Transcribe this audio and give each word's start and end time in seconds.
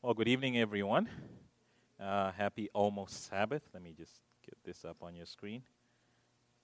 Well, 0.00 0.14
good 0.14 0.28
evening, 0.28 0.56
everyone. 0.56 1.08
Uh, 1.98 2.30
happy 2.30 2.68
almost 2.72 3.28
Sabbath. 3.28 3.64
Let 3.74 3.82
me 3.82 3.92
just 3.98 4.12
get 4.46 4.56
this 4.64 4.84
up 4.84 4.98
on 5.02 5.16
your 5.16 5.26
screen. 5.26 5.62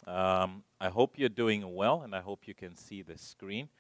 Um, 0.07 0.63
I 0.81 0.89
hope 0.89 1.19
you're 1.19 1.29
doing 1.29 1.75
well, 1.75 2.03
and 2.03 2.15
I 2.15 2.21
hope 2.21 2.47
you 2.47 2.55
can 2.55 2.77
see 2.77 3.03
the 3.03 3.19
screen. 3.19 3.71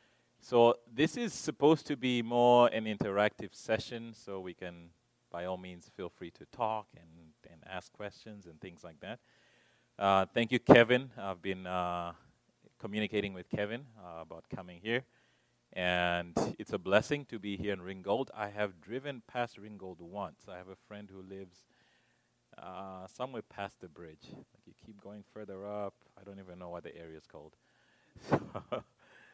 So, 0.40 0.74
this 0.92 1.16
is 1.16 1.32
supposed 1.32 1.86
to 1.86 1.96
be 1.96 2.20
more 2.20 2.66
an 2.72 2.86
interactive 2.86 3.54
session, 3.54 4.12
so 4.12 4.40
we 4.40 4.54
can, 4.54 4.90
by 5.30 5.44
all 5.44 5.56
means, 5.56 5.88
feel 5.96 6.08
free 6.08 6.32
to 6.32 6.44
talk 6.46 6.88
and, 6.96 7.08
and 7.48 7.62
ask 7.72 7.92
questions 7.92 8.46
and 8.46 8.60
things 8.60 8.82
like 8.82 8.98
that. 9.02 9.20
Uh, 9.96 10.26
thank 10.34 10.50
you, 10.50 10.58
Kevin. 10.58 11.10
I've 11.16 11.40
been 11.40 11.64
uh, 11.64 12.10
communicating 12.80 13.32
with 13.32 13.48
Kevin 13.48 13.82
uh, 14.04 14.22
about 14.22 14.46
coming 14.52 14.80
here. 14.82 15.04
And 15.74 16.32
it's 16.56 16.72
a 16.72 16.78
blessing 16.78 17.24
to 17.26 17.38
be 17.40 17.56
here 17.56 17.72
in 17.72 17.82
Ringgold. 17.82 18.30
I 18.32 18.48
have 18.48 18.80
driven 18.80 19.22
past 19.26 19.58
Ringgold 19.58 20.00
once. 20.00 20.42
I 20.48 20.56
have 20.56 20.68
a 20.68 20.76
friend 20.86 21.10
who 21.12 21.20
lives 21.20 21.66
uh, 22.56 23.08
somewhere 23.08 23.42
past 23.42 23.80
the 23.80 23.88
bridge. 23.88 24.28
Like 24.32 24.62
you 24.66 24.72
keep 24.86 25.02
going 25.02 25.24
further 25.32 25.66
up. 25.66 25.94
I 26.18 26.22
don't 26.22 26.38
even 26.38 26.60
know 26.60 26.68
what 26.68 26.84
the 26.84 26.96
area 26.96 27.16
is 27.16 27.26
called. 27.26 27.56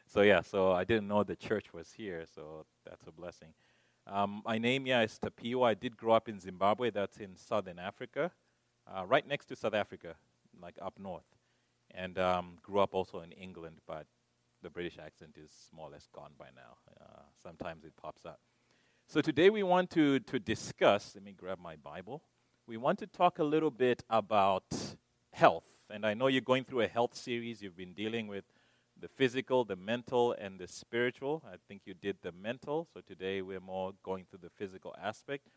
so 0.06 0.22
yeah, 0.22 0.40
so 0.40 0.72
I 0.72 0.84
didn't 0.84 1.08
know 1.08 1.22
the 1.22 1.36
church 1.36 1.74
was 1.74 1.92
here, 1.92 2.24
so 2.34 2.64
that's 2.86 3.06
a 3.06 3.12
blessing. 3.12 3.48
Um, 4.06 4.42
my 4.46 4.56
name, 4.56 4.86
yeah, 4.86 5.02
is 5.02 5.18
Tapiwa. 5.22 5.66
I 5.68 5.74
did 5.74 5.98
grow 5.98 6.14
up 6.14 6.26
in 6.26 6.40
Zimbabwe. 6.40 6.90
That's 6.90 7.18
in 7.18 7.36
southern 7.36 7.78
Africa, 7.78 8.30
uh, 8.90 9.04
right 9.06 9.26
next 9.28 9.46
to 9.46 9.56
South 9.56 9.74
Africa, 9.74 10.14
like 10.60 10.76
up 10.80 10.98
north. 10.98 11.26
And 11.92 12.18
um, 12.18 12.56
grew 12.62 12.80
up 12.80 12.94
also 12.94 13.20
in 13.20 13.32
England, 13.32 13.76
but 13.86 14.06
the 14.62 14.70
British 14.70 14.98
accent 14.98 15.36
is 15.42 15.50
more 15.74 15.88
or 15.88 15.92
less 15.92 16.08
gone 16.12 16.32
by 16.38 16.46
now. 16.54 16.76
Uh, 17.00 17.22
sometimes 17.42 17.84
it 17.84 17.92
pops 18.00 18.26
up. 18.26 18.40
So 19.06 19.20
today 19.20 19.50
we 19.50 19.62
want 19.62 19.90
to, 19.90 20.20
to 20.20 20.38
discuss, 20.38 21.12
let 21.14 21.24
me 21.24 21.32
grab 21.32 21.58
my 21.58 21.76
Bible. 21.76 22.22
We 22.66 22.76
want 22.76 22.98
to 23.00 23.06
talk 23.06 23.38
a 23.38 23.44
little 23.44 23.70
bit 23.70 24.02
about 24.08 24.64
health. 25.32 25.66
And 25.90 26.06
I 26.06 26.14
know 26.14 26.28
you're 26.28 26.40
going 26.42 26.64
through 26.64 26.82
a 26.82 26.86
health 26.86 27.16
series. 27.16 27.62
You've 27.62 27.76
been 27.76 27.94
dealing 27.94 28.28
with 28.28 28.44
the 29.00 29.08
physical, 29.08 29.64
the 29.64 29.76
mental, 29.76 30.32
and 30.32 30.58
the 30.58 30.68
spiritual. 30.68 31.42
I 31.46 31.56
think 31.66 31.82
you 31.86 31.94
did 31.94 32.18
the 32.22 32.32
mental. 32.32 32.86
So 32.94 33.00
today 33.00 33.42
we're 33.42 33.60
more 33.60 33.92
going 34.04 34.26
through 34.28 34.40
the 34.42 34.50
physical 34.50 34.94
aspect. 35.02 35.48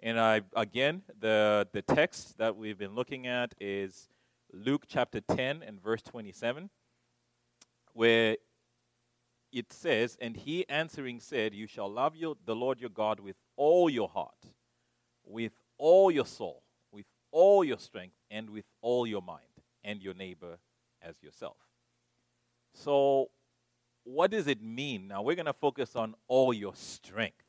And 0.00 0.18
I, 0.18 0.42
again, 0.56 1.02
the, 1.18 1.68
the 1.72 1.82
text 1.82 2.36
that 2.38 2.56
we've 2.56 2.78
been 2.78 2.94
looking 2.94 3.26
at 3.26 3.54
is 3.60 4.08
Luke 4.52 4.84
chapter 4.88 5.20
10 5.20 5.62
and 5.62 5.82
verse 5.82 6.02
27 6.02 6.68
where 7.92 8.36
it 9.52 9.72
says, 9.72 10.16
And 10.20 10.36
he 10.36 10.68
answering 10.68 11.20
said, 11.20 11.54
You 11.54 11.66
shall 11.66 11.90
love 11.90 12.16
your, 12.16 12.36
the 12.44 12.56
Lord 12.56 12.80
your 12.80 12.90
God 12.90 13.20
with 13.20 13.36
all 13.56 13.90
your 13.90 14.08
heart, 14.08 14.46
with 15.24 15.52
all 15.78 16.10
your 16.10 16.26
soul, 16.26 16.62
with 16.90 17.06
all 17.30 17.64
your 17.64 17.78
strength, 17.78 18.16
and 18.30 18.50
with 18.50 18.64
all 18.80 19.06
your 19.06 19.22
mind, 19.22 19.40
and 19.84 20.02
your 20.02 20.14
neighbor 20.14 20.58
as 21.02 21.22
yourself. 21.22 21.56
So, 22.74 23.30
what 24.04 24.30
does 24.30 24.46
it 24.46 24.62
mean? 24.62 25.08
Now, 25.08 25.22
we're 25.22 25.36
going 25.36 25.46
to 25.46 25.52
focus 25.52 25.94
on 25.94 26.14
all 26.26 26.52
your 26.52 26.74
strength. 26.74 27.44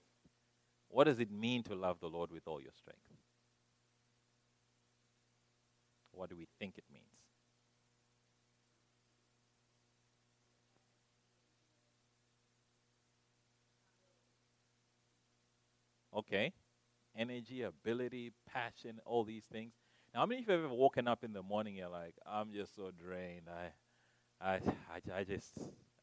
What 0.90 1.06
does 1.06 1.20
it 1.20 1.32
mean 1.32 1.64
to 1.64 1.76
love 1.76 2.00
the 2.00 2.08
Lord 2.08 2.32
with 2.32 2.48
all 2.48 2.62
your 2.62 2.74
strength? 2.78 3.00
What 6.12 6.30
do 6.30 6.36
we 6.36 6.48
think 6.60 6.78
it 6.78 6.84
means? 6.94 7.04
Okay. 16.34 16.52
Energy, 17.16 17.62
ability, 17.62 18.32
passion, 18.52 19.00
all 19.06 19.24
these 19.24 19.44
things. 19.52 19.72
Now, 20.14 20.22
how 20.22 20.26
many 20.26 20.42
of 20.42 20.48
you 20.48 20.54
have 20.54 20.64
ever 20.64 20.74
woken 20.74 21.08
up 21.08 21.24
in 21.24 21.32
the 21.32 21.44
morning, 21.44 21.76
you're 21.76 21.90
like, 21.90 22.16
I'm 22.26 22.52
just 22.52 22.76
so 22.76 22.90
drained. 22.90 23.44
I, 23.48 24.44
I, 24.44 24.54
I, 24.56 25.20
I 25.20 25.24
just, 25.26 25.54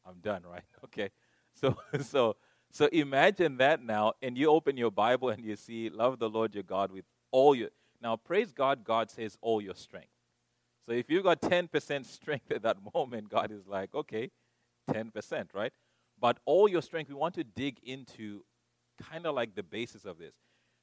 I'm 0.05 0.19
done, 0.21 0.43
right? 0.49 0.63
Okay. 0.85 1.09
So, 1.53 1.75
so, 2.01 2.37
so 2.71 2.85
imagine 2.93 3.57
that 3.57 3.83
now, 3.83 4.13
and 4.21 4.37
you 4.37 4.49
open 4.49 4.77
your 4.77 4.89
Bible 4.89 5.31
and 5.31 5.43
you 5.43 5.57
see, 5.57 5.89
love 5.89 6.17
the 6.17 6.29
Lord 6.29 6.55
your 6.55 6.63
God 6.63 6.93
with 6.93 7.03
all 7.31 7.53
your. 7.53 7.67
Now, 8.01 8.15
praise 8.15 8.53
God, 8.53 8.85
God 8.85 9.11
says 9.11 9.37
all 9.41 9.61
your 9.61 9.75
strength. 9.75 10.13
So 10.85 10.93
if 10.93 11.09
you've 11.09 11.25
got 11.25 11.41
10% 11.41 12.05
strength 12.05 12.51
at 12.51 12.63
that 12.63 12.77
moment, 12.95 13.27
God 13.27 13.51
is 13.51 13.67
like, 13.67 13.93
okay, 13.93 14.31
10%, 14.89 15.47
right? 15.53 15.73
But 16.17 16.37
all 16.45 16.69
your 16.69 16.81
strength, 16.81 17.09
we 17.09 17.15
want 17.15 17.35
to 17.35 17.43
dig 17.43 17.79
into 17.83 18.45
kind 19.09 19.25
of 19.25 19.35
like 19.35 19.55
the 19.55 19.63
basis 19.63 20.05
of 20.05 20.17
this. 20.17 20.33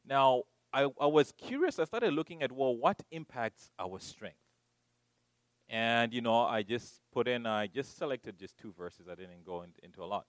Now, 0.04 0.44
I, 0.72 0.88
I 1.00 1.06
was 1.06 1.32
curious. 1.32 1.78
I 1.78 1.84
started 1.84 2.12
looking 2.12 2.42
at, 2.42 2.52
well, 2.52 2.76
what 2.76 3.02
impacts 3.10 3.70
our 3.78 3.98
strength? 3.98 4.36
And, 5.68 6.12
you 6.14 6.20
know, 6.20 6.40
I 6.40 6.62
just 6.62 7.00
put 7.12 7.28
in, 7.28 7.46
I 7.46 7.66
just 7.66 7.98
selected 7.98 8.38
just 8.38 8.56
two 8.56 8.72
verses. 8.72 9.06
I 9.10 9.14
didn't 9.14 9.44
go 9.44 9.62
in, 9.62 9.70
into 9.82 10.02
a 10.02 10.06
lot. 10.06 10.26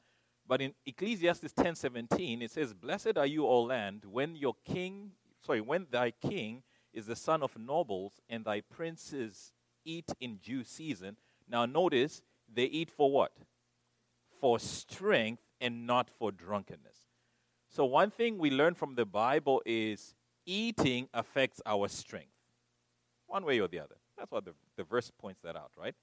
But 0.49 0.61
in 0.61 0.73
Ecclesiastes 0.83 1.53
10:17, 1.53 2.41
it 2.41 2.49
says, 2.49 2.73
"Blessed 2.73 3.17
are 3.17 3.27
you, 3.27 3.45
O 3.45 3.61
land, 3.61 4.03
when 4.03 4.35
your 4.35 4.55
king, 4.65 5.11
sorry, 5.45 5.61
when 5.61 5.85
thy 5.91 6.09
king 6.09 6.63
is 6.91 7.05
the 7.05 7.15
son 7.15 7.43
of 7.43 7.55
nobles, 7.55 8.19
and 8.27 8.43
thy 8.43 8.61
princes 8.61 9.53
eat 9.85 10.11
in 10.19 10.37
due 10.37 10.63
season." 10.63 11.17
Now, 11.47 11.67
notice 11.67 12.23
they 12.51 12.65
eat 12.65 12.89
for 12.89 13.11
what? 13.11 13.31
For 14.27 14.57
strength 14.57 15.43
and 15.61 15.85
not 15.85 16.09
for 16.09 16.31
drunkenness. 16.31 17.08
So, 17.71 17.85
one 17.85 18.09
thing 18.09 18.39
we 18.39 18.49
learn 18.49 18.73
from 18.73 18.95
the 18.95 19.05
Bible 19.05 19.61
is 19.63 20.15
eating 20.45 21.07
affects 21.13 21.61
our 21.67 21.87
strength, 21.87 22.33
one 23.27 23.45
way 23.45 23.59
or 23.59 23.67
the 23.67 23.79
other. 23.79 23.95
That's 24.17 24.31
what 24.31 24.45
the, 24.45 24.53
the 24.75 24.83
verse 24.83 25.11
points 25.19 25.41
that 25.43 25.55
out, 25.55 25.71
right? 25.77 25.93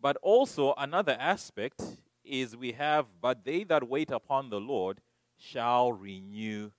But 0.00 0.16
also, 0.22 0.74
another 0.76 1.16
aspect 1.18 1.82
is 2.24 2.56
we 2.56 2.72
have, 2.72 3.06
but 3.20 3.44
they 3.44 3.62
that 3.64 3.88
wait 3.88 4.10
upon 4.10 4.50
the 4.50 4.60
Lord 4.60 5.00
shall 5.36 5.92
renew 5.92 6.72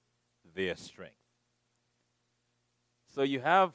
their 0.54 0.76
strength. 0.76 1.16
So, 3.16 3.22
you 3.22 3.40
have, 3.40 3.74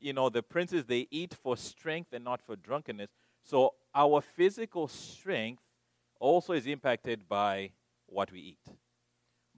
you 0.00 0.12
know, 0.12 0.28
the 0.28 0.42
princes, 0.42 0.86
they 0.86 1.06
eat 1.12 1.34
for 1.40 1.56
strength 1.56 2.12
and 2.12 2.24
not 2.24 2.42
for 2.42 2.56
drunkenness. 2.56 3.10
So, 3.44 3.74
our 3.94 4.20
physical 4.20 4.88
strength 4.88 5.62
also 6.18 6.52
is 6.52 6.66
impacted 6.66 7.28
by 7.28 7.70
what 8.06 8.32
we 8.32 8.40
eat 8.40 8.76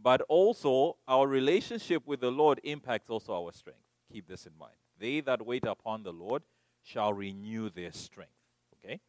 but 0.03 0.23
also 0.23 0.97
our 1.07 1.27
relationship 1.27 2.07
with 2.07 2.21
the 2.21 2.31
Lord 2.31 2.61
impacts 2.65 3.11
also 3.11 3.35
our 3.35 3.53
strength. 3.53 3.81
Keep 4.13 4.29
this 4.29 4.47
in 4.47 4.53
mind. 4.59 4.75
They 4.99 5.21
that 5.21 5.45
wait 5.45 5.65
upon 5.67 6.03
the 6.03 6.13
Lord 6.13 6.43
shall 6.83 7.13
renew 7.13 7.71
their 7.71 7.93
strength. 7.93 8.33
Okay? 8.79 9.01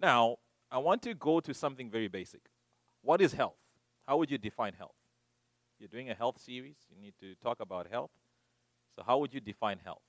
Now, 0.00 0.36
I 0.70 0.78
want 0.78 1.02
to 1.02 1.14
go 1.14 1.40
to 1.40 1.52
something 1.52 1.90
very 1.90 2.08
basic. 2.08 2.40
What 3.02 3.20
is 3.20 3.32
health? 3.32 3.56
How 4.06 4.16
would 4.16 4.30
you 4.30 4.38
define 4.38 4.74
health? 4.74 4.94
You're 5.78 5.88
doing 5.88 6.10
a 6.10 6.14
health 6.14 6.40
series, 6.40 6.76
you 6.90 7.00
need 7.00 7.14
to 7.20 7.34
talk 7.42 7.60
about 7.60 7.88
health. 7.90 8.10
So, 8.94 9.02
how 9.04 9.18
would 9.18 9.34
you 9.34 9.40
define 9.40 9.78
health? 9.84 10.02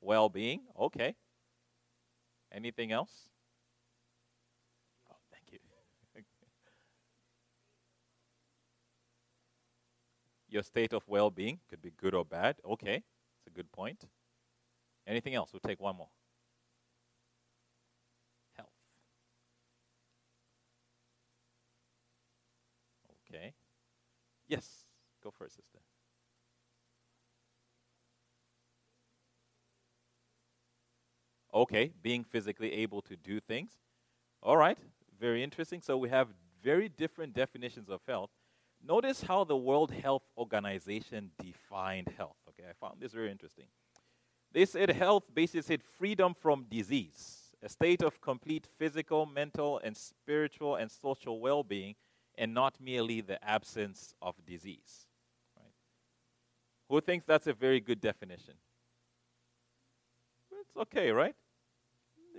Well 0.00 0.28
being, 0.28 0.60
okay. 0.78 1.16
Anything 2.52 2.92
else? 2.92 3.28
Your 10.48 10.62
state 10.62 10.92
of 10.92 11.06
well 11.08 11.30
being. 11.30 11.60
Could 11.68 11.82
be 11.82 11.92
good 11.96 12.14
or 12.14 12.24
bad. 12.24 12.56
Okay, 12.64 12.96
it's 12.96 13.46
a 13.46 13.50
good 13.50 13.70
point. 13.72 14.04
Anything 15.06 15.34
else? 15.34 15.52
We'll 15.52 15.60
take 15.60 15.80
one 15.80 15.96
more. 15.96 16.08
Health. 18.56 18.68
Okay. 23.30 23.54
Yes, 24.48 24.84
go 25.22 25.30
first, 25.30 25.56
sister. 25.56 25.78
Okay, 31.52 31.92
being 32.02 32.24
physically 32.24 32.72
able 32.72 33.02
to 33.02 33.16
do 33.16 33.40
things. 33.40 33.72
All 34.42 34.56
right, 34.56 34.78
very 35.18 35.42
interesting. 35.42 35.80
So 35.82 35.96
we 35.96 36.08
have 36.10 36.28
very 36.62 36.88
different 36.88 37.34
definitions 37.34 37.88
of 37.88 38.00
health. 38.06 38.30
Notice 38.86 39.22
how 39.22 39.44
the 39.44 39.56
World 39.56 39.90
Health 39.90 40.22
Organization 40.36 41.30
defined 41.42 42.08
health. 42.16 42.36
Okay, 42.48 42.68
I 42.68 42.72
found 42.80 43.00
this 43.00 43.12
very 43.12 43.30
interesting. 43.30 43.66
They 44.52 44.64
said 44.64 44.90
health 44.90 45.24
basically 45.34 45.62
said 45.62 45.82
freedom 45.98 46.34
from 46.34 46.66
disease, 46.70 47.54
a 47.62 47.68
state 47.68 48.02
of 48.02 48.20
complete 48.20 48.66
physical, 48.78 49.26
mental, 49.26 49.80
and 49.82 49.96
spiritual 49.96 50.76
and 50.76 50.90
social 50.90 51.40
well 51.40 51.62
being, 51.62 51.96
and 52.36 52.54
not 52.54 52.80
merely 52.80 53.20
the 53.20 53.42
absence 53.44 54.14
of 54.22 54.34
disease. 54.46 55.06
Right? 55.56 55.72
Who 56.88 57.00
thinks 57.00 57.26
that's 57.26 57.46
a 57.46 57.52
very 57.52 57.80
good 57.80 58.00
definition? 58.00 58.54
It's 60.60 60.76
okay, 60.76 61.10
right? 61.10 61.34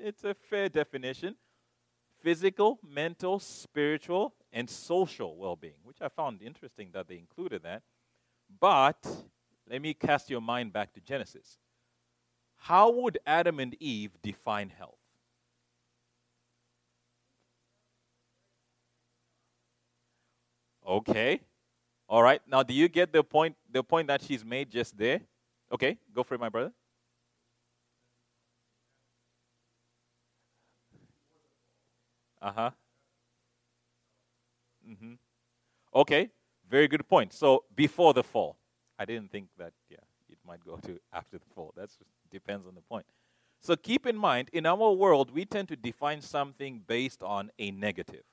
It's 0.01 0.23
a 0.23 0.33
fair 0.33 0.69
definition. 0.69 1.35
Physical, 2.21 2.79
mental, 2.87 3.39
spiritual, 3.39 4.33
and 4.51 4.69
social 4.69 5.35
well 5.37 5.55
being, 5.55 5.79
which 5.83 6.01
I 6.01 6.09
found 6.09 6.41
interesting 6.41 6.89
that 6.93 7.07
they 7.07 7.17
included 7.17 7.63
that. 7.63 7.83
But 8.59 9.05
let 9.69 9.81
me 9.81 9.93
cast 9.93 10.29
your 10.29 10.41
mind 10.41 10.73
back 10.73 10.93
to 10.93 11.01
Genesis. 11.01 11.57
How 12.57 12.91
would 12.91 13.19
Adam 13.25 13.59
and 13.59 13.75
Eve 13.81 14.11
define 14.21 14.69
health? 14.69 14.99
Okay. 20.85 21.41
All 22.07 22.23
right. 22.23 22.41
Now, 22.47 22.63
do 22.63 22.73
you 22.73 22.87
get 22.89 23.13
the 23.13 23.23
point? 23.23 23.55
The 23.71 23.83
point 23.83 24.07
that 24.07 24.21
she's 24.23 24.43
made 24.43 24.71
just 24.71 24.97
there. 24.97 25.21
Okay, 25.71 25.97
go 26.13 26.23
for 26.23 26.35
it, 26.35 26.39
my 26.39 26.49
brother. 26.49 26.71
Uh 32.41 32.51
huh. 32.51 32.71
Mm-hmm. 34.89 35.13
Okay, 35.93 36.29
very 36.69 36.87
good 36.87 37.07
point. 37.07 37.33
So 37.33 37.63
before 37.75 38.13
the 38.13 38.23
fall, 38.23 38.57
I 38.97 39.05
didn't 39.05 39.31
think 39.31 39.49
that. 39.57 39.73
Yeah, 39.89 39.97
it 40.29 40.37
might 40.45 40.63
go 40.65 40.77
to 40.83 40.99
after 41.13 41.37
the 41.37 41.45
fall. 41.53 41.73
That 41.75 41.89
depends 42.31 42.67
on 42.67 42.75
the 42.75 42.81
point. 42.81 43.05
So 43.61 43.75
keep 43.75 44.05
in 44.05 44.15
mind, 44.15 44.49
in 44.53 44.65
our 44.65 44.91
world, 44.93 45.31
we 45.31 45.45
tend 45.45 45.67
to 45.67 45.75
define 45.75 46.21
something 46.21 46.83
based 46.87 47.21
on 47.21 47.51
a 47.59 47.71
negative. 47.71 48.23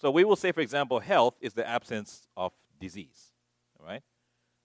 So 0.00 0.10
we 0.10 0.24
will 0.24 0.36
say, 0.36 0.50
for 0.50 0.60
example, 0.60 0.98
health 0.98 1.34
is 1.40 1.54
the 1.54 1.66
absence 1.66 2.26
of 2.36 2.52
disease. 2.80 3.30
Right? 3.78 4.02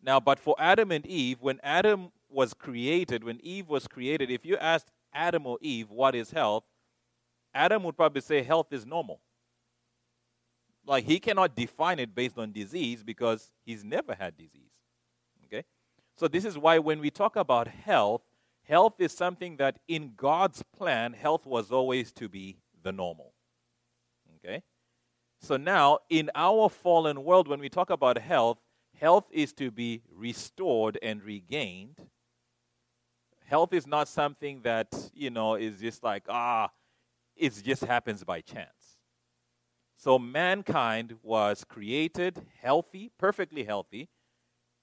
Now, 0.01 0.19
but 0.19 0.39
for 0.39 0.55
Adam 0.57 0.91
and 0.91 1.05
Eve, 1.05 1.37
when 1.41 1.59
Adam 1.63 2.11
was 2.29 2.53
created, 2.53 3.23
when 3.23 3.39
Eve 3.41 3.67
was 3.67 3.87
created, 3.87 4.31
if 4.31 4.45
you 4.45 4.57
asked 4.57 4.91
Adam 5.13 5.45
or 5.45 5.57
Eve 5.61 5.89
what 5.89 6.15
is 6.15 6.31
health, 6.31 6.63
Adam 7.53 7.83
would 7.83 7.95
probably 7.97 8.21
say 8.21 8.43
health 8.43 8.67
is 8.71 8.85
normal. 8.85 9.21
Like 10.87 11.03
he 11.03 11.19
cannot 11.19 11.55
define 11.55 11.99
it 11.99 12.15
based 12.15 12.37
on 12.37 12.53
disease 12.53 13.03
because 13.03 13.51
he's 13.65 13.83
never 13.83 14.15
had 14.15 14.37
disease. 14.37 14.71
Okay? 15.45 15.65
So 16.15 16.27
this 16.27 16.45
is 16.45 16.57
why 16.57 16.79
when 16.79 16.99
we 16.99 17.11
talk 17.11 17.35
about 17.35 17.67
health, 17.67 18.21
health 18.63 18.93
is 18.99 19.11
something 19.11 19.57
that 19.57 19.79
in 19.87 20.13
God's 20.15 20.63
plan, 20.75 21.13
health 21.13 21.45
was 21.45 21.71
always 21.71 22.11
to 22.13 22.29
be 22.29 22.57
the 22.83 22.93
normal. 22.93 23.33
Okay? 24.37 24.63
So 25.41 25.57
now, 25.57 25.99
in 26.09 26.31
our 26.33 26.69
fallen 26.69 27.23
world, 27.23 27.47
when 27.47 27.59
we 27.59 27.69
talk 27.69 27.89
about 27.89 28.17
health, 28.17 28.57
health 28.95 29.25
is 29.31 29.53
to 29.53 29.69
be 29.69 30.01
restored 30.11 30.97
and 31.01 31.21
regained. 31.21 31.97
Health 33.45 33.73
is 33.73 33.85
not 33.85 34.07
something 34.07 34.61
that, 34.63 34.87
you 35.13 35.29
know, 35.29 35.55
is 35.55 35.79
just 35.79 36.03
like, 36.03 36.23
ah, 36.29 36.69
it 37.35 37.53
just 37.63 37.83
happens 37.83 38.23
by 38.23 38.41
chance. 38.41 38.76
So 39.97 40.19
mankind 40.19 41.15
was 41.23 41.63
created 41.63 42.45
healthy, 42.61 43.09
perfectly 43.17 43.63
healthy, 43.63 44.09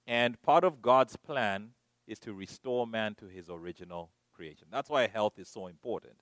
and 0.05 0.41
part 0.41 0.65
of 0.65 0.81
God's 0.81 1.15
plan 1.15 1.69
is 2.05 2.19
to 2.19 2.33
restore 2.33 2.85
man 2.85 3.15
to 3.15 3.27
his 3.27 3.49
original 3.49 4.11
creation. 4.33 4.67
That's 4.69 4.89
why 4.89 5.07
health 5.07 5.39
is 5.39 5.47
so 5.47 5.67
important. 5.67 6.15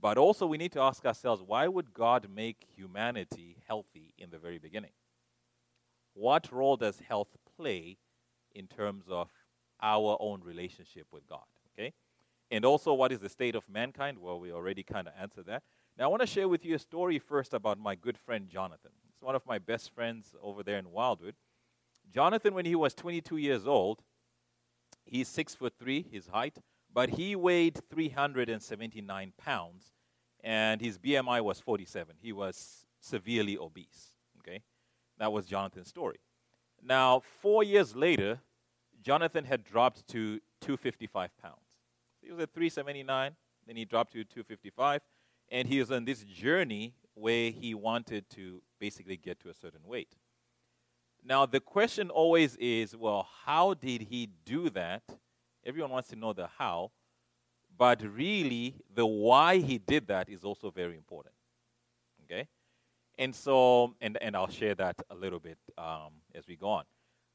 But 0.00 0.18
also, 0.18 0.46
we 0.46 0.58
need 0.58 0.72
to 0.72 0.80
ask 0.80 1.04
ourselves 1.06 1.42
why 1.42 1.66
would 1.66 1.92
God 1.94 2.28
make 2.32 2.66
humanity 2.76 3.56
healthy 3.66 4.14
in 4.18 4.30
the 4.30 4.38
very 4.38 4.58
beginning? 4.58 4.92
What 6.14 6.52
role 6.52 6.76
does 6.76 7.00
health 7.00 7.36
play 7.56 7.96
in 8.54 8.66
terms 8.66 9.04
of 9.08 9.30
our 9.80 10.16
own 10.20 10.42
relationship 10.44 11.06
with 11.10 11.26
God? 11.26 11.46
Okay? 11.72 11.94
And 12.50 12.64
also, 12.64 12.92
what 12.92 13.10
is 13.10 13.20
the 13.20 13.28
state 13.28 13.54
of 13.54 13.68
mankind? 13.68 14.18
Well, 14.18 14.38
we 14.38 14.52
already 14.52 14.82
kind 14.82 15.08
of 15.08 15.14
answered 15.18 15.46
that. 15.46 15.62
Now, 15.98 16.04
I 16.04 16.06
want 16.08 16.20
to 16.20 16.28
share 16.28 16.46
with 16.46 16.64
you 16.64 16.76
a 16.76 16.78
story 16.78 17.18
first 17.18 17.52
about 17.52 17.76
my 17.76 17.96
good 17.96 18.16
friend 18.16 18.48
Jonathan. 18.48 18.92
He's 19.04 19.20
one 19.20 19.34
of 19.34 19.44
my 19.44 19.58
best 19.58 19.92
friends 19.92 20.36
over 20.40 20.62
there 20.62 20.78
in 20.78 20.92
Wildwood. 20.92 21.34
Jonathan, 22.14 22.54
when 22.54 22.64
he 22.64 22.76
was 22.76 22.94
22 22.94 23.36
years 23.36 23.66
old, 23.66 24.04
he's 25.04 25.26
six 25.26 25.56
foot 25.56 25.72
three, 25.76 26.06
his 26.08 26.28
height, 26.28 26.58
but 26.94 27.10
he 27.10 27.34
weighed 27.34 27.80
379 27.90 29.32
pounds, 29.36 29.92
and 30.44 30.80
his 30.80 30.98
BMI 30.98 31.42
was 31.42 31.58
47. 31.58 32.14
He 32.20 32.32
was 32.32 32.86
severely 33.00 33.58
obese. 33.58 34.12
Okay, 34.38 34.62
that 35.18 35.32
was 35.32 35.46
Jonathan's 35.46 35.88
story. 35.88 36.20
Now, 36.80 37.22
four 37.42 37.64
years 37.64 37.96
later, 37.96 38.38
Jonathan 39.02 39.44
had 39.44 39.64
dropped 39.64 40.06
to 40.10 40.38
255 40.60 41.36
pounds. 41.42 41.56
He 42.22 42.30
was 42.30 42.38
at 42.38 42.54
379, 42.54 43.32
then 43.66 43.74
he 43.74 43.84
dropped 43.84 44.12
to 44.12 44.22
255, 44.22 45.00
and 45.50 45.68
he 45.68 45.78
was 45.78 45.90
on 45.90 46.04
this 46.04 46.22
journey 46.22 46.94
where 47.14 47.50
he 47.50 47.74
wanted 47.74 48.28
to 48.30 48.62
basically 48.78 49.16
get 49.16 49.40
to 49.40 49.48
a 49.48 49.54
certain 49.54 49.80
weight. 49.84 50.14
Now, 51.24 51.46
the 51.46 51.60
question 51.60 52.10
always 52.10 52.56
is 52.56 52.96
well, 52.96 53.28
how 53.44 53.74
did 53.74 54.02
he 54.02 54.30
do 54.44 54.70
that? 54.70 55.02
Everyone 55.64 55.90
wants 55.90 56.08
to 56.10 56.16
know 56.16 56.32
the 56.32 56.48
how, 56.58 56.92
but 57.76 58.02
really, 58.02 58.76
the 58.94 59.06
why 59.06 59.58
he 59.58 59.78
did 59.78 60.06
that 60.08 60.28
is 60.28 60.44
also 60.44 60.70
very 60.70 60.96
important. 60.96 61.34
Okay? 62.24 62.48
And 63.18 63.34
so, 63.34 63.94
and, 64.00 64.16
and 64.20 64.36
I'll 64.36 64.48
share 64.48 64.74
that 64.76 64.96
a 65.10 65.14
little 65.14 65.40
bit 65.40 65.58
um, 65.76 66.12
as 66.34 66.46
we 66.46 66.56
go 66.56 66.68
on. 66.68 66.84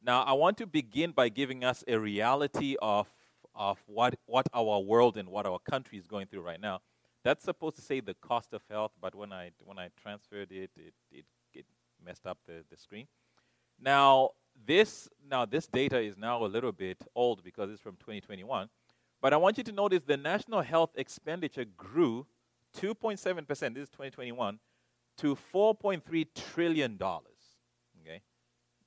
Now, 0.01 0.23
I 0.23 0.33
want 0.33 0.57
to 0.57 0.67
begin 0.67 1.11
by 1.11 1.29
giving 1.29 1.63
us 1.63 1.83
a 1.87 1.97
reality 1.97 2.75
of, 2.81 3.07
of 3.55 3.81
what, 3.85 4.15
what 4.25 4.47
our 4.53 4.79
world 4.79 5.17
and 5.17 5.29
what 5.29 5.45
our 5.45 5.59
country 5.59 5.97
is 5.97 6.07
going 6.07 6.27
through 6.27 6.41
right 6.41 6.59
now. 6.59 6.81
That's 7.23 7.43
supposed 7.45 7.77
to 7.77 7.81
say 7.81 8.01
the 8.01 8.15
cost 8.15 8.53
of 8.53 8.61
health, 8.69 8.91
but 9.01 9.15
when 9.15 9.31
I, 9.31 9.51
when 9.63 9.79
I 9.79 9.89
transferred 10.01 10.51
it, 10.51 10.71
it, 10.75 10.93
it, 11.11 11.25
it 11.53 11.65
messed 12.05 12.25
up 12.27 12.37
the, 12.45 12.63
the 12.69 12.77
screen. 12.77 13.07
Now, 13.79 14.31
this, 14.65 15.09
now, 15.29 15.45
this 15.45 15.67
data 15.67 15.99
is 15.99 16.17
now 16.17 16.43
a 16.43 16.47
little 16.47 16.71
bit 16.71 16.97
old 17.15 17.43
because 17.43 17.69
it's 17.71 17.81
from 17.81 17.95
2021. 17.95 18.69
But 19.21 19.33
I 19.33 19.37
want 19.37 19.57
you 19.57 19.63
to 19.63 19.71
notice 19.71 20.03
the 20.05 20.17
national 20.17 20.61
health 20.61 20.91
expenditure 20.95 21.65
grew 21.77 22.27
2.7%, 22.77 23.47
this 23.47 23.59
is 23.59 23.89
2021, 23.89 24.59
to 25.17 25.37
$4.3 25.53 26.27
trillion. 26.35 26.97
Okay? 27.01 28.21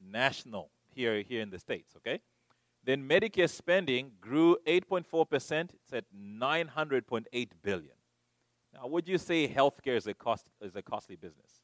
National 0.01 0.71
here, 0.95 1.23
here 1.23 1.41
in 1.41 1.51
the 1.51 1.59
States, 1.59 1.95
okay? 1.97 2.21
Then 2.85 3.09
Medicare 3.09 3.51
spending 3.51 4.13
grew 4.21 4.57
8.4%, 4.67 5.71
it's 5.75 5.93
at 5.93 6.05
900.8 6.15 7.49
billion. 7.63 7.96
Now, 8.77 8.87
would 8.89 9.09
you 9.09 9.17
say 9.19 9.49
healthcare 9.49 9.97
is 9.97 10.07
a 10.07 10.15
cost 10.15 10.47
is 10.61 10.77
a 10.77 10.83
costly 10.83 11.17
business? 11.17 11.63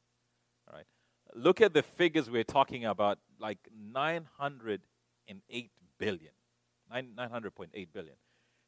All 0.67 0.75
right. 0.75 0.87
Look 1.35 1.61
at 1.61 1.73
the 1.73 1.83
figures 1.83 2.29
we're 2.29 2.43
talking 2.43 2.85
about, 2.85 3.19
like 3.39 3.59
908 3.91 5.71
billion. 5.99 6.31
900.8 6.91 7.87
billion. 7.93 8.15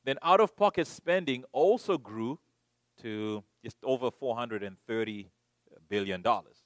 Then 0.04 0.18
out 0.22 0.40
of 0.40 0.56
pocket 0.56 0.88
spending 0.88 1.44
also 1.52 1.98
grew 1.98 2.40
to 3.02 3.44
just 3.64 3.78
over 3.84 4.10
430 4.12 5.32
billion 5.90 6.22
dollars. 6.22 6.58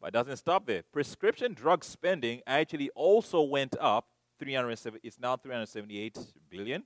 But 0.00 0.08
it 0.08 0.12
doesn't 0.12 0.36
stop 0.36 0.66
there. 0.66 0.82
Prescription 0.92 1.54
drug 1.54 1.84
spending 1.84 2.42
actually 2.46 2.90
also 2.94 3.40
went 3.42 3.74
up 3.80 4.08
307 4.38 5.00
it's 5.02 5.18
now 5.18 5.36
378 5.36 6.18
billion 6.50 6.84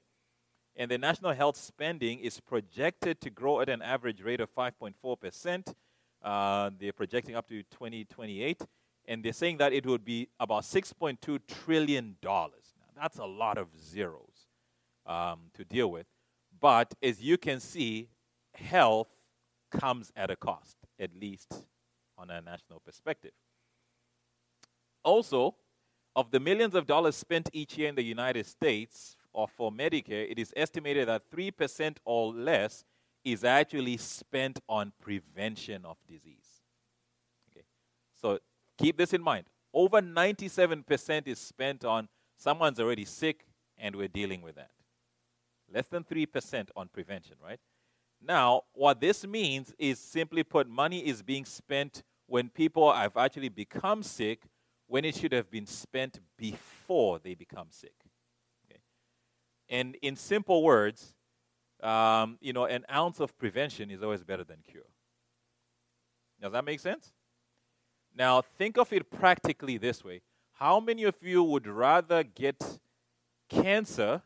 and 0.80 0.90
the 0.90 0.96
national 0.96 1.34
health 1.34 1.58
spending 1.58 2.20
is 2.20 2.40
projected 2.40 3.20
to 3.20 3.28
grow 3.28 3.60
at 3.60 3.68
an 3.68 3.82
average 3.82 4.22
rate 4.22 4.40
of 4.40 4.48
5.4%. 4.54 5.74
Uh, 6.22 6.70
they're 6.78 6.94
projecting 6.94 7.36
up 7.36 7.46
to 7.48 7.62
2028, 7.64 8.62
and 9.06 9.22
they're 9.22 9.34
saying 9.34 9.58
that 9.58 9.74
it 9.74 9.84
would 9.84 10.06
be 10.06 10.26
about 10.40 10.62
6.2 10.62 11.38
trillion 11.46 12.16
dollars. 12.22 12.72
Now, 12.78 13.02
That's 13.02 13.18
a 13.18 13.26
lot 13.26 13.58
of 13.58 13.68
zeros 13.78 14.48
um, 15.04 15.50
to 15.52 15.66
deal 15.66 15.90
with, 15.90 16.06
but 16.58 16.94
as 17.02 17.20
you 17.20 17.36
can 17.36 17.60
see, 17.60 18.08
health 18.54 19.10
comes 19.70 20.10
at 20.16 20.30
a 20.30 20.36
cost, 20.36 20.78
at 20.98 21.10
least 21.14 21.52
on 22.16 22.30
a 22.30 22.40
national 22.40 22.80
perspective. 22.80 23.32
Also, 25.04 25.56
of 26.16 26.30
the 26.30 26.40
millions 26.40 26.74
of 26.74 26.86
dollars 26.86 27.16
spent 27.16 27.50
each 27.52 27.76
year 27.76 27.90
in 27.90 27.94
the 27.94 28.02
United 28.02 28.46
States 28.46 29.16
or 29.32 29.48
for 29.48 29.70
Medicare, 29.70 30.30
it 30.30 30.38
is 30.38 30.52
estimated 30.56 31.08
that 31.08 31.30
3% 31.30 31.96
or 32.04 32.32
less 32.32 32.84
is 33.24 33.44
actually 33.44 33.96
spent 33.96 34.58
on 34.68 34.92
prevention 35.00 35.84
of 35.84 35.96
disease. 36.08 36.62
Okay. 37.50 37.64
So 38.20 38.38
keep 38.78 38.96
this 38.96 39.12
in 39.12 39.22
mind. 39.22 39.46
Over 39.72 40.00
97% 40.00 41.26
is 41.26 41.38
spent 41.38 41.84
on 41.84 42.08
someone's 42.36 42.80
already 42.80 43.04
sick 43.04 43.44
and 43.78 43.94
we're 43.94 44.08
dealing 44.08 44.42
with 44.42 44.56
that. 44.56 44.70
Less 45.72 45.86
than 45.86 46.02
3% 46.02 46.68
on 46.74 46.88
prevention, 46.88 47.36
right? 47.42 47.60
Now, 48.22 48.62
what 48.72 49.00
this 49.00 49.26
means 49.26 49.72
is 49.78 49.98
simply 49.98 50.42
put, 50.42 50.68
money 50.68 51.06
is 51.06 51.22
being 51.22 51.44
spent 51.44 52.02
when 52.26 52.48
people 52.48 52.92
have 52.92 53.16
actually 53.16 53.48
become 53.48 54.02
sick 54.02 54.42
when 54.86 55.04
it 55.04 55.14
should 55.14 55.32
have 55.32 55.50
been 55.50 55.66
spent 55.66 56.18
before 56.36 57.18
they 57.20 57.34
become 57.34 57.68
sick. 57.70 57.94
And 59.70 59.96
in 60.02 60.16
simple 60.16 60.62
words, 60.62 61.14
um, 61.82 62.36
you 62.40 62.52
know, 62.52 62.64
an 62.64 62.84
ounce 62.92 63.20
of 63.20 63.38
prevention 63.38 63.90
is 63.90 64.02
always 64.02 64.24
better 64.24 64.44
than 64.44 64.58
cure. 64.68 64.82
Does 66.42 66.52
that 66.52 66.64
make 66.64 66.80
sense? 66.80 67.12
Now, 68.14 68.42
think 68.42 68.76
of 68.76 68.92
it 68.92 69.10
practically 69.10 69.78
this 69.78 70.04
way 70.04 70.20
How 70.54 70.80
many 70.80 71.04
of 71.04 71.14
you 71.22 71.42
would 71.44 71.66
rather 71.66 72.24
get 72.24 72.80
cancer 73.48 74.22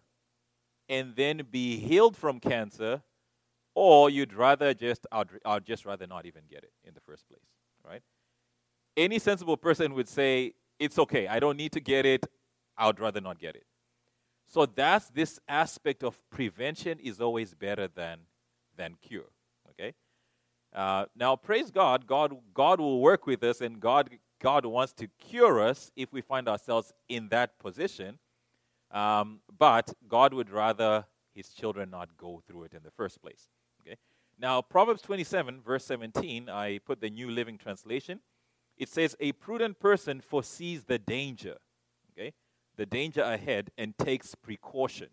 and 0.88 1.14
then 1.14 1.42
be 1.50 1.76
healed 1.76 2.16
from 2.16 2.40
cancer, 2.40 3.02
or 3.74 4.10
you'd 4.10 4.32
rather 4.32 4.74
just, 4.74 5.06
I'd, 5.12 5.28
I'd 5.44 5.64
just 5.64 5.84
rather 5.84 6.06
not 6.06 6.26
even 6.26 6.42
get 6.48 6.62
it 6.62 6.72
in 6.84 6.94
the 6.94 7.00
first 7.00 7.26
place, 7.28 7.40
right? 7.86 8.02
Any 8.96 9.18
sensible 9.18 9.56
person 9.56 9.94
would 9.94 10.08
say, 10.08 10.54
it's 10.78 10.98
okay, 10.98 11.26
I 11.26 11.40
don't 11.40 11.56
need 11.56 11.72
to 11.72 11.80
get 11.80 12.04
it, 12.04 12.26
I'd 12.76 13.00
rather 13.00 13.20
not 13.20 13.38
get 13.38 13.56
it. 13.56 13.64
So 14.54 14.66
that's 14.66 15.08
this 15.08 15.40
aspect 15.48 16.04
of 16.04 16.16
prevention 16.30 17.00
is 17.00 17.20
always 17.20 17.54
better 17.54 17.88
than, 17.88 18.20
than 18.76 18.94
cure, 19.02 19.32
okay? 19.70 19.94
Uh, 20.72 21.06
now, 21.16 21.34
praise 21.34 21.72
God, 21.72 22.06
God, 22.06 22.36
God 22.54 22.78
will 22.78 23.00
work 23.00 23.26
with 23.26 23.42
us, 23.42 23.60
and 23.60 23.80
God, 23.80 24.10
God 24.40 24.64
wants 24.64 24.92
to 24.92 25.08
cure 25.18 25.60
us 25.60 25.90
if 25.96 26.12
we 26.12 26.20
find 26.20 26.48
ourselves 26.48 26.92
in 27.08 27.30
that 27.30 27.58
position. 27.58 28.20
Um, 28.92 29.40
but 29.58 29.92
God 30.06 30.32
would 30.32 30.50
rather 30.50 31.04
his 31.34 31.48
children 31.48 31.90
not 31.90 32.16
go 32.16 32.40
through 32.46 32.62
it 32.62 32.74
in 32.74 32.84
the 32.84 32.92
first 32.92 33.20
place. 33.20 33.48
Okay? 33.80 33.96
Now, 34.38 34.62
Proverbs 34.62 35.02
27, 35.02 35.62
verse 35.62 35.84
17, 35.84 36.48
I 36.48 36.78
put 36.78 37.00
the 37.00 37.10
New 37.10 37.28
Living 37.28 37.58
Translation. 37.58 38.20
It 38.78 38.88
says, 38.88 39.16
A 39.18 39.32
prudent 39.32 39.80
person 39.80 40.20
foresees 40.20 40.84
the 40.84 41.00
danger, 41.00 41.56
okay? 42.12 42.34
The 42.76 42.86
danger 42.86 43.22
ahead 43.22 43.70
and 43.78 43.96
takes 43.96 44.34
precaution. 44.34 45.08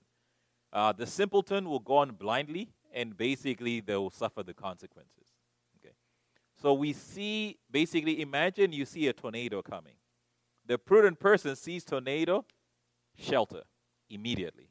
Uh, 0.74 0.92
the 0.94 1.06
simpleton 1.06 1.70
will 1.70 1.80
go 1.80 1.98
on 1.98 2.12
blindly 2.12 2.70
and 2.94 3.16
basically 3.16 3.80
they 3.80 3.96
will 3.96 4.10
suffer 4.10 4.44
the 4.44 4.54
consequences. 4.54 5.28
Okay? 5.80 5.94
So 6.62 6.74
we 6.74 6.94
see, 6.94 7.58
basically, 7.70 8.22
imagine 8.22 8.72
you 8.72 8.86
see 8.86 9.08
a 9.08 9.14
tornado 9.14 9.62
coming. 9.62 9.96
The 10.66 10.78
prudent 10.78 11.20
person 11.20 11.56
sees 11.56 11.84
tornado, 11.84 12.46
shelter 13.18 13.64
immediately. 14.10 14.70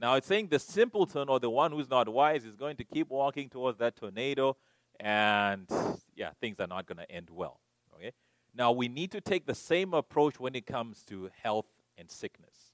Now 0.00 0.14
it's 0.14 0.26
saying 0.26 0.48
the 0.48 0.58
simpleton 0.58 1.28
or 1.28 1.38
the 1.38 1.50
one 1.50 1.72
who's 1.72 1.90
not 1.90 2.08
wise 2.08 2.44
is 2.44 2.56
going 2.56 2.76
to 2.76 2.84
keep 2.84 3.10
walking 3.10 3.48
towards 3.48 3.78
that 3.78 3.96
tornado, 3.96 4.56
and 4.98 5.66
yeah, 6.16 6.30
things 6.40 6.58
are 6.58 6.66
not 6.66 6.86
going 6.86 6.98
to 6.98 7.10
end 7.10 7.28
well. 7.30 7.60
Okay? 7.94 8.12
Now 8.54 8.72
we 8.72 8.88
need 8.88 9.10
to 9.12 9.20
take 9.20 9.46
the 9.46 9.54
same 9.54 9.92
approach 9.92 10.40
when 10.40 10.54
it 10.54 10.66
comes 10.66 11.02
to 11.04 11.30
health 11.42 11.66
and 12.00 12.10
sickness. 12.10 12.72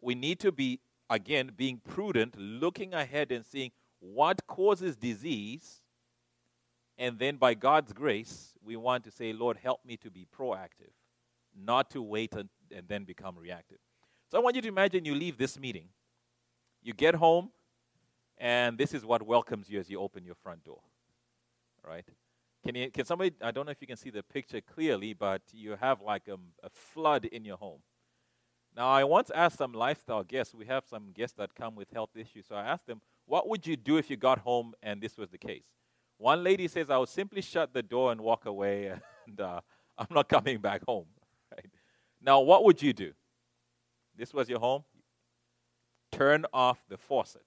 We 0.00 0.14
need 0.14 0.40
to 0.40 0.50
be, 0.50 0.80
again, 1.08 1.52
being 1.56 1.80
prudent, 1.86 2.34
looking 2.36 2.94
ahead 2.94 3.30
and 3.30 3.44
seeing 3.44 3.70
what 4.00 4.46
causes 4.46 4.96
disease, 4.96 5.82
and 6.96 7.18
then 7.18 7.36
by 7.36 7.54
God's 7.54 7.92
grace, 7.92 8.54
we 8.64 8.74
want 8.76 9.04
to 9.04 9.10
say, 9.10 9.32
Lord, 9.32 9.58
help 9.62 9.84
me 9.84 9.96
to 9.98 10.10
be 10.10 10.26
proactive, 10.36 10.94
not 11.56 11.90
to 11.90 12.02
wait 12.02 12.32
and, 12.32 12.48
and 12.74 12.88
then 12.88 13.04
become 13.04 13.36
reactive. 13.36 13.78
So 14.30 14.38
I 14.38 14.40
want 14.40 14.56
you 14.56 14.62
to 14.62 14.68
imagine 14.68 15.04
you 15.04 15.14
leave 15.14 15.38
this 15.38 15.58
meeting, 15.58 15.88
you 16.82 16.92
get 16.92 17.14
home, 17.14 17.50
and 18.36 18.78
this 18.78 18.94
is 18.94 19.04
what 19.04 19.22
welcomes 19.22 19.68
you 19.68 19.78
as 19.80 19.90
you 19.90 20.00
open 20.00 20.24
your 20.24 20.34
front 20.34 20.64
door. 20.64 20.80
Right? 21.86 22.04
Can, 22.64 22.74
you, 22.74 22.90
can 22.90 23.04
somebody, 23.04 23.32
I 23.40 23.50
don't 23.50 23.66
know 23.66 23.72
if 23.72 23.80
you 23.80 23.86
can 23.86 23.96
see 23.96 24.10
the 24.10 24.22
picture 24.22 24.60
clearly, 24.60 25.12
but 25.12 25.42
you 25.52 25.76
have 25.80 26.00
like 26.02 26.28
a, 26.28 26.34
a 26.64 26.70
flood 26.70 27.24
in 27.24 27.44
your 27.44 27.56
home. 27.56 27.80
Now, 28.76 28.88
I 28.88 29.04
once 29.04 29.30
asked 29.34 29.58
some 29.58 29.72
lifestyle 29.72 30.22
guests, 30.22 30.54
we 30.54 30.66
have 30.66 30.84
some 30.88 31.10
guests 31.12 31.36
that 31.38 31.54
come 31.54 31.74
with 31.74 31.90
health 31.92 32.10
issues, 32.16 32.46
so 32.48 32.54
I 32.54 32.64
asked 32.64 32.86
them, 32.86 33.00
what 33.26 33.48
would 33.48 33.66
you 33.66 33.76
do 33.76 33.96
if 33.96 34.08
you 34.08 34.16
got 34.16 34.38
home 34.38 34.74
and 34.82 35.00
this 35.00 35.16
was 35.16 35.28
the 35.30 35.38
case? 35.38 35.64
One 36.18 36.42
lady 36.42 36.66
says, 36.68 36.90
I 36.90 36.98
would 36.98 37.08
simply 37.08 37.42
shut 37.42 37.72
the 37.72 37.82
door 37.82 38.12
and 38.12 38.20
walk 38.20 38.46
away, 38.46 38.86
and 39.26 39.40
uh, 39.40 39.60
I'm 39.96 40.06
not 40.10 40.28
coming 40.28 40.58
back 40.58 40.82
home. 40.86 41.06
Right? 41.50 41.64
Now, 42.20 42.40
what 42.40 42.64
would 42.64 42.82
you 42.82 42.92
do? 42.92 43.12
This 44.14 44.34
was 44.34 44.50
your 44.50 44.58
home? 44.58 44.84
Turn 46.12 46.44
off 46.52 46.84
the 46.90 46.98
faucet. 46.98 47.42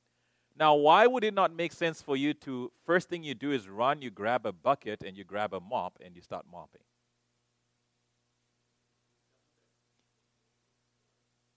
Now, 0.57 0.75
why 0.75 1.05
would 1.05 1.23
it 1.23 1.33
not 1.33 1.55
make 1.55 1.71
sense 1.71 2.01
for 2.01 2.17
you 2.17 2.33
to, 2.33 2.71
first 2.85 3.09
thing 3.09 3.23
you 3.23 3.35
do 3.35 3.51
is 3.51 3.69
run, 3.69 4.01
you 4.01 4.09
grab 4.09 4.45
a 4.45 4.51
bucket, 4.51 5.03
and 5.05 5.15
you 5.15 5.23
grab 5.23 5.53
a 5.53 5.59
mop, 5.59 5.99
and 6.03 6.15
you 6.15 6.21
start 6.21 6.45
mopping? 6.51 6.81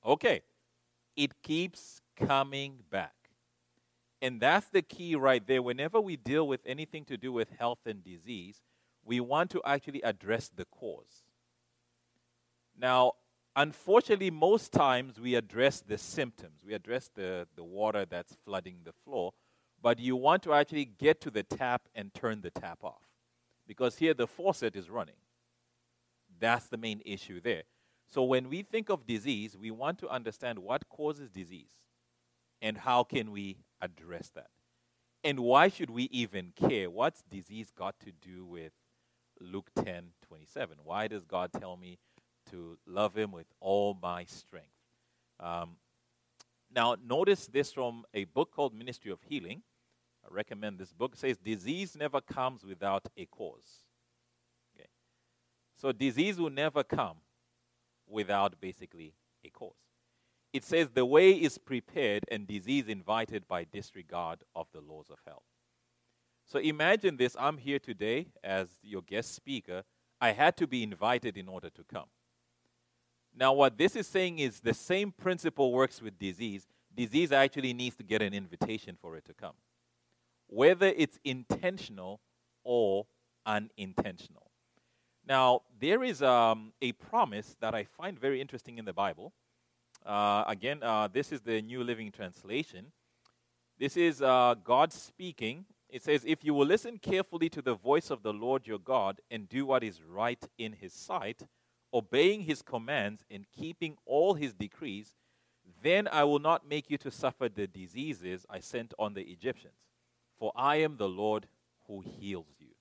Okay. 0.05 0.43
It 1.17 1.43
keeps 1.43 2.01
coming 2.17 2.79
back. 2.91 3.15
And 4.21 4.41
that's 4.41 4.69
the 4.69 4.83
key 4.83 5.17
right 5.17 5.47
there. 5.47 5.63
Whenever 5.63 6.01
we 6.01 6.17
deal 6.17 6.49
with 6.49 6.61
anything 6.65 7.05
to 7.07 7.17
do 7.17 7.33
with 7.33 7.51
health 7.59 7.81
and 7.87 8.03
disease, 8.03 8.63
we 9.05 9.21
want 9.21 9.51
to 9.51 9.61
actually 9.65 10.03
address 10.03 10.51
the 10.55 10.65
cause. 10.65 11.25
Now, 12.77 13.13
unfortunately, 13.55 14.31
most 14.31 14.73
times 14.73 15.21
we 15.21 15.35
address 15.35 15.83
the 15.87 15.99
symptoms, 15.99 16.63
we 16.67 16.75
address 16.75 17.11
the, 17.15 17.47
the 17.55 17.65
water 17.65 18.07
that's 18.09 18.37
flooding 18.45 18.79
the 18.85 18.95
floor, 19.05 19.33
but 19.83 19.99
you 19.99 20.17
want 20.17 20.43
to 20.45 20.55
actually 20.55 20.87
get 20.87 21.21
to 21.21 21.31
the 21.31 21.43
tap 21.43 21.83
and 21.95 22.13
turn 22.15 22.41
the 22.41 22.51
tap 22.51 22.83
off. 22.83 23.03
Because 23.67 23.97
here 23.97 24.15
the 24.15 24.27
faucet 24.27 24.75
is 24.75 24.91
running. 24.91 25.17
That's 26.41 26.67
the 26.67 26.79
main 26.79 27.03
issue 27.05 27.41
there. 27.41 27.65
So 28.15 28.23
when 28.23 28.49
we 28.49 28.63
think 28.63 28.91
of 28.91 29.09
disease, 29.09 29.57
we 29.61 29.73
want 29.73 29.99
to 29.99 30.09
understand 30.09 30.61
what 30.61 30.89
causes 30.89 31.31
disease 31.31 31.73
and 32.63 32.79
how 32.79 33.03
can 33.03 33.33
we 33.33 33.59
address 33.81 34.31
that. 34.37 34.51
And 35.25 35.41
why 35.41 35.67
should 35.67 35.91
we 35.91 36.05
even 36.05 36.53
care? 36.55 36.89
What's 36.89 37.23
disease 37.29 37.73
got 37.77 37.99
to 38.05 38.13
do 38.13 38.45
with 38.45 38.71
Luke 39.41 39.71
10 39.85 40.11
27? 40.29 40.77
Why 40.85 41.09
does 41.09 41.25
God 41.25 41.51
tell 41.59 41.77
me 41.77 41.99
to 42.51 42.79
love 42.87 43.17
him 43.17 43.33
with 43.33 43.47
all 43.59 43.99
my 44.01 44.25
strength. 44.27 44.69
Um, 45.41 45.77
now, 46.73 46.97
notice 47.05 47.49
this 47.49 47.73
from 47.73 48.05
a 48.15 48.25
book 48.27 48.53
called 48.55 48.75
Ministry 48.75 49.11
of 49.11 49.19
Healing. 49.23 49.63
I 50.25 50.33
recommend 50.33 50.79
this 50.79 50.93
book. 50.93 51.15
It 51.15 51.19
says, 51.19 51.39
Disease 51.39 51.97
never 51.97 52.21
comes 52.21 52.65
without 52.65 53.09
a 53.17 53.27
cause. 53.27 53.83
Okay. 54.77 54.89
So, 55.77 55.91
disease 55.91 56.39
will 56.39 56.51
never 56.51 56.85
come 56.85 57.17
without 58.09 58.61
basically 58.61 59.15
a 59.45 59.51
cause. 59.51 59.73
It 60.53 60.65
says, 60.65 60.89
The 60.91 61.05
way 61.05 61.33
is 61.33 61.59
prepared 61.59 62.25
and 62.31 62.47
disease 62.47 62.89
invited 62.89 63.49
by 63.49 63.65
disregard 63.65 64.45
of 64.55 64.69
the 64.73 64.81
laws 64.81 65.11
of 65.11 65.19
health. 65.27 65.43
So, 66.47 66.59
imagine 66.59 67.17
this 67.17 67.37
I'm 67.39 67.59
here 67.59 67.79
today 67.79 68.29
as 68.43 68.69
your 68.83 69.03
guest 69.03 69.35
speaker. 69.35 69.83
I 70.21 70.33
had 70.33 70.57
to 70.59 70.67
be 70.67 70.83
invited 70.83 71.37
in 71.37 71.49
order 71.49 71.71
to 71.71 71.85
come. 71.85 72.07
Now, 73.37 73.53
what 73.53 73.77
this 73.77 73.97
is 73.97 74.07
saying 74.07 74.39
is 74.39 74.61
the 74.61 74.75
same 74.75 75.11
principle 75.11 75.73
works 75.73 76.01
with 76.01 76.19
disease. 76.19 76.67
Disease 76.95 77.33
actually 77.33 77.73
needs 77.73 77.97
to 77.97 78.05
get 78.05 78.23
an 78.23 78.33
invitation 78.33 78.97
for 79.01 79.17
it 79.17 79.25
to 79.25 79.35
come, 79.35 79.55
whether 80.47 80.87
it's 80.87 81.19
intentional 81.25 82.21
or 82.63 83.07
unintentional. 83.45 84.44
Now, 85.27 85.63
there 85.81 86.05
is 86.05 86.23
um, 86.23 86.73
a 86.83 86.93
promise 86.93 87.57
that 87.61 87.75
I 87.75 87.85
find 87.85 88.19
very 88.19 88.41
interesting 88.41 88.79
in 88.79 88.85
the 88.85 88.93
Bible. 88.93 89.33
Uh, 90.05 90.45
again, 90.47 90.83
uh, 90.83 91.09
this 91.11 91.33
is 91.33 91.41
the 91.41 91.63
New 91.63 91.83
Living 91.83 92.13
Translation. 92.13 92.93
This 93.79 93.97
is 93.97 94.21
uh, 94.21 94.55
God 94.63 94.93
speaking. 94.93 95.65
It 95.89 96.03
says, 96.03 96.25
If 96.27 96.45
you 96.45 96.53
will 96.53 96.67
listen 96.67 96.99
carefully 96.99 97.49
to 97.51 97.63
the 97.63 97.75
voice 97.75 98.11
of 98.11 98.23
the 98.23 98.35
Lord 98.35 98.67
your 98.67 98.79
God 98.79 99.21
and 99.31 99.49
do 99.49 99.65
what 99.65 99.83
is 99.83 100.03
right 100.03 100.43
in 100.59 100.75
his 100.75 100.93
sight, 100.93 101.43
obeying 101.95 102.43
his 102.43 102.61
commands 102.61 103.25
and 103.31 103.47
keeping 103.51 103.97
all 104.05 104.35
his 104.35 104.53
decrees, 104.53 105.15
then 105.83 106.07
I 106.09 106.25
will 106.25 106.39
not 106.39 106.69
make 106.69 106.91
you 106.91 106.99
to 106.99 107.11
suffer 107.11 107.49
the 107.49 107.67
diseases 107.67 108.45
I 108.51 108.61
sent 108.61 108.93
on 108.99 109.15
the 109.15 109.23
Egyptians. 109.23 109.75
For 110.39 110.53
I 110.55 110.77
am 110.77 110.99
the 110.99 111.09
Lord 111.09 111.47
who 111.87 112.01
heals 112.01 112.57
you. 112.59 112.75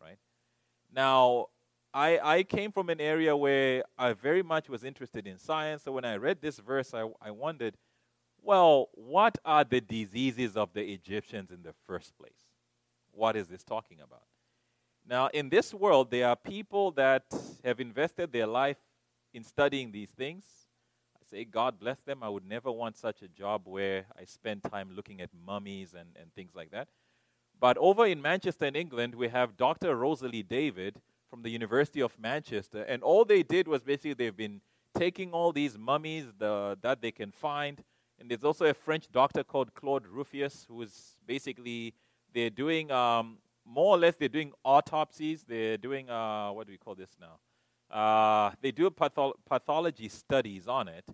Right? 0.00 0.18
Now, 0.92 1.48
I, 1.92 2.18
I 2.22 2.42
came 2.44 2.70
from 2.70 2.88
an 2.88 3.00
area 3.00 3.36
where 3.36 3.82
I 3.98 4.12
very 4.12 4.42
much 4.42 4.68
was 4.68 4.84
interested 4.84 5.26
in 5.26 5.38
science. 5.38 5.82
So 5.82 5.92
when 5.92 6.04
I 6.04 6.16
read 6.16 6.40
this 6.40 6.58
verse, 6.58 6.94
I, 6.94 7.08
I 7.20 7.30
wondered, 7.32 7.76
well, 8.42 8.90
what 8.94 9.38
are 9.44 9.64
the 9.64 9.80
diseases 9.80 10.56
of 10.56 10.72
the 10.72 10.92
Egyptians 10.92 11.50
in 11.50 11.62
the 11.62 11.74
first 11.86 12.16
place? 12.16 12.38
What 13.12 13.36
is 13.36 13.48
this 13.48 13.64
talking 13.64 13.98
about? 14.00 14.22
Now, 15.06 15.28
in 15.28 15.48
this 15.48 15.74
world, 15.74 16.10
there 16.10 16.28
are 16.28 16.36
people 16.36 16.92
that 16.92 17.24
have 17.64 17.80
invested 17.80 18.32
their 18.32 18.46
life 18.46 18.78
in 19.34 19.42
studying 19.42 19.90
these 19.90 20.10
things. 20.10 20.44
I 21.16 21.24
say, 21.28 21.44
God 21.44 21.80
bless 21.80 21.98
them. 22.00 22.22
I 22.22 22.28
would 22.28 22.46
never 22.46 22.70
want 22.70 22.96
such 22.96 23.22
a 23.22 23.28
job 23.28 23.62
where 23.64 24.06
I 24.16 24.24
spend 24.24 24.62
time 24.62 24.90
looking 24.94 25.20
at 25.20 25.30
mummies 25.44 25.94
and, 25.98 26.10
and 26.20 26.32
things 26.34 26.52
like 26.54 26.70
that. 26.70 26.88
But 27.58 27.76
over 27.78 28.06
in 28.06 28.22
Manchester, 28.22 28.66
in 28.66 28.76
England, 28.76 29.14
we 29.14 29.28
have 29.28 29.56
Dr. 29.56 29.96
Rosalie 29.96 30.44
David 30.44 31.00
from 31.30 31.42
the 31.42 31.50
University 31.50 32.02
of 32.02 32.18
Manchester. 32.18 32.82
And 32.82 33.02
all 33.02 33.24
they 33.24 33.42
did 33.42 33.68
was 33.68 33.82
basically 33.82 34.14
they've 34.14 34.36
been 34.36 34.60
taking 34.94 35.32
all 35.32 35.52
these 35.52 35.78
mummies 35.78 36.26
the, 36.38 36.76
that 36.82 37.00
they 37.00 37.12
can 37.12 37.30
find. 37.30 37.82
And 38.18 38.30
there's 38.30 38.44
also 38.44 38.66
a 38.66 38.74
French 38.74 39.10
doctor 39.10 39.42
called 39.44 39.72
Claude 39.74 40.06
Ruffius, 40.06 40.66
who 40.68 40.82
is 40.82 41.16
basically, 41.26 41.94
they're 42.34 42.50
doing 42.50 42.90
um, 42.90 43.38
more 43.64 43.94
or 43.94 43.98
less 43.98 44.16
they're 44.16 44.28
doing 44.28 44.52
autopsies. 44.64 45.44
They're 45.46 45.78
doing 45.78 46.10
uh, 46.10 46.50
what 46.50 46.66
do 46.66 46.72
we 46.72 46.76
call 46.76 46.94
this 46.94 47.16
now? 47.20 47.38
uh, 47.90 48.52
they 48.60 48.70
do 48.70 48.90
patho- 48.90 49.34
pathology 49.48 50.08
studies 50.08 50.68
on 50.68 50.88
it, 50.88 51.04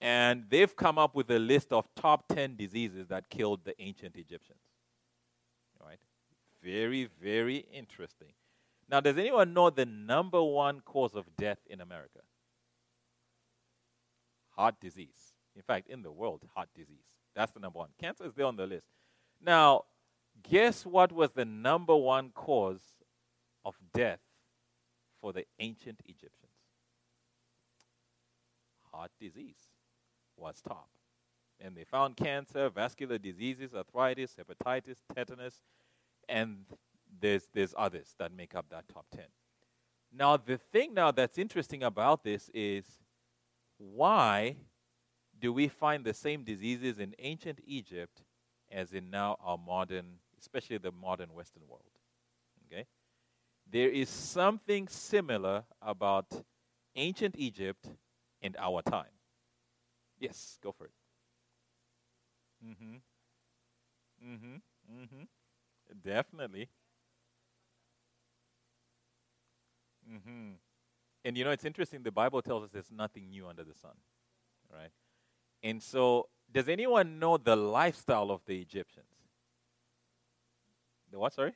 and 0.00 0.44
they've 0.48 0.74
come 0.76 0.98
up 0.98 1.14
with 1.14 1.30
a 1.30 1.38
list 1.38 1.72
of 1.72 1.88
top 1.96 2.28
10 2.28 2.56
diseases 2.56 3.08
that 3.08 3.30
killed 3.30 3.64
the 3.64 3.80
ancient 3.80 4.16
Egyptians. 4.16 4.60
Right? 5.82 5.98
Very, 6.62 7.08
very 7.22 7.66
interesting. 7.72 8.32
Now, 8.90 9.00
does 9.00 9.16
anyone 9.16 9.54
know 9.54 9.70
the 9.70 9.86
number 9.86 10.42
one 10.42 10.80
cause 10.80 11.14
of 11.14 11.24
death 11.36 11.58
in 11.66 11.80
America? 11.80 12.20
Heart 14.50 14.76
disease. 14.80 15.34
In 15.56 15.62
fact, 15.62 15.88
in 15.88 16.02
the 16.02 16.12
world, 16.12 16.42
heart 16.54 16.68
disease. 16.74 17.16
That's 17.34 17.52
the 17.52 17.60
number 17.60 17.78
one. 17.78 17.90
Cancer 18.00 18.24
is 18.24 18.34
there 18.34 18.46
on 18.46 18.56
the 18.56 18.66
list. 18.66 18.86
Now, 19.40 19.84
guess 20.48 20.84
what 20.84 21.12
was 21.12 21.32
the 21.32 21.44
number 21.44 21.96
one 21.96 22.30
cause 22.30 22.82
of 23.64 23.74
death 23.92 24.20
for 25.20 25.32
the 25.32 25.44
ancient 25.58 26.00
Egyptians? 26.04 26.52
Heart 28.92 29.10
disease 29.20 29.70
was 30.36 30.60
top. 30.60 30.88
And 31.60 31.76
they 31.76 31.84
found 31.84 32.16
cancer, 32.16 32.68
vascular 32.68 33.18
diseases, 33.18 33.74
arthritis, 33.74 34.36
hepatitis, 34.38 34.98
tetanus, 35.14 35.62
and 36.28 36.64
there's, 37.20 37.48
there's 37.52 37.74
others 37.76 38.14
that 38.18 38.32
make 38.32 38.54
up 38.54 38.66
that 38.70 38.88
top 38.88 39.06
10. 39.14 39.24
Now, 40.12 40.36
the 40.36 40.58
thing 40.58 40.94
now 40.94 41.10
that's 41.10 41.38
interesting 41.38 41.82
about 41.82 42.22
this 42.22 42.50
is 42.54 42.84
why 43.78 44.56
do 45.38 45.52
we 45.52 45.68
find 45.68 46.04
the 46.04 46.14
same 46.14 46.44
diseases 46.44 46.98
in 46.98 47.14
ancient 47.18 47.60
Egypt 47.66 48.22
as 48.70 48.92
in 48.92 49.10
now 49.10 49.36
our 49.42 49.58
modern, 49.58 50.18
especially 50.40 50.78
the 50.78 50.92
modern 50.92 51.34
Western 51.34 51.62
world? 51.68 51.90
Okay? 52.66 52.86
There 53.70 53.88
is 53.90 54.08
something 54.08 54.88
similar 54.88 55.64
about 55.82 56.26
ancient 56.94 57.34
Egypt 57.36 57.88
and 58.42 58.56
our 58.58 58.82
time. 58.82 59.06
Yes, 60.18 60.58
go 60.62 60.70
for 60.72 60.84
it. 60.86 60.92
Mm-hmm. 62.64 62.96
Mm-hmm. 64.24 64.56
Mm-hmm. 64.94 65.22
Definitely. 66.04 66.68
Mm-hmm. 70.10 70.52
And 71.24 71.38
you 71.38 71.44
know, 71.44 71.50
it's 71.50 71.64
interesting. 71.64 72.02
The 72.02 72.12
Bible 72.12 72.42
tells 72.42 72.64
us 72.64 72.70
there's 72.72 72.90
nothing 72.90 73.30
new 73.30 73.48
under 73.48 73.64
the 73.64 73.74
sun, 73.74 73.92
right? 74.72 74.90
And 75.62 75.82
so, 75.82 76.28
does 76.52 76.68
anyone 76.68 77.18
know 77.18 77.38
the 77.38 77.56
lifestyle 77.56 78.30
of 78.30 78.42
the 78.46 78.60
Egyptians? 78.60 79.06
The 81.10 81.18
what? 81.18 81.32
Sorry. 81.32 81.54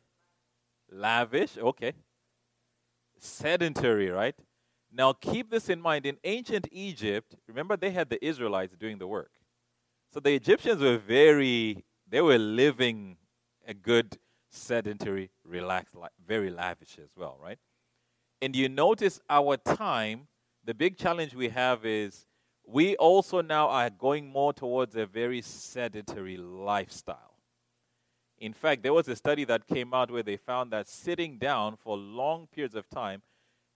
Lavish. 0.91 1.59
Okay. 1.59 1.93
Sedentary, 3.19 4.09
right? 4.09 4.35
Now, 4.91 5.13
keep 5.13 5.51
this 5.51 5.69
in 5.69 5.83
mind. 5.83 6.07
In 6.07 6.17
ancient 6.25 6.69
Egypt, 6.73 7.35
remember 7.47 7.77
they 7.77 7.91
had 7.91 8.09
the 8.09 8.25
Israelites 8.25 8.75
doing 8.77 8.99
the 8.99 9.07
work. 9.07 9.33
So 10.13 10.21
the 10.21 10.33
Egyptians 10.33 10.81
were 10.81 10.97
very, 10.97 11.85
they 12.09 12.23
were 12.23 12.39
living 12.39 13.19
a 13.67 13.75
good, 13.75 14.17
sedentary, 14.51 15.31
relaxed 15.45 15.95
life, 15.95 16.13
very 16.27 16.49
lavish 16.49 16.99
as 16.99 17.11
well, 17.15 17.39
right? 17.43 17.59
And 18.41 18.55
you 18.55 18.69
notice 18.69 19.21
our 19.29 19.57
time, 19.57 20.29
the 20.65 20.75
big 20.75 20.97
challenge 20.97 21.35
we 21.35 21.49
have 21.49 21.85
is 21.85 22.27
we 22.67 22.97
also 22.97 23.41
now 23.41 23.69
are 23.69 23.91
going 23.91 24.29
more 24.29 24.53
towards 24.53 24.95
a 24.95 25.07
very 25.07 25.41
sedentary 25.41 26.37
lifestyle. 26.37 27.35
In 28.39 28.53
fact, 28.53 28.83
there 28.83 28.93
was 28.93 29.09
a 29.09 29.17
study 29.17 29.45
that 29.45 29.67
came 29.67 29.93
out 29.93 30.11
where 30.11 30.23
they 30.23 30.37
found 30.37 30.71
that 30.73 30.89
sitting 30.89 31.39
down 31.39 31.77
for 31.77 31.97
long 31.97 32.47
periods 32.47 32.77
of 32.77 32.89
time 32.89 33.23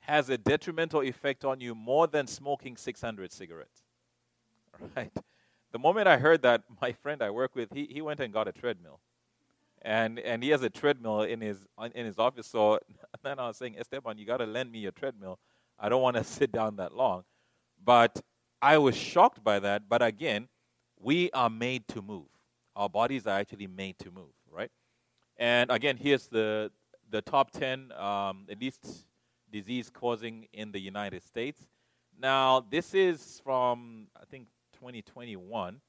has 0.01 0.29
a 0.29 0.39
detrimental 0.39 1.03
effect 1.03 1.45
on 1.45 1.61
you 1.61 1.75
more 1.75 2.07
than 2.07 2.27
smoking 2.27 2.77
600 2.77 3.33
cigarettes. 3.33 3.83
Right? 4.97 5.13
The 5.73 5.79
moment 5.79 6.07
I 6.07 6.19
heard 6.19 6.43
that, 6.43 6.63
my 6.83 6.93
friend 6.93 7.23
I 7.23 7.31
work 7.31 7.55
with, 7.55 7.73
he, 7.73 7.87
he 7.91 8.03
went 8.03 8.21
and 8.21 8.33
got 8.33 8.49
a 8.49 8.53
treadmill. 8.53 9.01
And, 9.85 10.19
and 10.21 10.43
he 10.43 10.51
has 10.51 10.63
a 10.63 10.71
treadmill 10.71 11.23
in 11.23 11.41
his, 11.41 11.59
in 11.95 12.07
his 12.07 12.19
office. 12.19 12.47
So 12.47 12.79
then 13.23 13.39
I 13.39 13.49
was 13.49 13.57
saying, 13.57 13.77
Esteban, 13.79 14.19
you 14.19 14.25
got 14.25 14.39
to 14.39 14.47
lend 14.47 14.71
me 14.71 14.79
your 14.79 14.93
treadmill. 14.93 15.39
I 15.79 15.89
don't 15.89 16.03
want 16.03 16.17
to 16.17 16.25
sit 16.39 16.53
down 16.53 16.77
that 16.77 16.95
long. 16.95 17.25
But 17.85 18.21
I 18.61 18.79
was 18.79 18.97
shocked 18.97 19.43
by 19.43 19.59
that. 19.59 19.89
But 19.89 20.03
again, 20.03 20.49
we 21.01 21.31
are 21.33 21.51
made 21.51 21.89
to 21.89 22.03
move. 22.03 22.27
Our 22.77 22.89
bodies 22.89 23.27
are 23.27 23.39
actually 23.39 23.67
made 23.67 23.99
to 23.99 24.11
move, 24.11 24.33
right? 24.51 24.71
And 25.37 25.71
again, 25.71 25.97
here's 25.97 26.29
the, 26.29 26.71
the 27.11 27.21
top 27.21 27.51
10, 27.51 27.93
um, 27.93 28.47
at 28.49 28.61
least 28.61 29.07
disease 29.51 29.91
causing 29.93 30.47
in 30.53 30.73
the 30.73 30.81
United 30.81 31.23
States. 31.23 31.61
Now, 32.19 32.65
this 32.71 32.95
is 32.95 33.41
from, 33.45 34.07
I 34.17 34.25
think, 34.31 34.47
2021. 34.75 35.81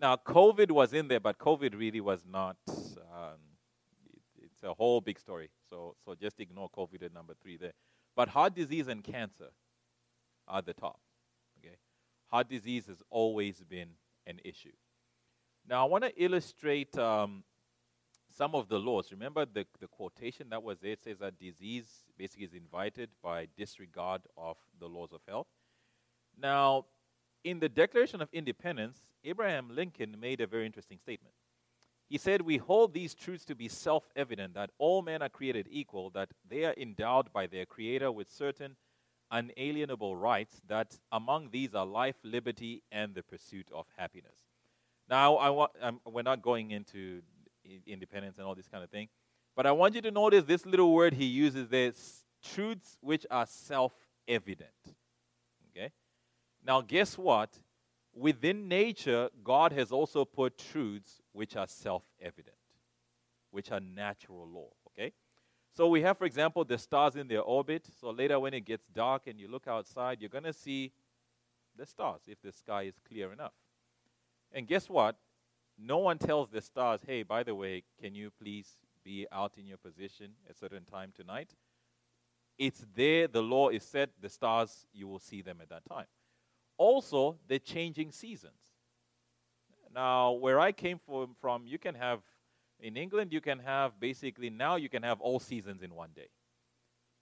Now, 0.00 0.16
COVID 0.16 0.70
was 0.70 0.92
in 0.92 1.08
there, 1.08 1.20
but 1.20 1.38
COVID 1.38 1.78
really 1.78 2.00
was 2.00 2.24
not. 2.28 2.56
Um, 2.68 3.38
it, 4.12 4.20
it's 4.42 4.62
a 4.62 4.74
whole 4.74 5.00
big 5.00 5.18
story. 5.18 5.50
So, 5.70 5.94
so 6.04 6.14
just 6.14 6.40
ignore 6.40 6.68
COVID 6.70 7.02
at 7.02 7.14
number 7.14 7.34
three 7.40 7.56
there. 7.56 7.72
But 8.16 8.28
heart 8.28 8.54
disease 8.54 8.88
and 8.88 9.02
cancer 9.02 9.50
are 10.46 10.62
the 10.62 10.74
top. 10.74 11.00
Okay, 11.58 11.76
heart 12.30 12.48
disease 12.48 12.86
has 12.86 13.02
always 13.10 13.62
been 13.62 13.90
an 14.26 14.40
issue. 14.44 14.72
Now, 15.68 15.86
I 15.86 15.88
want 15.88 16.04
to 16.04 16.22
illustrate 16.22 16.96
um, 16.98 17.44
some 18.36 18.54
of 18.54 18.68
the 18.68 18.78
laws. 18.78 19.10
Remember 19.10 19.46
the, 19.46 19.64
the 19.80 19.86
quotation 19.86 20.48
that 20.50 20.62
was 20.62 20.80
there? 20.80 20.92
It 20.92 21.02
says 21.02 21.18
that 21.20 21.38
disease 21.38 21.86
basically 22.18 22.44
is 22.44 22.54
invited 22.54 23.10
by 23.22 23.48
disregard 23.56 24.22
of 24.36 24.56
the 24.78 24.86
laws 24.86 25.12
of 25.12 25.20
health. 25.26 25.46
Now, 26.38 26.86
in 27.44 27.60
the 27.60 27.68
Declaration 27.68 28.20
of 28.20 28.28
Independence, 28.32 28.98
Abraham 29.22 29.68
Lincoln 29.70 30.16
made 30.18 30.40
a 30.40 30.46
very 30.46 30.66
interesting 30.66 30.98
statement. 30.98 31.34
He 32.08 32.18
said, 32.18 32.42
We 32.42 32.56
hold 32.56 32.92
these 32.92 33.14
truths 33.14 33.44
to 33.46 33.54
be 33.54 33.68
self 33.68 34.04
evident 34.16 34.54
that 34.54 34.70
all 34.78 35.02
men 35.02 35.22
are 35.22 35.28
created 35.28 35.66
equal, 35.70 36.10
that 36.10 36.30
they 36.48 36.64
are 36.64 36.74
endowed 36.76 37.32
by 37.32 37.46
their 37.46 37.66
Creator 37.66 38.10
with 38.12 38.30
certain 38.30 38.76
unalienable 39.30 40.16
rights, 40.16 40.60
that 40.68 40.98
among 41.12 41.50
these 41.50 41.74
are 41.74 41.86
life, 41.86 42.16
liberty, 42.22 42.82
and 42.92 43.14
the 43.14 43.22
pursuit 43.22 43.68
of 43.74 43.86
happiness. 43.96 44.36
Now, 45.08 45.36
I 45.36 45.96
we're 46.06 46.22
not 46.22 46.42
going 46.42 46.70
into 46.70 47.22
independence 47.86 48.38
and 48.38 48.46
all 48.46 48.54
this 48.54 48.68
kind 48.68 48.84
of 48.84 48.90
thing, 48.90 49.08
but 49.56 49.66
I 49.66 49.72
want 49.72 49.94
you 49.94 50.02
to 50.02 50.10
notice 50.10 50.44
this 50.44 50.66
little 50.66 50.92
word 50.92 51.14
he 51.14 51.26
uses 51.26 51.68
there 51.68 51.92
truths 52.42 52.96
which 53.00 53.26
are 53.30 53.46
self 53.46 53.92
evident. 54.28 54.70
Now, 56.64 56.80
guess 56.80 57.18
what? 57.18 57.50
Within 58.14 58.68
nature, 58.68 59.28
God 59.42 59.72
has 59.72 59.92
also 59.92 60.24
put 60.24 60.56
truths 60.56 61.20
which 61.32 61.56
are 61.56 61.66
self 61.66 62.04
evident, 62.20 62.56
which 63.50 63.70
are 63.70 63.80
natural 63.80 64.48
law. 64.48 64.70
Okay? 64.88 65.12
So 65.76 65.88
we 65.88 66.02
have, 66.02 66.16
for 66.16 66.24
example, 66.24 66.64
the 66.64 66.78
stars 66.78 67.16
in 67.16 67.26
their 67.26 67.42
orbit. 67.42 67.88
So 68.00 68.10
later, 68.10 68.38
when 68.38 68.54
it 68.54 68.64
gets 68.64 68.86
dark 68.86 69.26
and 69.26 69.40
you 69.40 69.48
look 69.48 69.66
outside, 69.66 70.18
you're 70.20 70.30
going 70.30 70.44
to 70.44 70.52
see 70.52 70.92
the 71.76 71.84
stars 71.84 72.22
if 72.28 72.40
the 72.40 72.52
sky 72.52 72.82
is 72.82 72.94
clear 73.06 73.32
enough. 73.32 73.54
And 74.52 74.68
guess 74.68 74.88
what? 74.88 75.16
No 75.76 75.98
one 75.98 76.18
tells 76.18 76.50
the 76.50 76.60
stars, 76.60 77.00
hey, 77.04 77.24
by 77.24 77.42
the 77.42 77.56
way, 77.56 77.82
can 78.00 78.14
you 78.14 78.30
please 78.30 78.76
be 79.04 79.26
out 79.32 79.58
in 79.58 79.66
your 79.66 79.78
position 79.78 80.30
at 80.48 80.54
a 80.54 80.58
certain 80.58 80.84
time 80.84 81.12
tonight? 81.14 81.50
It's 82.56 82.86
there, 82.94 83.26
the 83.26 83.42
law 83.42 83.70
is 83.70 83.82
set, 83.82 84.10
the 84.20 84.28
stars, 84.28 84.86
you 84.92 85.08
will 85.08 85.18
see 85.18 85.42
them 85.42 85.58
at 85.60 85.68
that 85.70 85.84
time. 85.84 86.06
Also, 86.76 87.36
the 87.48 87.58
changing 87.58 88.10
seasons. 88.12 88.52
Now, 89.94 90.32
where 90.32 90.58
I 90.58 90.72
came 90.72 90.98
from, 90.98 91.36
from, 91.40 91.66
you 91.66 91.78
can 91.78 91.94
have, 91.94 92.20
in 92.80 92.96
England, 92.96 93.32
you 93.32 93.40
can 93.40 93.60
have 93.60 94.00
basically, 94.00 94.50
now 94.50 94.76
you 94.76 94.88
can 94.88 95.04
have 95.04 95.20
all 95.20 95.38
seasons 95.38 95.82
in 95.82 95.94
one 95.94 96.10
day. 96.16 96.28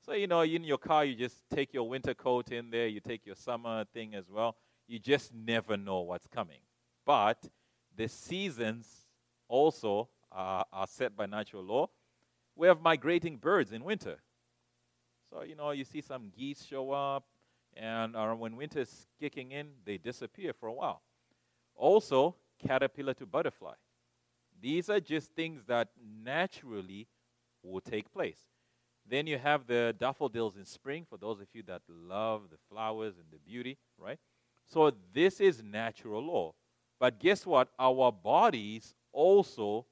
So, 0.04 0.14
you 0.14 0.26
know, 0.26 0.40
in 0.40 0.64
your 0.64 0.78
car, 0.78 1.04
you 1.04 1.14
just 1.14 1.44
take 1.50 1.72
your 1.74 1.88
winter 1.88 2.14
coat 2.14 2.50
in 2.50 2.70
there, 2.70 2.86
you 2.88 3.00
take 3.00 3.26
your 3.26 3.36
summer 3.36 3.84
thing 3.92 4.14
as 4.14 4.30
well. 4.30 4.56
You 4.88 4.98
just 4.98 5.32
never 5.32 5.76
know 5.76 6.00
what's 6.00 6.26
coming. 6.26 6.60
But 7.04 7.48
the 7.94 8.08
seasons 8.08 8.88
also 9.48 10.08
are, 10.32 10.64
are 10.72 10.86
set 10.86 11.14
by 11.14 11.26
natural 11.26 11.62
law. 11.62 11.90
We 12.56 12.66
have 12.66 12.80
migrating 12.80 13.36
birds 13.36 13.72
in 13.72 13.84
winter. 13.84 14.22
So, 15.30 15.42
you 15.42 15.54
know, 15.54 15.70
you 15.70 15.84
see 15.84 16.00
some 16.00 16.30
geese 16.36 16.64
show 16.64 16.90
up, 16.90 17.24
and 17.76 18.16
uh, 18.16 18.32
when 18.34 18.56
winter 18.56 18.80
is 18.80 19.06
kicking 19.18 19.52
in, 19.52 19.68
they 19.84 19.98
disappear 19.98 20.52
for 20.52 20.68
a 20.68 20.72
while. 20.72 21.02
Also, 21.74 22.36
caterpillar 22.66 23.14
to 23.14 23.26
butterfly. 23.26 23.74
These 24.60 24.90
are 24.90 25.00
just 25.00 25.32
things 25.32 25.64
that 25.66 25.88
naturally 26.24 27.08
will 27.62 27.80
take 27.80 28.12
place. 28.12 28.38
Then 29.08 29.26
you 29.26 29.38
have 29.38 29.66
the 29.66 29.94
daffodils 29.98 30.56
in 30.56 30.64
spring, 30.64 31.04
for 31.08 31.16
those 31.16 31.40
of 31.40 31.48
you 31.52 31.62
that 31.64 31.82
love 31.88 32.42
the 32.50 32.58
flowers 32.68 33.14
and 33.16 33.26
the 33.32 33.38
beauty, 33.38 33.78
right? 33.98 34.18
So 34.66 34.92
this 35.12 35.40
is 35.40 35.62
natural 35.62 36.24
law. 36.24 36.54
But 37.00 37.18
guess 37.18 37.44
what? 37.44 37.68
Our 37.78 38.12
bodies 38.12 38.94
also, 39.12 39.86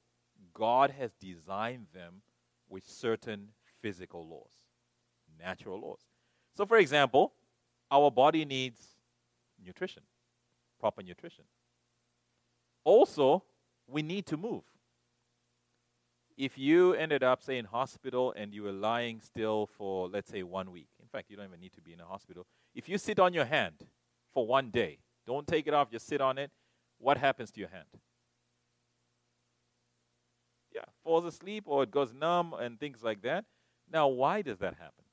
God 0.53 0.91
has 0.91 1.11
designed 1.19 1.87
them 1.93 2.21
with 2.69 2.87
certain 2.87 3.49
physical 3.81 4.25
laws, 4.25 4.53
natural 5.37 5.81
laws. 5.81 5.99
So, 6.55 6.65
for 6.65 6.77
example, 6.77 7.33
our 7.91 8.09
body 8.09 8.45
needs 8.45 8.81
nutrition, 9.63 10.03
proper 10.79 11.03
nutrition. 11.03 11.43
Also, 12.83 13.43
we 13.87 14.01
need 14.01 14.25
to 14.27 14.37
move. 14.37 14.63
If 16.37 16.57
you 16.57 16.93
ended 16.93 17.21
up, 17.21 17.43
say, 17.43 17.57
in 17.57 17.65
hospital 17.65 18.33
and 18.35 18.53
you 18.53 18.63
were 18.63 18.71
lying 18.71 19.19
still 19.19 19.67
for, 19.77 20.07
let's 20.07 20.31
say, 20.31 20.41
one 20.41 20.71
week, 20.71 20.87
in 20.99 21.07
fact, 21.07 21.29
you 21.29 21.35
don't 21.35 21.45
even 21.45 21.59
need 21.59 21.73
to 21.73 21.81
be 21.81 21.93
in 21.93 21.99
a 21.99 22.05
hospital. 22.05 22.47
If 22.73 22.89
you 22.89 22.97
sit 22.97 23.19
on 23.19 23.33
your 23.33 23.45
hand 23.45 23.85
for 24.33 24.47
one 24.47 24.69
day, 24.69 24.99
don't 25.27 25.45
take 25.45 25.67
it 25.67 25.73
off, 25.73 25.91
just 25.91 26.07
sit 26.07 26.21
on 26.21 26.37
it, 26.37 26.49
what 26.97 27.17
happens 27.17 27.51
to 27.51 27.59
your 27.59 27.69
hand? 27.69 27.85
Yeah, 30.73 30.85
falls 31.03 31.25
asleep 31.25 31.65
or 31.67 31.83
it 31.83 31.91
goes 31.91 32.13
numb 32.13 32.55
and 32.57 32.79
things 32.79 33.03
like 33.03 33.21
that. 33.23 33.45
Now, 33.91 34.07
why 34.07 34.41
does 34.41 34.57
that 34.59 34.75
happen? 34.75 35.03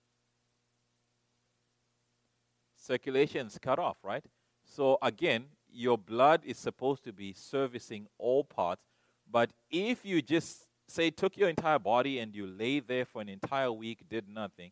Circulation's 2.88 3.58
cut 3.60 3.78
off, 3.78 3.98
right? 4.02 4.24
So, 4.64 4.96
again, 5.02 5.44
your 5.70 5.98
blood 5.98 6.40
is 6.46 6.56
supposed 6.56 7.04
to 7.04 7.12
be 7.12 7.34
servicing 7.34 8.06
all 8.16 8.44
parts. 8.44 8.82
But 9.30 9.50
if 9.70 10.06
you 10.06 10.22
just 10.22 10.66
say 10.88 11.10
took 11.10 11.36
your 11.36 11.50
entire 11.50 11.78
body 11.78 12.18
and 12.18 12.34
you 12.34 12.46
lay 12.46 12.80
there 12.80 13.04
for 13.04 13.20
an 13.20 13.28
entire 13.28 13.70
week, 13.70 14.08
did 14.08 14.26
nothing, 14.26 14.70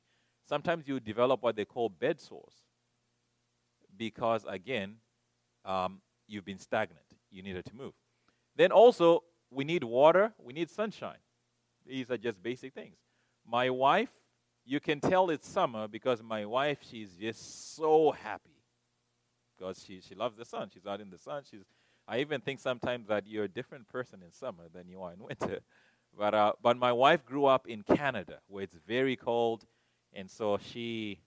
sometimes 0.48 0.88
you 0.88 0.98
develop 0.98 1.42
what 1.42 1.57
they 1.57 1.66
call 1.66 1.90
bed 1.90 2.18
sores. 2.18 2.55
Because 3.94 4.46
again, 4.48 4.94
um, 5.66 6.00
you've 6.26 6.46
been 6.46 6.59
stagnant. 6.59 7.05
You 7.31 7.42
needed 7.42 7.66
to 7.66 7.76
move. 7.76 7.92
Then 8.57 8.72
also, 8.72 9.24
we 9.50 9.62
need 9.64 9.85
water, 9.85 10.33
we 10.42 10.55
need 10.55 10.70
sunshine. 10.70 11.18
These 11.87 12.11
are 12.11 12.16
just 12.16 12.42
basic 12.42 12.72
things. 12.72 12.96
My 13.46 13.68
wife, 13.68 14.09
you 14.66 14.81
can 14.81 15.00
tell 15.00 15.31
it's 15.31 15.48
summer 15.48 15.87
because 15.87 16.22
my 16.22 16.44
wife, 16.44 16.79
she's 16.83 17.11
just 17.12 17.76
so 17.76 18.11
happy 18.11 18.57
because 19.57 19.83
she, 19.87 20.00
she 20.00 20.14
loves 20.14 20.37
the 20.37 20.44
sun. 20.44 20.68
She's 20.74 20.87
out 20.87 21.00
in 21.00 21.09
the 21.09 21.18
sun. 21.18 21.44
She's, 21.48 21.62
I 22.09 22.18
even 22.18 22.40
think 22.40 22.59
sometimes 22.59 23.07
that 23.07 23.26
you're 23.26 23.44
a 23.44 23.48
different 23.48 23.88
person 23.88 24.22
in 24.24 24.33
summer 24.33 24.64
than 24.74 24.88
you 24.88 25.02
are 25.02 25.12
in 25.12 25.20
winter. 25.20 25.61
But, 26.18 26.33
uh, 26.33 26.52
but 26.62 26.79
my 26.79 26.92
wife 26.92 27.26
grew 27.26 27.44
up 27.44 27.68
in 27.68 27.83
Canada 27.83 28.38
where 28.46 28.62
it's 28.62 28.76
very 28.87 29.16
cold, 29.16 29.66
and 30.14 30.31
so 30.31 30.57
she, 30.57 31.20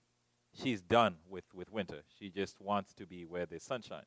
she's 0.60 0.82
done 0.82 1.18
with, 1.30 1.44
with 1.54 1.72
winter. 1.72 2.02
She 2.18 2.32
just 2.32 2.60
wants 2.60 2.96
to 2.96 3.06
be 3.06 3.24
where 3.24 3.46
there's 3.46 3.62
sunshine. 3.62 4.06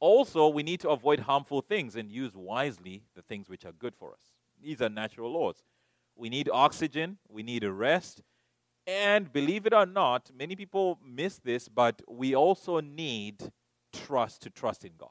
Also, 0.00 0.48
we 0.48 0.64
need 0.64 0.80
to 0.80 0.88
avoid 0.88 1.20
harmful 1.20 1.60
things 1.60 1.94
and 1.94 2.10
use 2.10 2.34
wisely 2.34 3.04
the 3.14 3.22
things 3.22 3.48
which 3.48 3.64
are 3.64 3.70
good 3.70 3.94
for 3.94 4.10
us. 4.10 4.32
These 4.60 4.82
are 4.82 4.88
natural 4.88 5.32
laws. 5.32 5.62
We 6.16 6.28
need 6.28 6.50
oxygen, 6.52 7.18
we 7.28 7.44
need 7.44 7.62
a 7.62 7.70
rest, 7.70 8.20
and 8.86 9.32
believe 9.32 9.66
it 9.66 9.74
or 9.74 9.86
not, 9.86 10.30
many 10.36 10.56
people 10.56 10.98
miss 11.04 11.38
this, 11.38 11.68
but 11.68 12.02
we 12.08 12.34
also 12.34 12.80
need 12.80 13.52
trust 13.92 14.42
to 14.42 14.50
trust 14.50 14.84
in 14.84 14.92
God. 14.98 15.10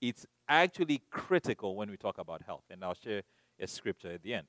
It's 0.00 0.26
actually 0.48 1.02
critical 1.10 1.76
when 1.76 1.90
we 1.90 1.96
talk 1.96 2.18
about 2.18 2.42
health. 2.42 2.64
And 2.70 2.84
I'll 2.84 2.94
share 2.94 3.22
a 3.58 3.66
scripture 3.66 4.12
at 4.12 4.22
the 4.22 4.34
end. 4.34 4.46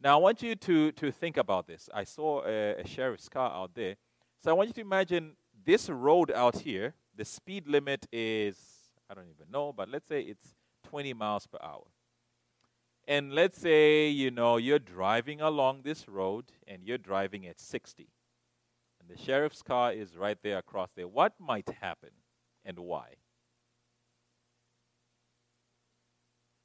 Now, 0.00 0.18
I 0.18 0.20
want 0.20 0.42
you 0.42 0.54
to, 0.54 0.92
to 0.92 1.10
think 1.10 1.36
about 1.36 1.66
this. 1.66 1.88
I 1.94 2.04
saw 2.04 2.44
a, 2.44 2.80
a 2.80 2.86
sheriff's 2.86 3.28
car 3.28 3.50
out 3.50 3.74
there. 3.74 3.96
So 4.42 4.50
I 4.50 4.52
want 4.52 4.68
you 4.68 4.74
to 4.74 4.80
imagine 4.80 5.36
this 5.64 5.88
road 5.88 6.30
out 6.30 6.58
here. 6.58 6.94
The 7.16 7.24
speed 7.24 7.68
limit 7.68 8.06
is, 8.12 8.58
I 9.10 9.14
don't 9.14 9.28
even 9.28 9.50
know, 9.50 9.72
but 9.72 9.88
let's 9.88 10.06
say 10.06 10.20
it's 10.20 10.54
20 10.84 11.14
miles 11.14 11.46
per 11.46 11.58
hour. 11.62 11.84
And 13.06 13.34
let's 13.34 13.58
say, 13.58 14.08
you 14.08 14.30
know, 14.30 14.56
you're 14.56 14.78
driving 14.78 15.40
along 15.40 15.82
this 15.82 16.08
road 16.08 16.46
and 16.66 16.82
you're 16.84 16.98
driving 16.98 17.46
at 17.46 17.60
60. 17.60 18.08
And 19.00 19.14
the 19.14 19.22
sheriff's 19.22 19.60
car 19.60 19.92
is 19.92 20.16
right 20.16 20.38
there 20.42 20.58
across 20.58 20.90
there. 20.96 21.06
What 21.06 21.34
might 21.38 21.68
happen 21.80 22.10
and 22.64 22.78
why? 22.78 23.14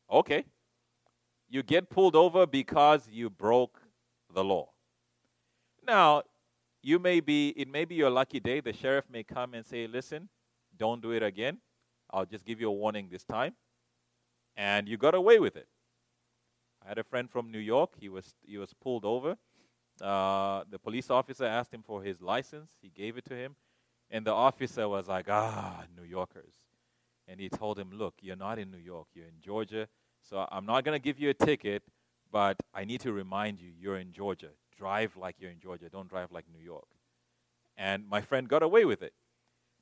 Okay. 0.10 0.46
You 1.50 1.62
get 1.64 1.90
pulled 1.90 2.16
over 2.16 2.46
because 2.46 3.10
you 3.12 3.30
broke 3.30 3.82
the 4.34 4.44
law. 4.44 4.70
Now, 5.86 6.24
you 6.82 7.00
may 7.00 7.20
be, 7.20 7.50
it 7.58 7.68
may 7.68 7.84
be 7.84 7.96
your 7.96 8.10
lucky 8.10 8.40
day. 8.40 8.62
The 8.62 8.72
sheriff 8.72 9.06
may 9.12 9.24
come 9.24 9.54
and 9.54 9.66
say, 9.66 9.88
listen, 9.88 10.30
don't 10.78 11.02
do 11.02 11.12
it 11.12 11.24
again. 11.24 11.58
I'll 12.12 12.26
just 12.26 12.46
give 12.46 12.62
you 12.62 12.70
a 12.70 12.74
warning 12.74 13.10
this 13.12 13.24
time. 13.24 13.56
And 14.56 14.88
you 14.88 14.98
got 14.98 15.16
away 15.16 15.40
with 15.40 15.58
it. 15.58 15.68
I 16.84 16.90
had 16.90 16.98
a 16.98 17.04
friend 17.04 17.30
from 17.30 17.52
New 17.52 17.60
York. 17.60 17.92
He 18.00 18.10
was 18.10 18.36
he 18.46 18.58
was 18.58 18.74
pulled 18.74 19.06
over. 19.06 19.38
Uh, 20.02 20.64
the 20.70 20.80
police 20.80 21.10
officer 21.10 21.46
asked 21.46 21.74
him 21.74 21.84
for 21.84 22.02
his 22.02 22.22
license. 22.22 22.72
He 22.82 22.90
gave 22.90 23.18
it 23.18 23.26
to 23.26 23.36
him, 23.36 23.56
and 24.10 24.26
the 24.26 24.32
officer 24.32 24.88
was 24.88 25.08
like, 25.08 25.28
"Ah, 25.30 25.86
New 25.96 26.04
Yorkers," 26.04 26.54
and 27.28 27.40
he 27.40 27.50
told 27.50 27.78
him, 27.78 27.92
"Look, 27.92 28.16
you're 28.22 28.36
not 28.36 28.60
in 28.60 28.72
New 28.72 28.78
York. 28.78 29.08
You're 29.14 29.28
in 29.28 29.42
Georgia. 29.42 29.88
So 30.22 30.48
I'm 30.52 30.66
not 30.66 30.84
going 30.84 30.96
to 30.96 31.04
give 31.04 31.20
you 31.20 31.30
a 31.30 31.34
ticket, 31.34 31.84
but 32.32 32.58
I 32.74 32.86
need 32.86 33.02
to 33.02 33.12
remind 33.14 33.60
you, 33.60 33.72
you're 33.78 33.98
in 33.98 34.12
Georgia. 34.12 34.52
Drive 34.78 35.16
like 35.18 35.36
you're 35.40 35.52
in 35.52 35.60
Georgia. 35.60 35.90
Don't 35.90 36.10
drive 36.10 36.32
like 36.32 36.46
New 36.52 36.64
York." 36.64 36.88
And 37.78 38.08
my 38.08 38.22
friend 38.22 38.48
got 38.48 38.64
away 38.64 38.86
with 38.86 39.02
it. 39.02 39.14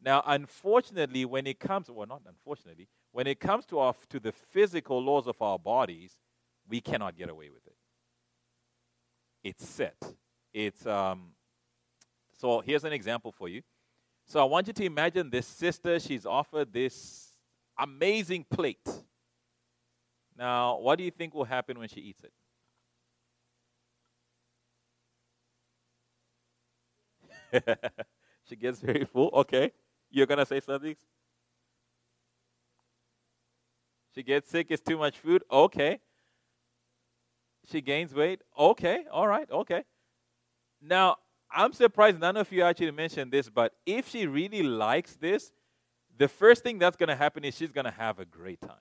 Now, 0.02 0.24
unfortunately, 0.26 1.26
when 1.26 1.48
it 1.48 1.60
comes, 1.60 1.90
well, 1.90 2.06
not 2.06 2.22
unfortunately, 2.28 2.88
when 3.12 3.28
it 3.28 3.40
comes 3.40 3.66
to 3.68 3.80
our, 3.80 3.96
to 4.10 4.20
the 4.20 4.32
physical 4.32 5.04
laws 5.04 5.28
of 5.28 5.42
our 5.42 5.58
bodies, 5.58 6.18
we 6.67 6.82
cannot 6.82 7.17
get 7.17 7.30
away 7.30 7.49
with 7.49 7.65
it. 7.65 7.75
It's 9.43 9.67
set. 9.67 9.97
It's 10.53 10.86
um, 10.86 11.32
so 12.38 12.62
here's 12.62 12.84
an 12.84 12.93
example 12.93 13.32
for 13.32 13.49
you. 13.49 13.62
So 14.25 14.39
I 14.39 14.43
want 14.43 14.67
you 14.67 14.73
to 14.73 14.84
imagine 14.84 15.30
this 15.30 15.47
sister, 15.47 15.99
she's 15.99 16.25
offered 16.25 16.73
this 16.73 17.32
amazing 17.80 18.45
plate. 18.49 18.88
Now, 20.38 20.77
what 20.80 20.97
do 20.97 21.03
you 21.03 21.12
think 21.12 21.34
will 21.34 21.45
happen 21.45 21.80
when 21.80 21.88
she 21.88 22.01
eats 22.01 22.23
it? 22.23 22.34
she 28.49 28.56
gets 28.56 28.80
very 28.80 29.06
full. 29.06 29.30
Okay. 29.34 29.71
You're 30.12 30.25
going 30.25 30.39
to 30.39 30.45
say 30.45 30.60
something? 30.60 30.95
She 34.13 34.23
gets 34.23 34.49
sick, 34.49 34.67
it's 34.69 34.82
too 34.82 34.97
much 34.97 35.17
food. 35.17 35.43
Okay. 35.49 35.99
She 37.69 37.82
gains 37.82 38.13
weight. 38.13 38.41
Okay, 38.58 39.03
all 39.12 39.27
right, 39.27 39.49
okay. 39.51 39.84
Now, 40.82 41.17
I'm 41.51 41.73
surprised 41.73 42.19
none 42.19 42.38
of 42.38 42.51
you 42.51 42.63
actually 42.63 42.91
mentioned 42.91 43.32
this, 43.32 43.49
but 43.49 43.73
if 43.86 44.10
she 44.10 44.27
really 44.27 44.63
likes 44.63 45.15
this, 45.15 45.51
the 46.17 46.27
first 46.27 46.63
thing 46.63 46.80
that's 46.80 46.97
going 46.97 47.10
to 47.10 47.15
happen 47.15 47.43
is 47.43 47.56
she's 47.56 47.71
going 47.71 47.86
to 47.86 47.91
have 47.91 48.19
a 48.19 48.25
great 48.25 48.62
time. 48.62 48.71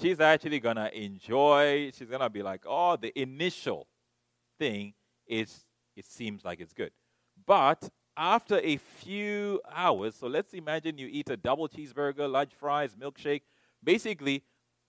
She's 0.00 0.20
actually 0.20 0.60
going 0.60 0.76
to 0.76 0.92
enjoy, 0.96 1.90
she's 1.96 2.08
going 2.08 2.20
to 2.20 2.30
be 2.30 2.42
like, 2.42 2.62
oh, 2.66 2.96
the 2.96 3.18
initial 3.20 3.86
thing 4.58 4.94
is, 5.26 5.64
it 5.96 6.06
seems 6.06 6.44
like 6.44 6.60
it's 6.60 6.72
good. 6.72 6.90
But 7.46 7.88
after 8.16 8.58
a 8.62 8.76
few 8.76 9.60
hours, 9.72 10.16
so 10.16 10.26
let's 10.26 10.52
imagine 10.54 10.98
you 10.98 11.08
eat 11.10 11.30
a 11.30 11.36
double 11.36 11.68
cheeseburger, 11.68 12.30
large 12.30 12.52
fries, 12.52 12.96
milkshake, 12.96 13.42
basically, 13.82 14.42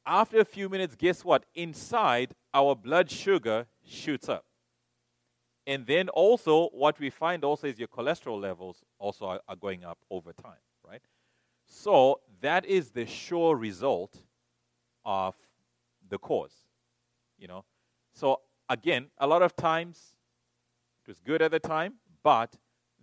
after 0.06 0.39
a 0.39 0.46
few 0.46 0.70
minutes, 0.70 0.96
guess 0.96 1.26
what? 1.26 1.46
Inside, 1.56 2.34
our 2.54 2.76
blood 2.76 3.10
sugar 3.10 3.68
shoots 3.84 4.30
up. 4.30 4.46
And 5.68 5.88
then 5.88 6.10
also, 6.10 6.68
what 6.70 7.00
we 7.00 7.10
find 7.10 7.44
also 7.44 7.68
is 7.68 7.80
your 7.80 7.88
cholesterol 7.88 8.39
levels 8.39 8.84
also 9.00 9.26
are, 9.26 9.41
are 9.48 9.56
going 9.56 9.84
up 9.84 9.98
over 10.12 10.32
time, 10.32 10.60
right? 10.88 11.02
So 11.65 12.22
that 12.41 12.65
is 12.65 12.91
the 12.91 13.06
sure 13.06 13.56
result 13.56 14.15
of 15.04 15.36
the 16.08 16.20
cause, 16.20 16.54
you 17.38 17.48
know. 17.48 17.65
So 18.13 18.41
again, 18.70 19.08
a 19.18 19.26
lot 19.26 19.41
of 19.41 19.56
times 19.56 20.15
it 21.04 21.10
was 21.10 21.20
good 21.20 21.41
at 21.41 21.52
the 21.52 21.60
time, 21.60 21.96
but 22.24 22.58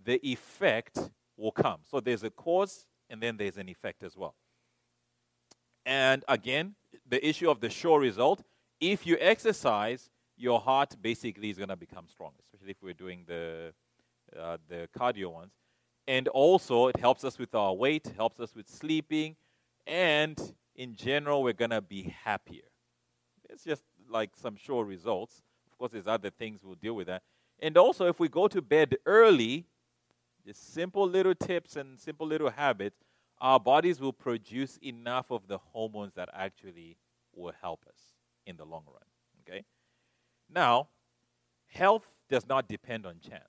the 0.04 0.24
effect 0.24 1.10
will 1.36 1.52
come. 1.52 1.80
So 1.82 2.00
there's 2.00 2.22
a 2.22 2.30
cause 2.30 2.86
and 3.10 3.20
then 3.20 3.36
there's 3.36 3.58
an 3.58 3.68
effect 3.68 4.04
as 4.04 4.16
well. 4.16 4.36
And 5.84 6.24
again, 6.28 6.76
the 7.12 7.28
issue 7.28 7.50
of 7.50 7.60
the 7.60 7.68
sure 7.68 8.00
result. 8.00 8.42
If 8.80 9.06
you 9.06 9.18
exercise, 9.20 10.08
your 10.38 10.58
heart 10.58 10.96
basically 11.02 11.50
is 11.50 11.58
going 11.58 11.68
to 11.68 11.76
become 11.76 12.06
strong, 12.08 12.32
especially 12.42 12.70
if 12.70 12.82
we're 12.82 12.94
doing 12.94 13.24
the 13.26 13.74
uh, 14.34 14.56
the 14.66 14.88
cardio 14.98 15.30
ones. 15.30 15.52
And 16.08 16.26
also, 16.28 16.88
it 16.88 16.96
helps 16.96 17.22
us 17.22 17.38
with 17.38 17.54
our 17.54 17.74
weight, 17.74 18.10
helps 18.16 18.40
us 18.40 18.56
with 18.56 18.66
sleeping, 18.66 19.36
and 19.86 20.40
in 20.74 20.96
general, 20.96 21.42
we're 21.42 21.52
going 21.52 21.76
to 21.82 21.82
be 21.82 22.14
happier. 22.24 22.68
It's 23.50 23.62
just 23.62 23.82
like 24.08 24.30
some 24.34 24.56
sure 24.56 24.82
results. 24.86 25.42
Of 25.70 25.76
course, 25.76 25.92
there's 25.92 26.06
other 26.06 26.30
things 26.30 26.60
we'll 26.64 26.76
deal 26.76 26.94
with 26.94 27.08
that. 27.08 27.22
And 27.60 27.76
also, 27.76 28.06
if 28.06 28.18
we 28.18 28.30
go 28.30 28.48
to 28.48 28.62
bed 28.62 28.96
early, 29.04 29.66
just 30.46 30.72
simple 30.72 31.06
little 31.06 31.34
tips 31.34 31.76
and 31.76 32.00
simple 32.00 32.26
little 32.26 32.50
habits, 32.50 32.96
our 33.38 33.60
bodies 33.60 34.00
will 34.00 34.14
produce 34.14 34.78
enough 34.78 35.30
of 35.30 35.46
the 35.46 35.58
hormones 35.58 36.14
that 36.14 36.30
actually 36.32 36.96
will 37.34 37.52
help 37.60 37.84
us 37.88 37.98
in 38.46 38.56
the 38.56 38.64
long 38.64 38.84
run. 38.86 39.02
Okay? 39.46 39.64
Now, 40.52 40.88
health 41.66 42.10
does 42.28 42.46
not 42.46 42.68
depend 42.68 43.06
on 43.06 43.20
chance. 43.20 43.42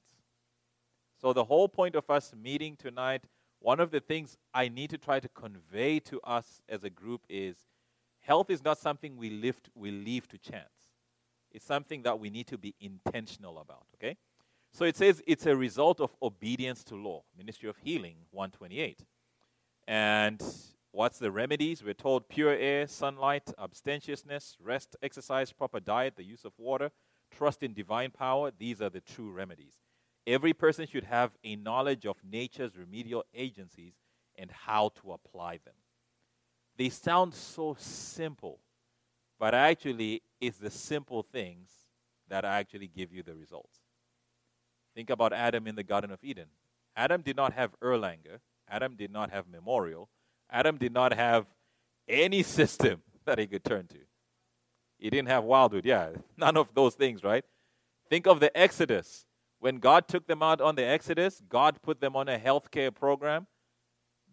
So, 1.22 1.34
the 1.34 1.43
whole 1.43 1.69
point 1.69 1.96
of 1.96 2.10
us 2.10 2.34
meeting 2.36 2.76
tonight, 2.76 3.24
one 3.60 3.80
of 3.80 3.91
the 3.91 4.00
things 4.00 4.38
I 4.54 4.67
need 4.67 4.89
to 4.89 4.98
try 4.98 5.19
to 5.19 5.30
convey 5.30 6.00
to 6.02 6.19
us 6.22 6.62
as 6.67 6.84
a 6.84 6.89
group 6.89 7.22
is 7.30 7.56
health 8.19 8.50
is 8.50 8.63
not 8.63 8.78
something 8.78 9.15
we, 9.15 9.30
lift, 9.30 9.69
we 9.76 9.91
leave 9.91 10.28
to 10.30 10.38
chance. 10.38 10.89
It's 11.52 11.65
something 11.65 12.02
that 12.04 12.19
we 12.19 12.30
need 12.30 12.48
to 12.48 12.58
be 12.58 12.74
intentional 12.82 13.60
about, 13.60 13.86
okay? 13.96 14.17
So 14.72 14.86
it 14.86 14.98
says 14.98 15.22
it's 15.28 15.46
a 15.46 15.56
result 15.56 16.02
of 16.02 16.15
obedience 16.22 16.84
to 16.86 16.96
law. 16.96 17.24
Ministry 17.38 17.69
of 17.69 17.78
Healing 17.78 18.15
128. 18.32 19.06
And 19.88 20.43
what's 20.93 21.19
the 21.19 21.32
remedies? 21.32 21.84
We're 21.84 21.93
told 21.93 22.29
pure 22.29 22.53
air, 22.53 22.88
sunlight, 22.88 23.51
abstemiousness, 23.60 24.56
rest, 24.63 24.95
exercise, 25.01 25.51
proper 25.51 25.82
diet, 25.82 26.15
the 26.15 26.23
use 26.23 26.45
of 26.45 26.53
water, 26.58 26.91
trust 27.36 27.63
in 27.63 27.73
divine 27.73 28.12
power. 28.12 28.51
These 28.58 28.82
are 28.82 28.89
the 28.89 29.01
true 29.01 29.32
remedies. 29.32 29.73
Every 30.25 30.53
person 30.53 30.88
should 30.88 31.03
have 31.03 31.32
a 31.43 31.58
knowledge 31.58 32.06
of 32.06 32.17
nature's 32.23 32.77
remedial 32.77 33.25
agencies 33.34 33.95
and 34.38 34.49
how 34.51 34.91
to 35.01 35.12
apply 35.12 35.60
them. 35.65 35.73
They 36.77 36.89
sound 36.89 37.34
so 37.34 37.75
simple, 37.77 38.60
but 39.39 39.53
actually, 39.53 40.21
it's 40.39 40.60
the 40.60 40.71
simple 40.71 41.23
things 41.23 41.69
that 42.29 42.45
actually 42.45 42.88
give 42.88 43.12
you 43.12 43.23
the 43.23 43.36
results. 43.36 43.79
Think 44.95 45.10
about 45.10 45.34
Adam 45.34 45.67
in 45.67 45.75
the 45.75 45.84
Garden 45.84 46.12
of 46.12 46.23
Eden. 46.23 46.47
Adam 46.95 47.21
did 47.21 47.36
not 47.36 47.53
have 47.53 47.71
Erlanger. 47.82 48.39
Adam 48.69 48.95
did 48.95 49.12
not 49.12 49.32
have 49.32 49.47
Memorial. 49.47 50.08
Adam 50.54 50.78
did 50.78 50.94
not 50.94 51.13
have 51.13 51.48
any 52.08 52.44
system 52.44 53.02
that 53.26 53.39
he 53.39 53.48
could 53.48 53.63
turn 53.63 53.88
to. 53.88 53.98
He 55.00 55.10
didn't 55.10 55.28
have 55.28 55.44
Wildwood. 55.44 55.84
Yeah, 55.86 56.10
none 56.38 56.56
of 56.56 56.74
those 56.74 56.94
things, 56.94 57.24
right? 57.24 57.44
Think 58.10 58.28
of 58.28 58.39
the 58.39 58.56
Exodus. 58.58 59.26
When 59.60 59.78
God 59.78 60.08
took 60.08 60.28
them 60.28 60.44
out 60.44 60.62
on 60.62 60.76
the 60.76 60.86
Exodus, 60.86 61.42
God 61.50 61.82
put 61.82 62.00
them 62.00 62.16
on 62.16 62.30
a 62.30 62.38
healthcare 62.38 62.94
program 62.94 63.48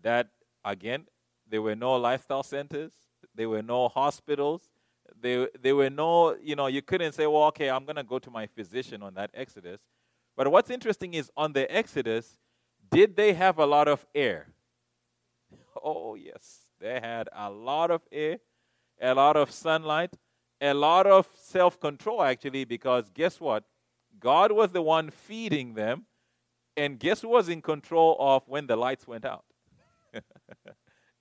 that, 0.02 0.28
again, 0.64 1.06
there 1.48 1.62
were 1.62 1.76
no 1.76 1.94
lifestyle 1.94 2.42
centers, 2.42 2.92
there 3.34 3.48
were 3.48 3.62
no 3.62 3.88
hospitals, 3.88 4.62
there, 5.20 5.48
there 5.60 5.76
were 5.76 5.90
no, 5.90 6.36
you 6.36 6.56
know, 6.56 6.66
you 6.66 6.82
couldn't 6.82 7.12
say, 7.12 7.26
well, 7.26 7.44
okay, 7.44 7.70
I'm 7.70 7.84
going 7.84 7.96
to 7.96 8.04
go 8.04 8.18
to 8.18 8.30
my 8.30 8.46
physician 8.46 9.02
on 9.02 9.14
that 9.14 9.30
Exodus. 9.34 9.80
But 10.36 10.50
what's 10.50 10.70
interesting 10.70 11.14
is 11.14 11.30
on 11.36 11.52
the 11.52 11.72
Exodus, 11.74 12.36
did 12.90 13.16
they 13.16 13.32
have 13.32 13.58
a 13.58 13.66
lot 13.66 13.88
of 13.88 14.04
air? 14.14 14.48
Oh, 15.82 16.14
yes. 16.14 16.66
They 16.80 17.00
had 17.00 17.28
a 17.32 17.50
lot 17.50 17.90
of 17.90 18.02
air, 18.10 18.38
a 19.00 19.14
lot 19.14 19.36
of 19.36 19.50
sunlight, 19.50 20.14
a 20.60 20.74
lot 20.74 21.06
of 21.06 21.28
self 21.34 21.78
control, 21.80 22.22
actually, 22.22 22.64
because 22.64 23.10
guess 23.12 23.40
what? 23.40 23.64
God 24.18 24.52
was 24.52 24.72
the 24.72 24.82
one 24.82 25.10
feeding 25.10 25.74
them, 25.74 26.06
and 26.76 26.98
guess 26.98 27.22
who 27.22 27.28
was 27.28 27.48
in 27.48 27.62
control 27.62 28.16
of 28.18 28.42
when 28.46 28.66
the 28.66 28.76
lights 28.76 29.06
went 29.06 29.24
out? 29.24 29.44
it 30.12 30.24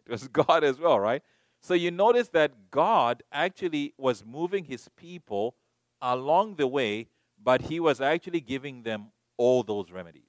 was 0.07 0.27
God 0.27 0.63
as 0.63 0.79
well, 0.79 0.99
right? 0.99 1.21
So 1.61 1.73
you 1.73 1.91
notice 1.91 2.29
that 2.29 2.71
God 2.71 3.23
actually 3.31 3.93
was 3.97 4.23
moving 4.25 4.63
his 4.63 4.89
people 4.95 5.55
along 6.01 6.55
the 6.55 6.67
way 6.67 7.07
but 7.41 7.61
he 7.61 7.79
was 7.79 8.01
actually 8.01 8.41
giving 8.41 8.83
them 8.83 9.11
all 9.37 9.63
those 9.63 9.91
remedies. 9.91 10.28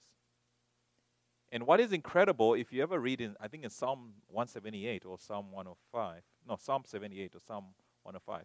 And 1.52 1.66
what 1.66 1.80
is 1.80 1.92
incredible, 1.92 2.54
if 2.54 2.72
you 2.72 2.82
ever 2.82 2.98
read 3.00 3.20
in, 3.20 3.34
I 3.40 3.48
think 3.48 3.64
in 3.64 3.70
Psalm 3.70 4.12
178 4.28 5.04
or 5.04 5.18
Psalm 5.18 5.50
105, 5.50 6.22
no, 6.48 6.56
Psalm 6.56 6.82
78 6.86 7.34
or 7.34 7.40
Psalm 7.40 7.64
105, 8.04 8.44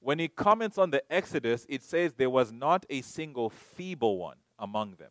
when 0.00 0.18
he 0.18 0.28
comments 0.28 0.78
on 0.78 0.90
the 0.90 1.02
Exodus, 1.12 1.66
it 1.68 1.82
says 1.82 2.14
there 2.14 2.30
was 2.30 2.52
not 2.52 2.86
a 2.88 3.02
single 3.02 3.50
feeble 3.50 4.18
one 4.18 4.36
among 4.58 4.94
them. 4.96 5.10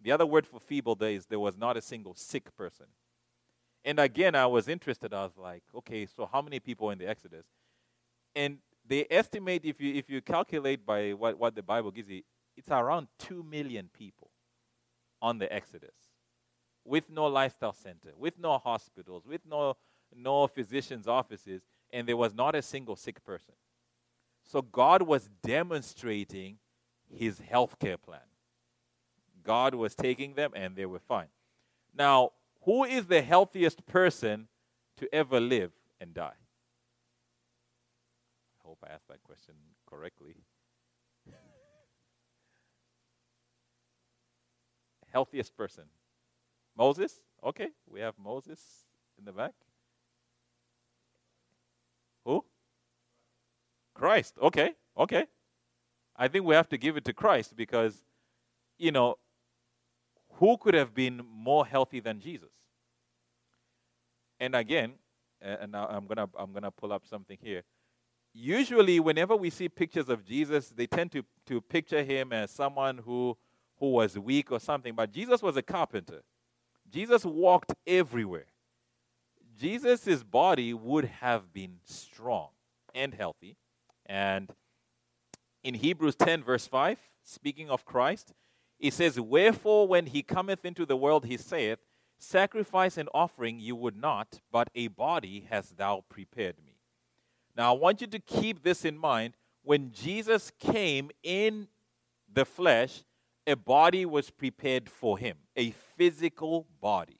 The 0.00 0.12
other 0.12 0.26
word 0.26 0.46
for 0.46 0.60
feeble 0.60 0.94
there 0.94 1.10
is 1.10 1.26
there 1.26 1.40
was 1.40 1.56
not 1.56 1.76
a 1.76 1.82
single 1.82 2.14
sick 2.14 2.54
person. 2.56 2.86
And 3.84 3.98
again, 3.98 4.34
I 4.34 4.46
was 4.46 4.68
interested. 4.68 5.12
I 5.12 5.24
was 5.24 5.36
like, 5.36 5.62
okay, 5.74 6.06
so 6.06 6.28
how 6.30 6.42
many 6.42 6.60
people 6.60 6.90
in 6.90 6.98
the 6.98 7.08
Exodus? 7.08 7.46
And 8.36 8.58
they 8.86 9.06
estimate 9.10 9.64
if 9.64 9.80
you 9.80 9.94
if 9.94 10.08
you 10.08 10.20
calculate 10.20 10.86
by 10.86 11.10
what, 11.10 11.38
what 11.38 11.54
the 11.54 11.62
Bible 11.62 11.90
gives 11.90 12.08
you, 12.08 12.22
it's 12.56 12.70
around 12.70 13.08
two 13.18 13.42
million 13.42 13.88
people 13.92 14.30
on 15.22 15.38
the 15.38 15.52
Exodus, 15.52 15.94
with 16.84 17.10
no 17.10 17.26
lifestyle 17.26 17.72
center, 17.72 18.10
with 18.16 18.38
no 18.38 18.58
hospitals, 18.58 19.26
with 19.26 19.42
no 19.46 19.76
no 20.14 20.46
physicians' 20.48 21.06
offices, 21.06 21.62
and 21.92 22.08
there 22.08 22.16
was 22.16 22.34
not 22.34 22.54
a 22.54 22.62
single 22.62 22.96
sick 22.96 23.22
person. 23.24 23.54
So 24.42 24.62
God 24.62 25.02
was 25.02 25.28
demonstrating 25.42 26.58
his 27.08 27.40
healthcare 27.40 28.00
plan. 28.00 28.20
God 29.42 29.74
was 29.74 29.94
taking 29.94 30.34
them 30.34 30.52
and 30.54 30.76
they 30.76 30.86
were 30.86 30.98
fine. 30.98 31.28
Now, 31.96 32.32
who 32.62 32.84
is 32.84 33.06
the 33.06 33.22
healthiest 33.22 33.86
person 33.86 34.48
to 34.98 35.08
ever 35.14 35.40
live 35.40 35.72
and 36.00 36.12
die? 36.12 36.34
I 38.58 38.66
hope 38.66 38.78
I 38.84 38.92
asked 38.92 39.08
that 39.08 39.22
question 39.22 39.54
correctly. 39.86 40.36
Healthiest 45.12 45.56
person? 45.56 45.84
Moses? 46.80 47.12
Okay, 47.44 47.68
we 47.86 48.00
have 48.00 48.14
Moses 48.18 48.60
in 49.18 49.24
the 49.24 49.32
back. 49.32 49.52
Who? 52.24 52.44
Christ. 53.94 54.34
Okay, 54.40 54.72
okay. 54.96 55.26
I 56.16 56.28
think 56.28 56.44
we 56.46 56.54
have 56.54 56.68
to 56.70 56.78
give 56.78 56.96
it 56.96 57.04
to 57.04 57.12
Christ 57.12 57.54
because, 57.54 58.02
you 58.78 58.92
know, 58.92 59.16
who 60.34 60.56
could 60.56 60.74
have 60.74 60.94
been 60.94 61.20
more 61.30 61.66
healthy 61.66 62.00
than 62.00 62.18
Jesus? 62.20 62.52
And 64.38 64.54
again, 64.54 64.94
and 65.42 65.72
now 65.72 65.86
I'm 65.86 66.06
gonna 66.06 66.28
I'm 66.38 66.52
gonna 66.52 66.70
pull 66.70 66.92
up 66.92 67.06
something 67.06 67.38
here 67.42 67.62
usually 68.32 69.00
whenever 69.00 69.36
we 69.36 69.50
see 69.50 69.68
pictures 69.68 70.08
of 70.08 70.24
Jesus, 70.24 70.68
they 70.68 70.86
tend 70.86 71.12
to, 71.12 71.24
to 71.46 71.60
picture 71.60 72.02
him 72.02 72.32
as 72.32 72.50
someone 72.50 72.98
who, 72.98 73.36
who 73.78 73.90
was 73.92 74.18
weak 74.18 74.52
or 74.52 74.60
something. 74.60 74.94
But 74.94 75.12
Jesus 75.12 75.42
was 75.42 75.56
a 75.56 75.62
carpenter. 75.62 76.22
Jesus 76.90 77.24
walked 77.24 77.74
everywhere. 77.86 78.46
Jesus' 79.58 80.22
body 80.22 80.72
would 80.72 81.04
have 81.04 81.52
been 81.52 81.78
strong 81.84 82.48
and 82.94 83.14
healthy. 83.14 83.56
And 84.06 84.50
in 85.62 85.74
Hebrews 85.74 86.16
10, 86.16 86.42
verse 86.42 86.66
5, 86.66 86.98
speaking 87.22 87.70
of 87.70 87.84
Christ, 87.84 88.32
it 88.78 88.94
says, 88.94 89.20
Wherefore, 89.20 89.86
when 89.86 90.06
he 90.06 90.22
cometh 90.22 90.64
into 90.64 90.86
the 90.86 90.96
world, 90.96 91.26
he 91.26 91.36
saith, 91.36 91.78
Sacrifice 92.18 92.96
and 92.96 93.08
offering 93.14 93.60
you 93.60 93.76
would 93.76 93.96
not, 93.96 94.40
but 94.50 94.68
a 94.74 94.88
body 94.88 95.46
hast 95.50 95.76
thou 95.76 96.04
prepared 96.08 96.56
me. 96.64 96.78
Now, 97.56 97.74
I 97.74 97.78
want 97.78 98.00
you 98.00 98.06
to 98.08 98.18
keep 98.18 98.62
this 98.62 98.84
in 98.84 98.96
mind. 98.96 99.34
When 99.62 99.92
Jesus 99.92 100.52
came 100.58 101.10
in 101.22 101.68
the 102.32 102.44
flesh, 102.44 103.04
a 103.50 103.56
body 103.56 104.06
was 104.06 104.30
prepared 104.30 104.88
for 104.88 105.18
him, 105.18 105.36
a 105.56 105.72
physical 105.96 106.66
body. 106.80 107.18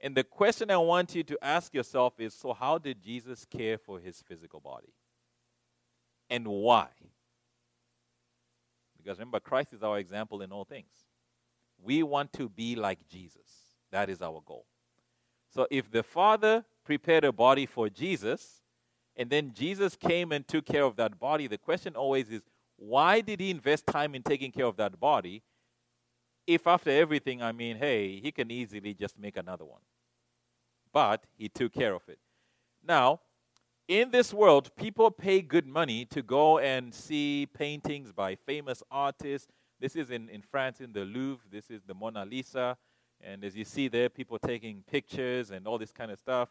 And 0.00 0.16
the 0.16 0.24
question 0.24 0.70
I 0.70 0.76
want 0.78 1.14
you 1.14 1.22
to 1.24 1.38
ask 1.42 1.74
yourself 1.74 2.14
is 2.18 2.34
so, 2.34 2.52
how 2.52 2.78
did 2.78 3.02
Jesus 3.02 3.44
care 3.44 3.78
for 3.78 3.98
his 3.98 4.22
physical 4.22 4.60
body? 4.60 4.92
And 6.30 6.46
why? 6.46 6.88
Because 8.96 9.18
remember, 9.18 9.40
Christ 9.40 9.72
is 9.72 9.82
our 9.82 9.98
example 9.98 10.42
in 10.42 10.52
all 10.52 10.64
things. 10.64 10.92
We 11.82 12.02
want 12.02 12.32
to 12.34 12.48
be 12.48 12.76
like 12.76 13.08
Jesus. 13.08 13.48
That 13.90 14.10
is 14.10 14.22
our 14.22 14.42
goal. 14.44 14.66
So, 15.50 15.66
if 15.70 15.90
the 15.90 16.02
Father 16.02 16.64
prepared 16.84 17.24
a 17.24 17.32
body 17.32 17.66
for 17.66 17.88
Jesus, 17.88 18.62
and 19.18 19.28
then 19.28 19.52
Jesus 19.52 19.96
came 19.96 20.30
and 20.30 20.46
took 20.46 20.64
care 20.64 20.84
of 20.84 20.96
that 20.96 21.18
body. 21.18 21.48
The 21.48 21.58
question 21.58 21.96
always 21.96 22.30
is, 22.30 22.42
why 22.78 23.20
did 23.20 23.40
he 23.40 23.50
invest 23.50 23.86
time 23.86 24.14
in 24.14 24.22
taking 24.22 24.52
care 24.52 24.66
of 24.66 24.76
that 24.76 24.98
body 24.98 25.42
if 26.46 26.66
after 26.66 26.90
everything, 26.90 27.42
I 27.42 27.52
mean, 27.52 27.76
hey, 27.76 28.20
he 28.20 28.32
can 28.32 28.50
easily 28.50 28.94
just 28.94 29.18
make 29.18 29.36
another 29.36 29.64
one? 29.64 29.82
But 30.92 31.24
he 31.36 31.48
took 31.48 31.72
care 31.74 31.94
of 31.94 32.02
it. 32.08 32.18
Now, 32.86 33.20
in 33.88 34.10
this 34.10 34.32
world, 34.32 34.70
people 34.76 35.10
pay 35.10 35.40
good 35.40 35.66
money 35.66 36.04
to 36.06 36.22
go 36.22 36.58
and 36.58 36.94
see 36.94 37.48
paintings 37.52 38.12
by 38.12 38.34
famous 38.34 38.82
artists. 38.90 39.48
This 39.80 39.96
is 39.96 40.10
in, 40.10 40.28
in 40.28 40.42
France, 40.42 40.80
in 40.80 40.92
the 40.92 41.04
Louvre. 41.04 41.44
This 41.50 41.70
is 41.70 41.82
the 41.86 41.94
Mona 41.94 42.24
Lisa. 42.24 42.76
And 43.20 43.44
as 43.44 43.56
you 43.56 43.64
see 43.64 43.88
there, 43.88 44.08
people 44.08 44.38
taking 44.38 44.84
pictures 44.90 45.50
and 45.50 45.66
all 45.66 45.78
this 45.78 45.90
kind 45.92 46.10
of 46.10 46.18
stuff. 46.18 46.48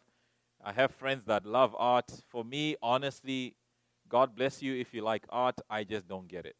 I 0.63 0.73
have 0.73 0.91
friends 0.91 1.23
that 1.25 1.45
love 1.45 1.75
art. 1.77 2.11
For 2.27 2.43
me, 2.43 2.75
honestly, 2.81 3.55
God 4.09 4.35
bless 4.35 4.61
you 4.61 4.75
if 4.75 4.93
you 4.93 5.01
like 5.01 5.23
art. 5.29 5.59
I 5.69 5.83
just 5.83 6.07
don't 6.07 6.27
get 6.27 6.45
it. 6.45 6.55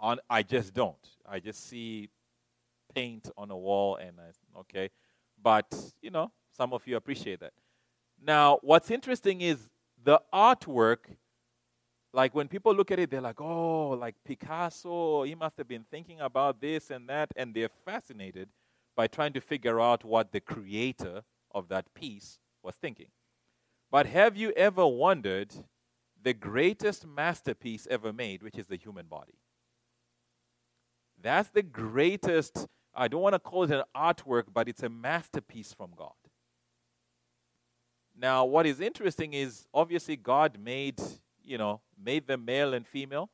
On, 0.00 0.18
I 0.28 0.42
just 0.42 0.74
don't. 0.74 1.08
I 1.26 1.40
just 1.40 1.68
see 1.68 2.08
paint 2.94 3.30
on 3.36 3.50
a 3.50 3.56
wall 3.56 3.96
and 3.96 4.18
I, 4.18 4.58
okay. 4.60 4.90
But, 5.40 5.72
you 6.00 6.10
know, 6.10 6.32
some 6.56 6.72
of 6.72 6.86
you 6.86 6.96
appreciate 6.96 7.40
that. 7.40 7.52
Now, 8.22 8.58
what's 8.62 8.90
interesting 8.90 9.40
is 9.40 9.68
the 10.04 10.20
artwork 10.32 11.16
like 12.14 12.34
when 12.34 12.48
people 12.48 12.74
look 12.74 12.90
at 12.90 12.98
it, 12.98 13.10
they're 13.10 13.22
like, 13.22 13.40
oh, 13.40 13.90
like 13.90 14.14
Picasso, 14.24 15.22
he 15.22 15.34
must 15.34 15.56
have 15.56 15.68
been 15.68 15.84
thinking 15.90 16.20
about 16.20 16.60
this 16.60 16.90
and 16.90 17.08
that, 17.08 17.30
and 17.36 17.54
they're 17.54 17.70
fascinated 17.84 18.48
by 18.94 19.06
trying 19.06 19.32
to 19.32 19.40
figure 19.40 19.80
out 19.80 20.04
what 20.04 20.32
the 20.32 20.40
creator 20.40 21.22
of 21.54 21.68
that 21.68 21.94
piece 21.94 22.38
was 22.62 22.74
thinking. 22.74 23.06
But 23.90 24.06
have 24.06 24.36
you 24.36 24.50
ever 24.52 24.86
wondered 24.86 25.54
the 26.22 26.32
greatest 26.32 27.06
masterpiece 27.06 27.86
ever 27.90 28.12
made, 28.12 28.42
which 28.42 28.58
is 28.58 28.66
the 28.66 28.76
human 28.76 29.06
body? 29.06 29.34
That's 31.20 31.50
the 31.50 31.62
greatest, 31.62 32.66
I 32.94 33.08
don't 33.08 33.22
want 33.22 33.34
to 33.34 33.38
call 33.38 33.64
it 33.64 33.70
an 33.70 33.84
artwork, 33.96 34.44
but 34.52 34.68
it's 34.68 34.82
a 34.82 34.88
masterpiece 34.88 35.72
from 35.72 35.90
God. 35.96 36.12
Now, 38.16 38.44
what 38.44 38.66
is 38.66 38.80
interesting 38.80 39.32
is 39.32 39.66
obviously 39.72 40.16
God 40.16 40.58
made, 40.58 41.00
you 41.42 41.58
know, 41.58 41.80
made 42.02 42.26
them 42.26 42.44
male 42.44 42.74
and 42.74 42.86
female, 42.86 43.30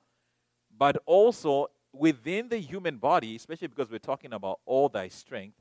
but 0.76 0.96
also 1.06 1.68
within 1.92 2.48
the 2.48 2.58
human 2.58 2.98
body, 2.98 3.36
especially 3.36 3.68
because 3.68 3.90
we're 3.90 3.98
talking 3.98 4.32
about 4.32 4.60
all 4.66 4.88
thy 4.88 5.08
strength, 5.08 5.56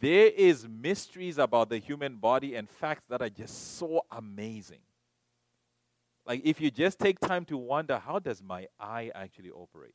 there 0.00 0.26
is 0.26 0.66
mysteries 0.68 1.38
about 1.38 1.70
the 1.70 1.78
human 1.78 2.16
body 2.16 2.56
and 2.56 2.68
facts 2.68 3.04
that 3.08 3.22
are 3.22 3.30
just 3.30 3.76
so 3.78 4.04
amazing. 4.10 4.80
Like 6.26 6.42
if 6.44 6.60
you 6.60 6.70
just 6.70 6.98
take 6.98 7.20
time 7.20 7.44
to 7.46 7.56
wonder, 7.56 7.98
how 7.98 8.18
does 8.18 8.42
my 8.42 8.66
eye 8.80 9.10
actually 9.14 9.50
operate? 9.50 9.94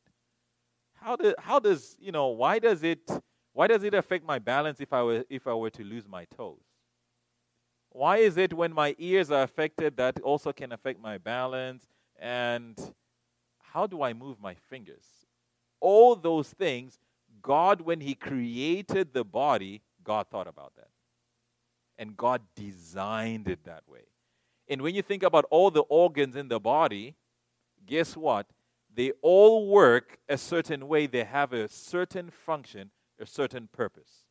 How, 0.94 1.16
do, 1.16 1.34
how 1.40 1.60
does, 1.60 1.96
you 2.00 2.12
know, 2.12 2.28
why 2.28 2.60
does 2.60 2.84
it 2.84 3.10
why 3.54 3.68
does 3.68 3.84
it 3.84 3.94
affect 3.94 4.26
my 4.26 4.40
balance 4.40 4.80
if 4.80 4.94
I 4.94 5.02
were 5.04 5.26
if 5.30 5.48
I 5.48 5.54
were 5.54 5.72
to 5.72 5.84
lose 5.84 6.08
my 6.08 6.26
toes? 6.26 6.62
Why 7.90 8.18
is 8.18 8.38
it 8.38 8.54
when 8.54 8.72
my 8.74 8.96
ears 9.00 9.32
are 9.32 9.44
affected 9.44 9.98
that 9.98 10.20
also 10.22 10.54
can 10.54 10.72
affect 10.72 11.02
my 11.02 11.18
balance? 11.18 11.88
And 12.20 12.78
how 13.60 13.88
do 13.88 14.04
I 14.04 14.14
move 14.14 14.40
my 14.40 14.54
fingers? 14.54 15.04
All 15.80 16.16
those 16.16 16.50
things, 16.50 17.00
God, 17.42 17.82
when 17.82 18.02
He 18.02 18.14
created 18.14 19.14
the 19.14 19.24
body, 19.24 19.82
God 20.04 20.28
thought 20.30 20.48
about 20.48 20.74
that. 20.76 20.90
And 21.98 22.16
God 22.16 22.42
designed 22.56 23.48
it 23.48 23.64
that 23.66 23.84
way. 23.88 24.09
And 24.70 24.82
when 24.82 24.94
you 24.94 25.02
think 25.02 25.24
about 25.24 25.46
all 25.50 25.72
the 25.72 25.82
organs 25.82 26.36
in 26.36 26.48
the 26.48 26.60
body, 26.60 27.16
guess 27.86 28.16
what? 28.16 28.46
They 28.94 29.12
all 29.22 29.68
work 29.68 30.20
a 30.30 30.38
certain 30.38 30.88
way, 30.88 31.08
they 31.08 31.24
have 31.24 31.54
a 31.54 31.68
certain 31.68 32.30
function, 32.30 32.92
a 33.20 33.26
certain 33.26 33.68
purpose. 33.72 34.26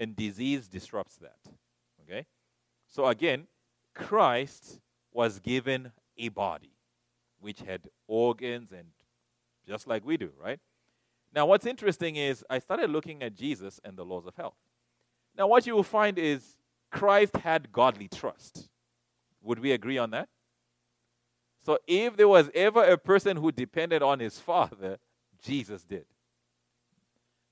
And 0.00 0.16
disease 0.16 0.66
disrupts 0.66 1.16
that. 1.16 1.38
Okay? 2.02 2.26
So 2.88 3.06
again, 3.06 3.46
Christ 3.94 4.80
was 5.12 5.38
given 5.38 5.92
a 6.18 6.28
body 6.28 6.72
which 7.40 7.60
had 7.60 7.82
organs 8.08 8.72
and 8.72 8.88
just 9.66 9.86
like 9.86 10.04
we 10.04 10.16
do, 10.16 10.30
right? 10.42 10.58
Now, 11.34 11.46
what's 11.46 11.66
interesting 11.66 12.16
is 12.16 12.44
I 12.48 12.58
started 12.58 12.90
looking 12.90 13.22
at 13.22 13.34
Jesus 13.34 13.80
and 13.84 13.96
the 13.96 14.04
laws 14.04 14.26
of 14.26 14.34
health. 14.36 14.56
Now, 15.36 15.46
what 15.46 15.66
you 15.66 15.74
will 15.74 15.82
find 15.82 16.18
is 16.18 16.56
Christ 16.90 17.36
had 17.36 17.72
godly 17.72 18.08
trust. 18.08 18.68
Would 19.44 19.58
we 19.60 19.72
agree 19.72 19.98
on 19.98 20.10
that? 20.10 20.28
So, 21.64 21.78
if 21.86 22.16
there 22.16 22.28
was 22.28 22.50
ever 22.54 22.82
a 22.82 22.98
person 22.98 23.36
who 23.36 23.52
depended 23.52 24.02
on 24.02 24.20
his 24.20 24.38
Father, 24.38 24.98
Jesus 25.42 25.82
did. 25.82 26.04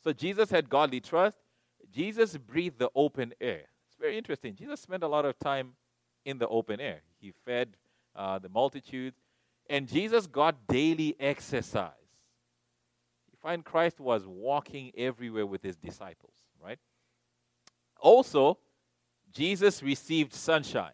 So, 0.03 0.13
Jesus 0.13 0.51
had 0.51 0.69
godly 0.69 1.01
trust. 1.01 1.39
Jesus 1.91 2.37
breathed 2.37 2.79
the 2.79 2.91
open 2.95 3.35
air 3.41 3.65
It's 3.87 3.97
very 4.01 4.17
interesting. 4.17 4.55
Jesus 4.55 4.81
spent 4.81 5.03
a 5.03 5.09
lot 5.09 5.25
of 5.25 5.39
time 5.39 5.73
in 6.25 6.39
the 6.39 6.49
open 6.49 6.81
air. 6.81 7.03
He 7.21 7.33
fed 7.45 7.77
uh, 8.17 8.39
the 8.39 8.49
multitudes, 8.49 9.17
and 9.69 9.89
Jesus 9.89 10.27
got 10.27 10.67
daily 10.67 11.17
exercise. 11.21 11.93
You 13.31 13.39
find 13.43 13.65
Christ 13.65 14.01
was 14.01 14.27
walking 14.27 14.93
everywhere 14.97 15.47
with 15.47 15.63
his 15.63 15.77
disciples, 15.77 16.35
right? 16.63 16.79
Also, 17.99 18.59
Jesus 19.33 19.83
received 19.83 20.35
sunshine 20.35 20.93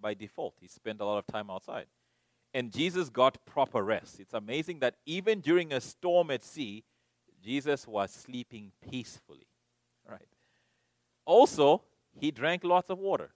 by 0.00 0.14
default. 0.14 0.54
He 0.60 0.68
spent 0.68 1.00
a 1.00 1.04
lot 1.04 1.18
of 1.18 1.26
time 1.26 1.50
outside. 1.50 1.86
And 2.52 2.72
Jesus 2.72 3.08
got 3.08 3.44
proper 3.46 3.82
rest. 3.82 4.18
It's 4.18 4.34
amazing 4.34 4.80
that 4.80 4.96
even 5.06 5.40
during 5.40 5.72
a 5.72 5.80
storm 5.80 6.30
at 6.30 6.42
sea, 6.42 6.84
Jesus 7.42 7.86
was 7.86 8.10
sleeping 8.10 8.72
peacefully. 8.90 9.46
Right. 10.08 10.28
Also, 11.24 11.82
he 12.18 12.30
drank 12.30 12.64
lots 12.64 12.90
of 12.90 12.98
water. 12.98 13.30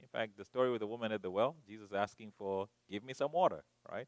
In 0.00 0.08
fact, 0.08 0.36
the 0.36 0.44
story 0.44 0.70
with 0.70 0.80
the 0.80 0.86
woman 0.86 1.12
at 1.12 1.22
the 1.22 1.30
well, 1.30 1.54
Jesus 1.66 1.92
asking 1.92 2.32
for, 2.36 2.68
give 2.90 3.04
me 3.04 3.12
some 3.12 3.30
water, 3.32 3.62
right? 3.90 4.06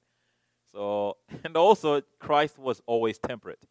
So, 0.72 1.18
and 1.44 1.56
also, 1.56 2.02
Christ 2.18 2.58
was 2.58 2.82
always 2.86 3.18
temperate. 3.18 3.62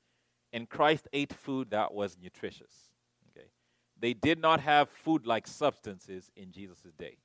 And 0.53 0.69
Christ 0.69 1.07
ate 1.13 1.33
food 1.33 1.71
that 1.71 1.93
was 1.93 2.17
nutritious. 2.21 2.91
Okay. 3.29 3.47
They 3.99 4.13
did 4.13 4.39
not 4.39 4.61
have 4.61 4.89
food 4.89 5.25
like 5.25 5.47
substances 5.47 6.31
in 6.35 6.51
Jesus' 6.51 6.93
day. 6.97 7.17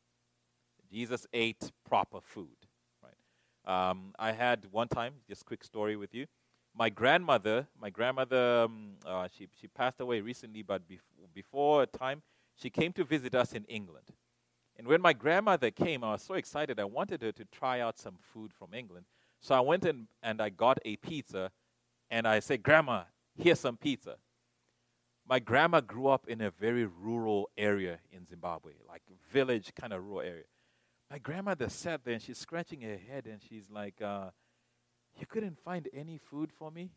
Jesus 0.91 1.27
ate 1.33 1.71
proper 1.89 2.21
food. 2.21 2.57
Right. 3.03 3.91
Um, 3.91 4.15
I 4.19 4.33
had 4.33 4.67
one 4.71 4.89
time, 4.89 5.15
just 5.29 5.45
quick 5.45 5.65
story 5.65 5.97
with 5.97 6.15
you. 6.15 6.27
My 6.75 6.91
grandmother, 6.91 7.67
my 7.81 7.91
grandmother, 7.91 8.65
um, 8.65 8.97
uh, 9.07 9.29
she 9.35 9.49
she 9.59 9.67
passed 9.67 10.01
away 10.01 10.21
recently, 10.21 10.63
but 10.63 10.87
bef- 10.89 11.01
before 11.35 11.83
a 11.83 11.87
time, 11.87 12.23
she 12.55 12.71
came 12.71 12.93
to 12.93 13.05
visit 13.05 13.35
us 13.35 13.53
in 13.53 13.65
England. 13.65 14.07
And 14.79 14.87
when 14.87 15.01
my 15.01 15.13
grandmother 15.13 15.71
came, 15.71 16.05
I 16.05 16.13
was 16.13 16.23
so 16.23 16.35
excited. 16.35 16.79
I 16.79 16.85
wanted 16.85 17.23
her 17.23 17.33
to 17.33 17.45
try 17.47 17.81
out 17.81 17.99
some 17.99 18.17
food 18.21 18.53
from 18.53 18.75
England. 18.75 19.07
So 19.41 19.55
I 19.55 19.61
went 19.61 19.85
in 19.85 20.09
and 20.23 20.41
I 20.41 20.51
got 20.51 20.79
a 20.85 20.97
pizza 20.97 21.51
and 22.11 22.27
I 22.27 22.41
said, 22.41 22.63
Grandma, 22.63 23.05
here's 23.35 23.61
some 23.61 23.77
pizza. 23.77 24.17
My 25.29 25.39
grandma 25.39 25.81
grew 25.81 26.09
up 26.09 26.29
in 26.29 26.41
a 26.41 26.51
very 26.51 26.85
rural 26.85 27.51
area 27.57 27.99
in 28.13 28.27
Zimbabwe, 28.27 28.75
like 28.89 29.03
village 29.33 29.73
kind 29.75 29.93
of 29.93 30.05
rural 30.05 30.21
area. 30.21 30.45
My 31.11 31.19
grandmother 31.19 31.69
sat 31.69 32.05
there 32.05 32.15
and 32.15 32.23
she's 32.23 32.39
scratching 32.39 32.81
her 32.81 32.97
head 32.97 33.27
and 33.27 33.41
she's 33.41 33.71
like, 33.71 34.03
uh, 34.03 34.31
You 35.19 35.27
couldn't 35.27 35.59
find 35.59 35.89
any 35.93 36.19
food 36.19 36.51
for 36.53 36.71
me? 36.71 36.91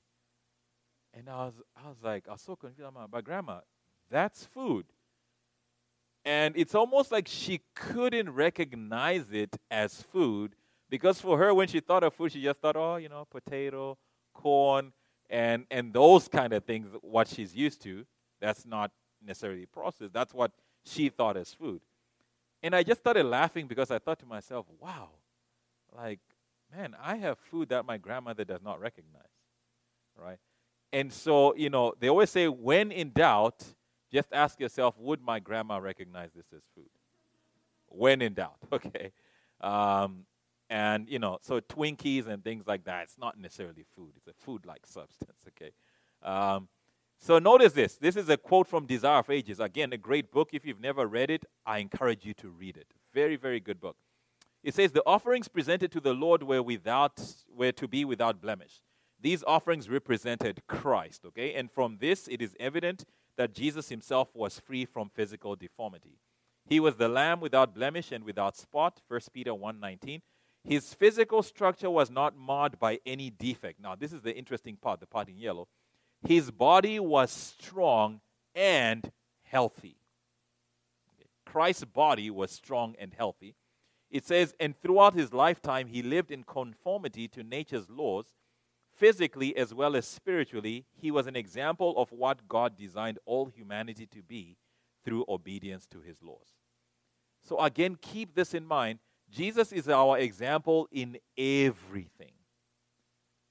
And 1.13 1.29
I 1.29 1.45
was, 1.45 1.53
I 1.75 1.87
was 1.87 1.97
like, 2.03 2.27
I 2.27 2.33
was 2.33 2.41
so 2.41 2.55
confused. 2.55 2.87
I'm 2.87 2.95
like, 2.95 3.11
but 3.11 3.23
grandma, 3.23 3.59
that's 4.09 4.45
food. 4.45 4.85
And 6.25 6.55
it's 6.57 6.75
almost 6.75 7.11
like 7.11 7.27
she 7.27 7.61
couldn't 7.75 8.29
recognize 8.31 9.31
it 9.31 9.55
as 9.71 10.01
food 10.01 10.55
because 10.89 11.21
for 11.21 11.37
her, 11.37 11.53
when 11.53 11.67
she 11.67 11.79
thought 11.79 12.03
of 12.03 12.13
food, 12.13 12.31
she 12.31 12.41
just 12.41 12.59
thought, 12.59 12.75
oh, 12.75 12.97
you 12.97 13.09
know, 13.09 13.25
potato, 13.29 13.97
corn, 14.33 14.91
and, 15.29 15.65
and 15.71 15.93
those 15.93 16.27
kind 16.27 16.53
of 16.53 16.65
things, 16.65 16.89
what 17.01 17.27
she's 17.27 17.55
used 17.55 17.81
to. 17.83 18.05
That's 18.41 18.65
not 18.65 18.91
necessarily 19.23 19.65
processed. 19.65 20.13
That's 20.13 20.33
what 20.33 20.51
she 20.83 21.09
thought 21.09 21.37
as 21.37 21.53
food. 21.53 21.81
And 22.61 22.75
I 22.75 22.83
just 22.83 22.99
started 23.01 23.25
laughing 23.25 23.67
because 23.67 23.89
I 23.91 23.99
thought 23.99 24.19
to 24.19 24.25
myself, 24.25 24.65
wow, 24.79 25.09
like, 25.95 26.19
man, 26.75 26.95
I 27.01 27.15
have 27.17 27.37
food 27.39 27.69
that 27.69 27.85
my 27.85 27.97
grandmother 27.97 28.43
does 28.43 28.61
not 28.61 28.79
recognize, 28.79 29.23
right? 30.17 30.39
And 30.91 31.11
so, 31.13 31.55
you 31.55 31.69
know, 31.69 31.93
they 31.99 32.09
always 32.09 32.29
say, 32.29 32.47
when 32.47 32.91
in 32.91 33.11
doubt, 33.11 33.63
just 34.11 34.33
ask 34.33 34.59
yourself 34.59 34.95
would 34.97 35.21
my 35.21 35.39
grandma 35.39 35.77
recognize 35.77 36.31
this 36.35 36.47
as 36.53 36.63
food? 36.75 36.89
When 37.87 38.21
in 38.21 38.33
doubt, 38.33 38.57
okay? 38.73 39.11
Um, 39.61 40.25
and, 40.69 41.09
you 41.09 41.19
know, 41.19 41.39
so 41.41 41.59
Twinkies 41.61 42.27
and 42.27 42.43
things 42.43 42.67
like 42.67 42.83
that, 42.85 43.03
it's 43.03 43.17
not 43.17 43.39
necessarily 43.39 43.85
food, 43.95 44.13
it's 44.17 44.27
a 44.27 44.33
food 44.33 44.65
like 44.65 44.85
substance, 44.85 45.45
okay? 45.47 45.71
Um, 46.21 46.67
so 47.19 47.37
notice 47.37 47.73
this. 47.73 47.95
This 47.95 48.15
is 48.15 48.29
a 48.29 48.37
quote 48.37 48.67
from 48.67 48.85
Desire 48.85 49.19
of 49.19 49.29
Ages. 49.29 49.59
Again, 49.59 49.91
a 49.93 49.97
great 49.97 50.31
book. 50.31 50.49
If 50.53 50.65
you've 50.65 50.79
never 50.79 51.05
read 51.05 51.29
it, 51.29 51.45
I 51.65 51.79
encourage 51.79 52.25
you 52.25 52.33
to 52.35 52.49
read 52.49 52.77
it. 52.77 52.87
Very, 53.13 53.35
very 53.35 53.59
good 53.59 53.79
book. 53.79 53.97
It 54.63 54.73
says 54.73 54.91
the 54.91 55.03
offerings 55.05 55.47
presented 55.47 55.91
to 55.93 55.99
the 55.99 56.13
Lord 56.13 56.43
were 56.43 56.63
without 56.63 57.19
were 57.53 57.71
to 57.73 57.87
be 57.87 58.05
without 58.05 58.41
blemish. 58.41 58.81
These 59.21 59.43
offerings 59.45 59.89
represented 59.89 60.61
Christ, 60.67 61.25
okay? 61.25 61.53
And 61.53 61.69
from 61.69 61.97
this 61.99 62.27
it 62.27 62.41
is 62.41 62.55
evident 62.59 63.05
that 63.37 63.53
Jesus 63.53 63.89
himself 63.89 64.29
was 64.33 64.59
free 64.59 64.85
from 64.85 65.09
physical 65.09 65.55
deformity. 65.55 66.19
He 66.65 66.79
was 66.79 66.95
the 66.95 67.09
lamb 67.09 67.39
without 67.39 67.73
blemish 67.73 68.11
and 68.11 68.23
without 68.23 68.55
spot, 68.55 69.01
1 69.07 69.31
Peter 69.33 69.53
1:19. 69.53 70.21
His 70.63 70.93
physical 70.93 71.41
structure 71.41 71.89
was 71.89 72.11
not 72.11 72.37
marred 72.37 72.79
by 72.79 72.99
any 73.05 73.29
defect. 73.29 73.79
Now, 73.79 73.95
this 73.95 74.11
is 74.11 74.21
the 74.21 74.35
interesting 74.35 74.75
part, 74.75 74.99
the 74.99 75.07
part 75.07 75.29
in 75.29 75.37
yellow. 75.37 75.67
His 76.21 76.51
body 76.51 76.99
was 76.99 77.31
strong 77.31 78.21
and 78.53 79.11
healthy. 79.43 79.97
Christ's 81.45 81.85
body 81.85 82.29
was 82.29 82.51
strong 82.51 82.95
and 82.99 83.13
healthy. 83.13 83.55
It 84.11 84.25
says, 84.25 84.53
and 84.59 84.79
throughout 84.79 85.13
his 85.13 85.33
lifetime, 85.33 85.87
he 85.87 86.01
lived 86.01 86.31
in 86.31 86.43
conformity 86.43 87.27
to 87.29 87.43
nature's 87.43 87.89
laws 87.89 88.35
physically 88.99 89.55
as 89.55 89.73
well 89.73 89.95
as 89.95 90.05
spiritually, 90.05 90.85
he 90.93 91.09
was 91.09 91.25
an 91.25 91.35
example 91.35 91.93
of 91.97 92.11
what 92.11 92.47
God 92.47 92.77
designed 92.77 93.17
all 93.25 93.45
humanity 93.45 94.05
to 94.07 94.21
be 94.21 94.57
through 95.05 95.25
obedience 95.29 95.87
to 95.87 96.01
his 96.01 96.21
laws. 96.21 96.57
So, 97.47 97.57
again, 97.59 97.97
keep 98.01 98.35
this 98.35 98.53
in 98.53 98.65
mind. 98.65 98.99
Jesus 99.31 99.71
is 99.71 99.87
our 99.87 100.19
example 100.19 100.87
in 100.91 101.17
everything. 101.37 102.33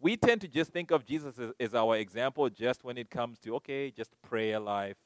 We 0.01 0.17
tend 0.17 0.41
to 0.43 0.49
just 0.49 0.73
think 0.73 0.91
of 0.91 1.05
Jesus 1.05 1.39
as, 1.39 1.53
as, 1.59 1.75
our 1.75 1.97
example 1.97 2.49
just 2.49 2.85
when 2.85 2.97
it 2.97 3.11
comes 3.11 3.39
to, 3.41 3.57
okay, 3.57 3.91
just 3.91 4.11
prayer 4.23 4.61
life, 4.61 4.97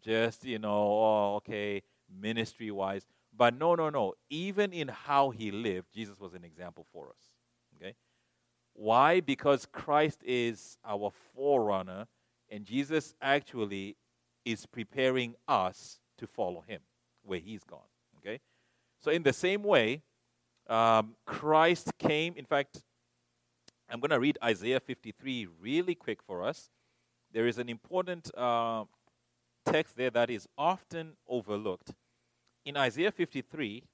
just, 0.00 0.44
you 0.44 0.58
know, 0.58 0.70
oh, 0.70 1.34
okay, 1.36 1.82
ministry 2.20 2.70
wise. 2.70 3.04
But 3.36 3.58
no, 3.58 3.74
no, 3.74 3.90
no. 3.90 4.14
Even 4.30 4.72
in 4.72 4.88
how 4.88 5.30
he 5.30 5.50
lived, 5.50 5.88
Jesus 5.92 6.20
was 6.20 6.34
an 6.34 6.44
example 6.44 6.86
for 6.92 7.08
us. 7.08 7.30
Okay? 7.76 7.94
Why? 8.74 9.20
Because 9.20 9.66
Christ 9.66 10.20
is 10.24 10.76
our 10.84 11.10
forerunner, 11.34 12.06
and 12.50 12.64
Jesus 12.64 13.14
actually 13.20 13.96
is 14.44 14.66
preparing 14.66 15.34
us 15.48 15.98
to 16.18 16.26
follow 16.26 16.62
him 16.66 16.80
where 17.24 17.38
he's 17.38 17.64
gone. 17.64 17.80
Okay? 18.18 18.40
So, 19.00 19.10
in 19.10 19.22
the 19.22 19.32
same 19.32 19.62
way, 19.62 20.02
um, 20.68 21.16
Christ 21.26 21.92
came. 21.98 22.34
In 22.36 22.44
fact, 22.44 22.82
I'm 23.92 24.00
going 24.00 24.10
to 24.10 24.18
read 24.18 24.38
Isaiah 24.42 24.80
53 24.80 25.48
really 25.60 25.94
quick 25.94 26.22
for 26.22 26.42
us. 26.42 26.70
There 27.30 27.46
is 27.46 27.58
an 27.58 27.68
important 27.68 28.34
uh, 28.34 28.84
text 29.66 29.98
there 29.98 30.08
that 30.08 30.30
is 30.30 30.48
often 30.56 31.12
overlooked. 31.28 31.92
In 32.64 32.78
Isaiah 32.78 33.12
53 33.12 33.84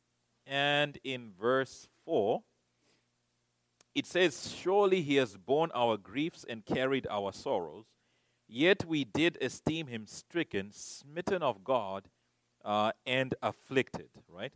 and 0.47 0.99
in 1.03 1.33
verse 1.37 1.89
4, 2.05 2.45
it 3.93 4.07
says, 4.07 4.55
Surely 4.57 5.03
he 5.03 5.17
has 5.17 5.37
borne 5.37 5.73
our 5.75 5.97
griefs 5.97 6.47
and 6.49 6.65
carried 6.65 7.09
our 7.11 7.33
sorrows, 7.33 7.87
yet 8.47 8.85
we 8.85 9.03
did 9.03 9.37
esteem 9.41 9.89
him 9.89 10.07
stricken, 10.07 10.71
smitten 10.71 11.43
of 11.43 11.65
God, 11.65 12.05
uh, 12.65 12.93
and 13.05 13.35
afflicted, 13.43 14.11
right? 14.29 14.53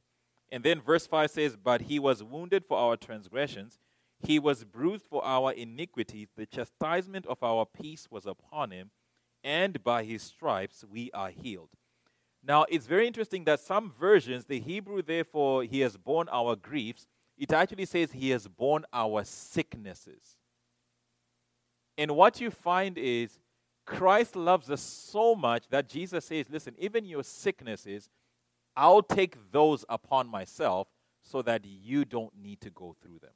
And 0.53 0.63
then 0.63 0.81
verse 0.81 1.09
5 1.09 1.33
says, 1.33 1.57
But 1.57 1.83
he 1.83 1.99
was 1.99 2.23
wounded 2.23 2.65
for 2.65 2.79
our 2.79 2.97
transgressions, 2.97 3.81
he 4.23 4.39
was 4.39 4.65
bruised 4.65 5.05
for 5.09 5.25
our 5.25 5.53
iniquities, 5.53 6.29
the 6.37 6.47
chastisement 6.47 7.27
of 7.27 7.43
our 7.43 7.67
peace 7.67 8.09
was 8.11 8.27
upon 8.27 8.71
him, 8.71 8.91
and 9.43 9.83
by 9.83 10.05
his 10.05 10.23
stripes 10.23 10.85
we 10.89 11.11
are 11.13 11.31
healed. 11.31 11.71
Now, 12.45 12.65
it's 12.69 12.87
very 12.87 13.07
interesting 13.07 13.45
that 13.45 13.61
some 13.61 13.91
versions, 13.91 14.45
the 14.45 14.61
Hebrew, 14.61 15.03
therefore, 15.03 15.63
he 15.65 15.81
has 15.81 15.97
borne 15.97 16.29
our 16.31 16.57
griefs, 16.57 17.07
it 17.39 17.53
actually 17.53 17.87
says 17.87 18.13
he 18.13 18.31
has 18.31 18.49
borne 18.49 18.85
our 18.93 19.25
sicknesses. 19.25 20.37
And 21.97 22.13
what 22.17 22.41
you 22.41 22.51
find 22.51 22.99
is 22.99 23.39
Christ 23.85 24.37
loves 24.37 24.71
us 24.71 24.81
so 24.81 25.35
much 25.35 25.69
that 25.71 25.89
Jesus 25.89 26.25
says, 26.25 26.47
Listen, 26.49 26.75
even 26.79 27.05
your 27.05 27.25
sicknesses, 27.25 28.11
I'll 28.77 29.03
take 29.03 29.37
those 29.53 29.85
upon 29.89 30.29
myself 30.29 30.89
so 31.21 31.43
that 31.43 31.65
you 31.65 32.05
don't 32.05 32.33
need 32.37 32.61
to 32.63 32.71
go 32.71 32.97
through 33.01 33.19
them. 33.21 33.33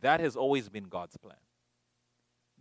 That 0.00 0.20
has 0.20 0.36
always 0.36 0.68
been 0.68 0.84
God's 0.84 1.16
plan. 1.16 1.36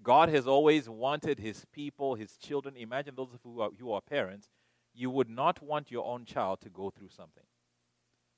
God 0.04 0.30
has 0.30 0.48
always 0.48 0.88
wanted 0.88 1.40
his 1.40 1.66
people, 1.72 2.16
his 2.16 2.38
children. 2.38 2.76
Imagine 2.78 3.16
those 3.16 3.34
of 3.34 3.40
you 3.44 3.52
who 3.52 3.62
are, 3.62 3.70
who 3.80 3.92
are 3.92 4.02
parents, 4.02 4.50
you 4.94 5.10
would 5.10 5.30
not 5.30 5.62
want 5.62 5.92
your 5.92 6.06
own 6.06 6.26
child 6.26 6.62
to 6.62 6.70
go 6.70 6.90
through 6.90 7.10
something. 7.10 7.44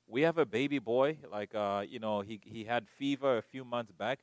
We 0.08 0.22
have 0.22 0.38
a 0.38 0.46
baby 0.46 0.80
boy, 0.80 1.18
like, 1.30 1.54
uh, 1.54 1.84
you 1.88 2.00
know, 2.00 2.22
he, 2.22 2.40
he 2.44 2.64
had 2.64 2.88
fever 2.88 3.38
a 3.38 3.42
few 3.42 3.66
months 3.66 3.92
back. 3.92 4.20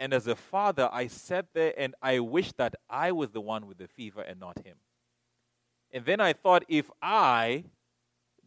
And 0.00 0.14
as 0.14 0.26
a 0.26 0.36
father, 0.36 0.88
I 0.90 1.08
sat 1.08 1.46
there 1.52 1.74
and 1.76 1.94
I 2.00 2.20
wished 2.20 2.56
that 2.56 2.76
I 2.88 3.12
was 3.12 3.30
the 3.30 3.40
one 3.40 3.66
with 3.66 3.78
the 3.78 3.88
fever 3.88 4.22
and 4.22 4.40
not 4.40 4.64
him. 4.64 4.76
And 5.92 6.04
then 6.04 6.20
I 6.20 6.32
thought, 6.32 6.64
if 6.68 6.90
I, 7.02 7.64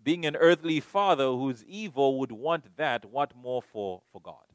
being 0.01 0.25
an 0.25 0.35
earthly 0.35 0.79
father 0.79 1.25
who's 1.25 1.63
evil, 1.65 2.19
would 2.19 2.31
want 2.31 2.77
that, 2.77 3.05
what 3.05 3.35
more 3.35 3.61
for, 3.61 4.01
for 4.11 4.21
God? 4.21 4.50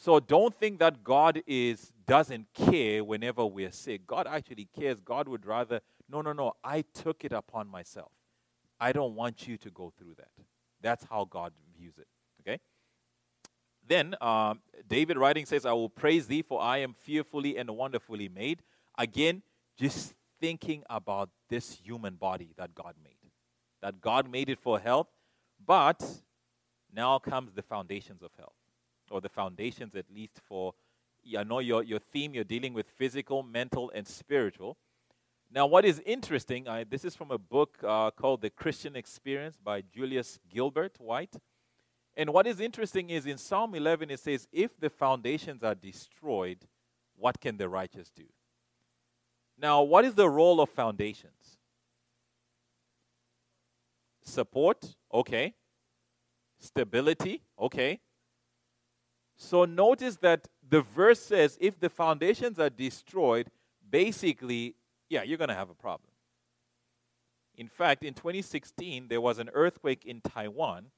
So 0.00 0.18
don't 0.18 0.54
think 0.54 0.78
that 0.78 1.04
God 1.04 1.42
is 1.46 1.92
doesn't 2.06 2.46
care 2.54 3.04
whenever 3.04 3.44
we're 3.44 3.70
sick. 3.70 4.06
God 4.06 4.26
actually 4.26 4.66
cares. 4.74 4.98
God 4.98 5.28
would 5.28 5.44
rather, 5.44 5.80
no, 6.08 6.22
no, 6.22 6.32
no, 6.32 6.54
I 6.64 6.84
took 6.94 7.22
it 7.22 7.32
upon 7.32 7.68
myself. 7.68 8.10
I 8.80 8.92
don't 8.92 9.14
want 9.14 9.46
you 9.46 9.58
to 9.58 9.70
go 9.70 9.92
through 9.98 10.14
that. 10.16 10.30
That's 10.80 11.04
how 11.04 11.26
God 11.26 11.52
views 11.78 11.98
it. 11.98 12.06
Okay? 12.40 12.60
Then 13.86 14.14
um, 14.22 14.60
David 14.88 15.18
writing 15.18 15.44
says, 15.44 15.66
I 15.66 15.74
will 15.74 15.90
praise 15.90 16.26
thee, 16.26 16.40
for 16.40 16.62
I 16.62 16.78
am 16.78 16.94
fearfully 16.94 17.58
and 17.58 17.68
wonderfully 17.68 18.30
made. 18.30 18.62
Again, 18.96 19.42
just 19.78 20.14
thinking 20.40 20.82
about 20.88 21.28
this 21.50 21.72
human 21.72 22.14
body 22.14 22.54
that 22.56 22.74
God 22.74 22.94
made. 23.04 23.16
That 23.82 24.00
God 24.00 24.30
made 24.30 24.48
it 24.48 24.60
for 24.60 24.80
health, 24.80 25.08
but 25.64 26.02
now 26.90 27.18
comes 27.18 27.52
the 27.52 27.62
foundations 27.62 28.22
of 28.22 28.30
health, 28.38 28.54
or 29.10 29.20
the 29.20 29.28
foundations 29.28 29.94
at 29.94 30.06
least 30.14 30.40
for, 30.48 30.74
I 31.36 31.44
know 31.44 31.58
your, 31.58 31.82
your 31.82 31.98
theme, 31.98 32.34
you're 32.34 32.44
dealing 32.44 32.72
with 32.72 32.86
physical, 32.86 33.42
mental, 33.42 33.90
and 33.94 34.06
spiritual. 34.06 34.76
Now, 35.52 35.66
what 35.66 35.84
is 35.84 36.00
interesting, 36.06 36.68
I, 36.68 36.84
this 36.84 37.04
is 37.04 37.16
from 37.16 37.32
a 37.32 37.38
book 37.38 37.76
uh, 37.82 38.12
called 38.12 38.40
The 38.40 38.50
Christian 38.50 38.94
Experience 38.94 39.58
by 39.62 39.82
Julius 39.82 40.38
Gilbert 40.48 40.96
White. 40.98 41.34
And 42.16 42.30
what 42.30 42.46
is 42.46 42.60
interesting 42.60 43.10
is 43.10 43.26
in 43.26 43.36
Psalm 43.36 43.74
11, 43.74 44.10
it 44.10 44.20
says, 44.20 44.46
If 44.52 44.78
the 44.78 44.90
foundations 44.90 45.62
are 45.64 45.74
destroyed, 45.74 46.58
what 47.16 47.40
can 47.40 47.56
the 47.56 47.68
righteous 47.68 48.10
do? 48.14 48.24
Now, 49.58 49.82
what 49.82 50.04
is 50.04 50.14
the 50.14 50.28
role 50.28 50.60
of 50.60 50.70
foundations? 50.70 51.58
Support, 54.22 54.94
okay. 55.12 55.54
Stability, 56.60 57.42
okay. 57.58 58.00
So 59.42 59.64
notice 59.64 60.16
that 60.16 60.48
the 60.68 60.82
verse 60.82 61.18
says, 61.18 61.56
if 61.62 61.80
the 61.80 61.88
foundations 61.88 62.58
are 62.58 62.68
destroyed, 62.68 63.50
basically, 63.90 64.74
yeah, 65.08 65.22
you're 65.22 65.38
going 65.38 65.48
to 65.48 65.54
have 65.54 65.70
a 65.70 65.74
problem. 65.74 66.10
In 67.56 67.66
fact, 67.66 68.04
in 68.04 68.12
2016, 68.12 69.08
there 69.08 69.20
was 69.20 69.38
an 69.38 69.48
earthquake 69.54 70.04
in 70.04 70.20
Taiwan 70.20 70.88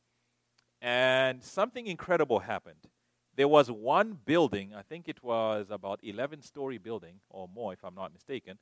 and 0.80 1.40
something 1.40 1.86
incredible 1.86 2.40
happened. 2.40 2.88
There 3.36 3.46
was 3.46 3.70
one 3.70 4.18
building, 4.24 4.74
I 4.74 4.82
think 4.82 5.08
it 5.08 5.22
was 5.22 5.68
about 5.70 6.00
11 6.02 6.42
story 6.42 6.78
building 6.78 7.20
or 7.30 7.46
more, 7.46 7.72
if 7.72 7.84
I'm 7.84 7.94
not 7.94 8.12
mistaken, 8.12 8.58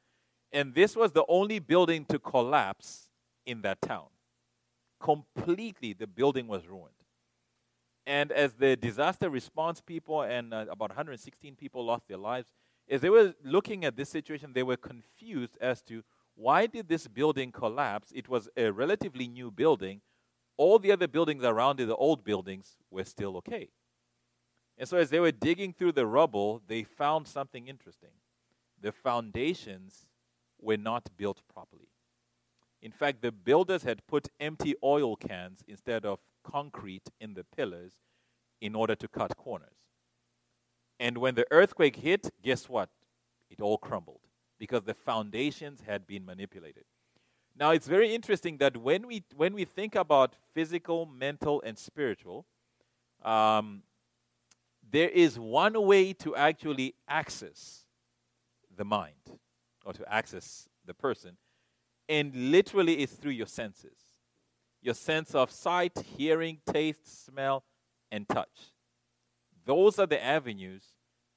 and 0.53 0.75
this 0.75 0.95
was 0.95 1.13
the 1.13 1.25
only 1.27 1.59
building 1.59 2.05
to 2.11 2.19
collapse 2.19 3.09
in 3.47 3.63
that 3.63 3.81
town. 3.81 4.09
Completely, 5.01 5.95
the 5.95 6.07
building 6.07 6.49
was 6.49 6.67
ruined. 6.67 7.00
And 8.07 8.33
as 8.33 8.55
the 8.55 8.77
disaster 8.77 9.29
response 9.31 9.81
people 9.81 10.23
and 10.23 10.55
uh, 10.55 10.67
about 10.71 10.91
116 10.91 11.55
people 11.57 11.85
lost 11.85 12.09
their 12.09 12.17
lives, 12.17 12.49
as 12.89 13.01
they 13.01 13.11
were 13.11 13.35
looking 13.45 13.85
at 13.85 13.97
this 13.97 14.09
situation, 14.09 14.53
they 14.53 14.63
were 14.63 14.77
confused 14.77 15.57
as 15.61 15.83
to 15.83 16.03
why 16.35 16.67
did 16.67 16.89
this 16.89 17.07
building 17.07 17.53
collapse? 17.53 18.11
It 18.15 18.29
was 18.29 18.49
a 18.57 18.71
relatively 18.71 19.29
new 19.29 19.51
building, 19.51 20.01
all 20.57 20.79
the 20.79 20.93
other 20.93 21.07
buildings 21.07 21.45
around 21.45 21.81
it, 21.81 21.87
the 21.87 21.97
old 21.97 22.25
buildings, 22.25 22.77
were 22.91 23.05
still 23.05 23.37
okay. 23.39 23.69
And 24.77 24.89
so, 24.89 24.97
as 24.97 25.11
they 25.11 25.21
were 25.21 25.33
digging 25.33 25.75
through 25.75 25.93
the 25.93 26.07
rubble, 26.07 26.63
they 26.67 26.83
found 26.83 27.29
something 27.29 27.69
interesting. 27.69 28.11
The 28.81 28.93
foundations 28.93 30.07
were 30.59 30.79
not 30.79 31.11
built 31.17 31.43
properly. 31.53 31.89
In 32.83 32.93
fact, 32.93 33.21
the 33.21 33.33
builders 33.33 33.83
had 33.83 34.07
put 34.07 34.29
empty 34.39 34.75
oil 34.83 35.17
cans 35.17 35.63
instead 35.69 36.07
of 36.07 36.21
concrete 36.43 37.11
in 37.21 37.35
the 37.35 37.45
pillars 37.45 37.93
in 38.61 38.75
order 38.75 38.95
to 38.95 39.09
cut 39.09 39.37
corners. 39.37 39.77
And 40.99 41.19
when 41.19 41.35
the 41.35 41.47
earthquake 41.51 41.97
hit, 41.97 42.31
guess 42.43 42.69
what? 42.69 42.91
It 43.51 43.61
all 43.61 43.79
crumbled 43.79 44.21
because 44.59 44.85
the 44.85 44.95
foundations 44.95 45.83
had 45.87 46.07
been 46.07 46.25
manipulated. 46.25 46.85
Now, 47.59 47.71
it's 47.71 47.87
very 47.87 48.15
interesting 48.15 48.59
that 48.59 48.77
when 48.77 49.07
we, 49.07 49.25
when 49.37 49.55
we 49.55 49.65
think 49.65 49.95
about 49.95 50.37
physical, 50.55 51.07
mental, 51.07 51.63
and 51.65 51.77
spiritual, 51.77 52.47
um, 53.23 53.83
there 54.91 55.09
is 55.09 55.39
one 55.39 55.81
way 55.87 56.13
to 56.15 56.37
actually 56.37 56.95
access 57.09 57.85
the 58.77 58.85
mind 58.85 59.39
or 59.85 59.93
to 59.93 60.13
access 60.13 60.69
the 60.87 60.95
person, 60.95 61.37
and 62.11 62.35
literally 62.35 62.99
it's 62.99 63.15
through 63.15 63.33
your 63.33 63.47
senses 63.47 63.97
your 64.83 64.95
sense 64.95 65.35
of 65.35 65.51
sight, 65.51 65.93
hearing, 66.17 66.57
taste, 66.65 67.27
smell, 67.27 67.65
and 68.11 68.27
touch. 68.27 68.73
Those 69.67 69.99
are 69.99 70.07
the 70.07 70.25
avenues 70.25 70.85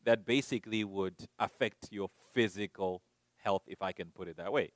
that 0.05 0.25
basically 0.25 0.85
would 0.85 1.27
affect 1.37 1.89
your 1.91 2.09
physical 2.33 3.01
health, 3.35 3.63
if 3.67 3.81
I 3.81 3.91
can 3.91 4.11
put 4.15 4.29
it 4.29 4.37
that 4.37 4.53
way 4.53 4.71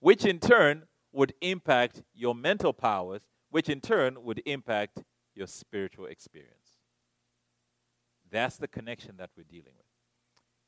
which 0.00 0.24
in 0.24 0.38
turn 0.38 0.84
would 1.12 1.34
impact 1.40 2.02
your 2.14 2.34
mental 2.34 2.72
powers, 2.72 3.22
which 3.50 3.68
in 3.68 3.80
turn 3.80 4.22
would 4.22 4.42
impact 4.46 5.02
your 5.34 5.46
spiritual 5.46 6.06
experience. 6.06 6.78
That's 8.30 8.56
the 8.56 8.68
connection 8.68 9.16
that 9.18 9.30
we're 9.36 9.44
dealing 9.44 9.72
with. 9.76 9.86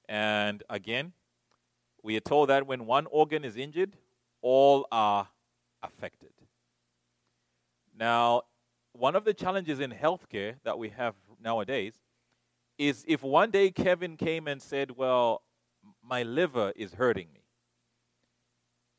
And 0.08 0.62
again, 0.70 1.12
we 2.02 2.16
are 2.16 2.20
told 2.20 2.48
that 2.48 2.66
when 2.66 2.86
one 2.86 3.06
organ 3.10 3.44
is 3.44 3.56
injured, 3.56 3.96
all 4.42 4.86
are 4.90 5.28
affected. 5.82 6.32
Now, 7.98 8.42
one 8.92 9.16
of 9.16 9.24
the 9.24 9.34
challenges 9.34 9.80
in 9.80 9.90
healthcare 9.90 10.56
that 10.64 10.78
we 10.78 10.88
have 10.90 11.14
nowadays 11.42 11.94
is 12.78 13.04
if 13.08 13.22
one 13.22 13.50
day 13.50 13.70
Kevin 13.70 14.16
came 14.16 14.46
and 14.46 14.62
said, 14.62 14.92
Well, 14.92 15.42
my 16.02 16.22
liver 16.22 16.72
is 16.76 16.94
hurting 16.94 17.28
me, 17.32 17.40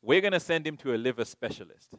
we're 0.02 0.20
going 0.20 0.32
to 0.32 0.40
send 0.40 0.66
him 0.66 0.76
to 0.78 0.94
a 0.94 0.96
liver 0.96 1.24
specialist. 1.24 1.94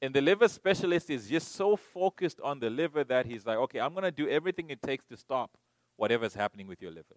And 0.00 0.12
the 0.12 0.20
liver 0.20 0.48
specialist 0.48 1.10
is 1.10 1.28
just 1.28 1.54
so 1.54 1.76
focused 1.76 2.40
on 2.40 2.58
the 2.58 2.68
liver 2.68 3.04
that 3.04 3.26
he's 3.26 3.46
like, 3.46 3.58
Okay, 3.58 3.80
I'm 3.80 3.92
going 3.92 4.04
to 4.04 4.10
do 4.10 4.28
everything 4.28 4.70
it 4.70 4.82
takes 4.82 5.04
to 5.06 5.16
stop 5.16 5.56
whatever's 5.96 6.34
happening 6.34 6.66
with 6.66 6.82
your 6.82 6.90
liver. 6.90 7.16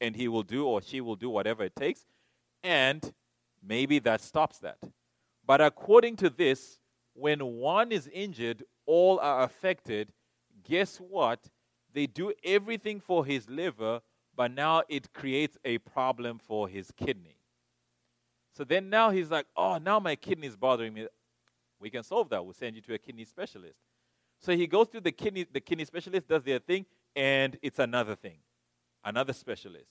And 0.00 0.16
he 0.16 0.28
will 0.28 0.42
do 0.42 0.66
or 0.66 0.82
she 0.82 1.00
will 1.00 1.16
do 1.16 1.30
whatever 1.30 1.64
it 1.64 1.76
takes. 1.76 2.06
And 2.62 3.12
maybe 3.66 3.98
that 4.00 4.20
stops 4.20 4.58
that. 4.58 4.78
But 5.46 5.60
according 5.60 6.16
to 6.16 6.30
this, 6.30 6.78
when 7.14 7.44
one 7.44 7.92
is 7.92 8.08
injured, 8.12 8.64
all 8.86 9.18
are 9.20 9.42
affected. 9.42 10.12
Guess 10.64 10.98
what? 10.98 11.48
They 11.92 12.06
do 12.06 12.32
everything 12.42 13.00
for 13.00 13.24
his 13.24 13.48
liver, 13.48 14.00
but 14.34 14.50
now 14.52 14.82
it 14.88 15.12
creates 15.12 15.56
a 15.64 15.78
problem 15.78 16.38
for 16.38 16.68
his 16.68 16.90
kidney. 16.96 17.38
So 18.56 18.64
then 18.64 18.88
now 18.90 19.10
he's 19.10 19.30
like, 19.30 19.46
oh, 19.56 19.78
now 19.78 20.00
my 20.00 20.16
kidney 20.16 20.46
is 20.46 20.56
bothering 20.56 20.94
me. 20.94 21.06
We 21.80 21.90
can 21.90 22.02
solve 22.02 22.30
that. 22.30 22.44
We'll 22.44 22.54
send 22.54 22.76
you 22.76 22.82
to 22.82 22.94
a 22.94 22.98
kidney 22.98 23.24
specialist. 23.24 23.78
So 24.40 24.56
he 24.56 24.66
goes 24.66 24.88
to 24.88 25.00
the 25.00 25.12
kidney, 25.12 25.46
the 25.50 25.60
kidney 25.60 25.84
specialist 25.84 26.28
does 26.28 26.42
their 26.42 26.58
thing, 26.58 26.86
and 27.16 27.56
it's 27.62 27.78
another 27.78 28.14
thing, 28.14 28.38
another 29.04 29.32
specialist. 29.32 29.90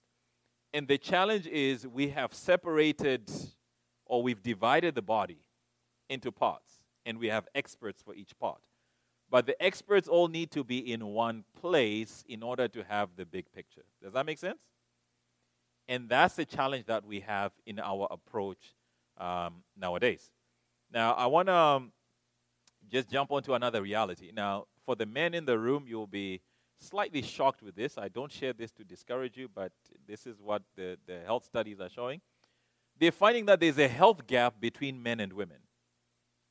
And 0.73 0.87
the 0.87 0.97
challenge 0.97 1.47
is 1.47 1.87
we 1.87 2.09
have 2.09 2.33
separated 2.33 3.31
or 4.05 4.23
we've 4.23 4.41
divided 4.41 4.95
the 4.95 5.01
body 5.01 5.39
into 6.09 6.31
parts, 6.31 6.83
and 7.05 7.17
we 7.17 7.27
have 7.27 7.47
experts 7.55 8.01
for 8.01 8.13
each 8.13 8.37
part. 8.39 8.61
But 9.29 9.45
the 9.45 9.61
experts 9.63 10.07
all 10.07 10.27
need 10.27 10.51
to 10.51 10.63
be 10.63 10.91
in 10.91 11.05
one 11.07 11.43
place 11.59 12.23
in 12.27 12.43
order 12.43 12.67
to 12.67 12.83
have 12.83 13.09
the 13.15 13.25
big 13.25 13.51
picture. 13.51 13.83
Does 14.01 14.13
that 14.13 14.25
make 14.25 14.37
sense? 14.37 14.59
And 15.87 16.07
that's 16.07 16.35
the 16.35 16.45
challenge 16.45 16.85
that 16.85 17.05
we 17.05 17.21
have 17.21 17.51
in 17.65 17.79
our 17.79 18.07
approach 18.11 18.75
um, 19.17 19.63
nowadays. 19.75 20.31
Now, 20.93 21.13
I 21.13 21.25
want 21.25 21.47
to 21.47 21.55
um, 21.55 21.91
just 22.89 23.09
jump 23.09 23.31
onto 23.31 23.53
another 23.53 23.81
reality. 23.81 24.31
Now, 24.33 24.65
for 24.85 24.95
the 24.95 25.05
men 25.05 25.33
in 25.33 25.45
the 25.45 25.57
room, 25.57 25.85
you'll 25.87 26.07
be 26.07 26.41
slightly 26.79 27.21
shocked 27.21 27.63
with 27.63 27.75
this. 27.75 27.97
I 27.97 28.09
don't 28.09 28.31
share 28.31 28.53
this 28.53 28.71
to 28.73 28.83
discourage 28.83 29.37
you, 29.37 29.49
but 29.53 29.71
this 30.07 30.27
is 30.27 30.41
what 30.41 30.61
the, 30.75 30.97
the 31.07 31.21
health 31.25 31.45
studies 31.45 31.79
are 31.79 31.89
showing. 31.89 32.21
They're 32.99 33.11
finding 33.11 33.45
that 33.47 33.59
there's 33.59 33.77
a 33.77 33.87
health 33.87 34.27
gap 34.27 34.59
between 34.59 35.01
men 35.01 35.19
and 35.19 35.33
women. 35.33 35.57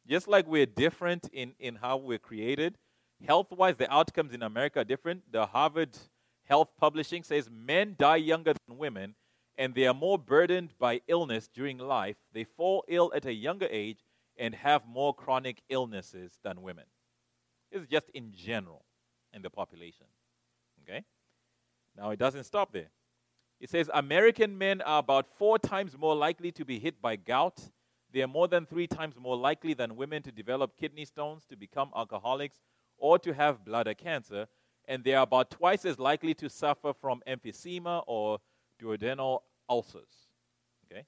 Just 0.07 0.27
like 0.29 0.47
we're 0.47 0.67
different 0.67 1.29
in, 1.33 1.55
in 1.59 1.77
how 1.77 1.97
we're 1.97 2.19
created, 2.19 2.77
health 3.25 3.53
wise, 3.53 3.77
the 3.77 3.93
outcomes 3.93 4.33
in 4.33 4.43
America 4.43 4.81
are 4.81 4.85
different. 4.85 5.23
The 5.31 5.47
Harvard 5.47 5.97
Health 6.45 6.69
Publishing 6.79 7.23
says 7.23 7.49
men 7.51 7.95
die 7.99 8.17
younger 8.17 8.55
than 8.67 8.79
women 8.79 9.15
and 9.59 9.75
they 9.75 9.87
are 9.87 9.95
more 9.95 10.19
burdened 10.19 10.75
by 10.79 11.01
illness 11.09 11.49
during 11.53 11.79
life. 11.79 12.17
They 12.33 12.45
fall 12.45 12.85
ill 12.89 13.13
at 13.15 13.27
a 13.27 13.33
younger 13.33 13.69
age 13.71 13.99
and 14.37 14.55
have 14.55 14.87
more 14.87 15.15
chronic 15.15 15.63
illnesses 15.69 16.39
than 16.43 16.63
women. 16.63 16.85
This 17.71 17.83
is 17.83 17.89
just 17.89 18.09
in 18.11 18.33
general 18.33 18.85
in 19.33 19.43
the 19.43 19.51
population. 19.51 20.07
Okay? 20.83 21.05
Now, 21.97 22.11
it 22.11 22.19
doesn't 22.19 22.45
stop 22.45 22.73
there. 22.73 22.91
It 23.63 23.71
says 23.71 23.89
American 23.95 24.59
men 24.59 24.83
are 24.83 24.99
about 24.99 25.27
four 25.27 25.59
times 25.59 25.97
more 25.97 26.15
likely 26.15 26.53
to 26.53 26.65
be 26.67 26.79
hit 26.79 27.01
by 27.01 27.17
gout 27.17 27.71
they 28.13 28.21
are 28.23 28.29
more 28.29 28.47
than 28.47 28.67
three 28.67 28.87
times 28.87 29.17
more 29.17 29.37
likely 29.37 29.75
than 29.75 29.97
women 29.97 30.23
to 30.23 30.33
develop 30.33 30.77
kidney 30.77 31.07
stones, 31.07 31.45
to 31.47 31.57
become 31.57 31.91
alcoholics, 31.97 32.61
or 32.99 33.19
to 33.19 33.33
have 33.33 33.65
bladder 33.65 33.95
cancer. 33.95 34.47
And 34.87 35.03
they 35.03 35.15
are 35.15 35.23
about 35.23 35.51
twice 35.51 35.85
as 35.85 35.99
likely 35.99 36.35
to 36.35 36.49
suffer 36.51 36.93
from 36.93 37.23
emphysema 37.27 38.05
or 38.07 38.39
duodenal 38.81 39.41
ulcers. 39.69 40.29
Okay? 40.85 41.07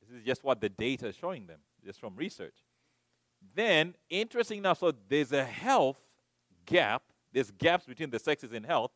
This 0.00 0.18
is 0.18 0.24
just 0.24 0.42
what 0.42 0.60
the 0.60 0.70
data 0.70 1.08
is 1.08 1.16
showing 1.16 1.46
them, 1.46 1.60
just 1.84 2.00
from 2.00 2.16
research. 2.16 2.56
Then, 3.54 3.94
interesting 4.08 4.58
enough, 4.58 4.78
so 4.78 4.94
there's 5.08 5.32
a 5.32 5.44
health 5.44 6.00
gap, 6.64 7.02
there's 7.30 7.50
gaps 7.50 7.84
between 7.84 8.08
the 8.08 8.18
sexes 8.18 8.52
in 8.52 8.64
health. 8.64 8.92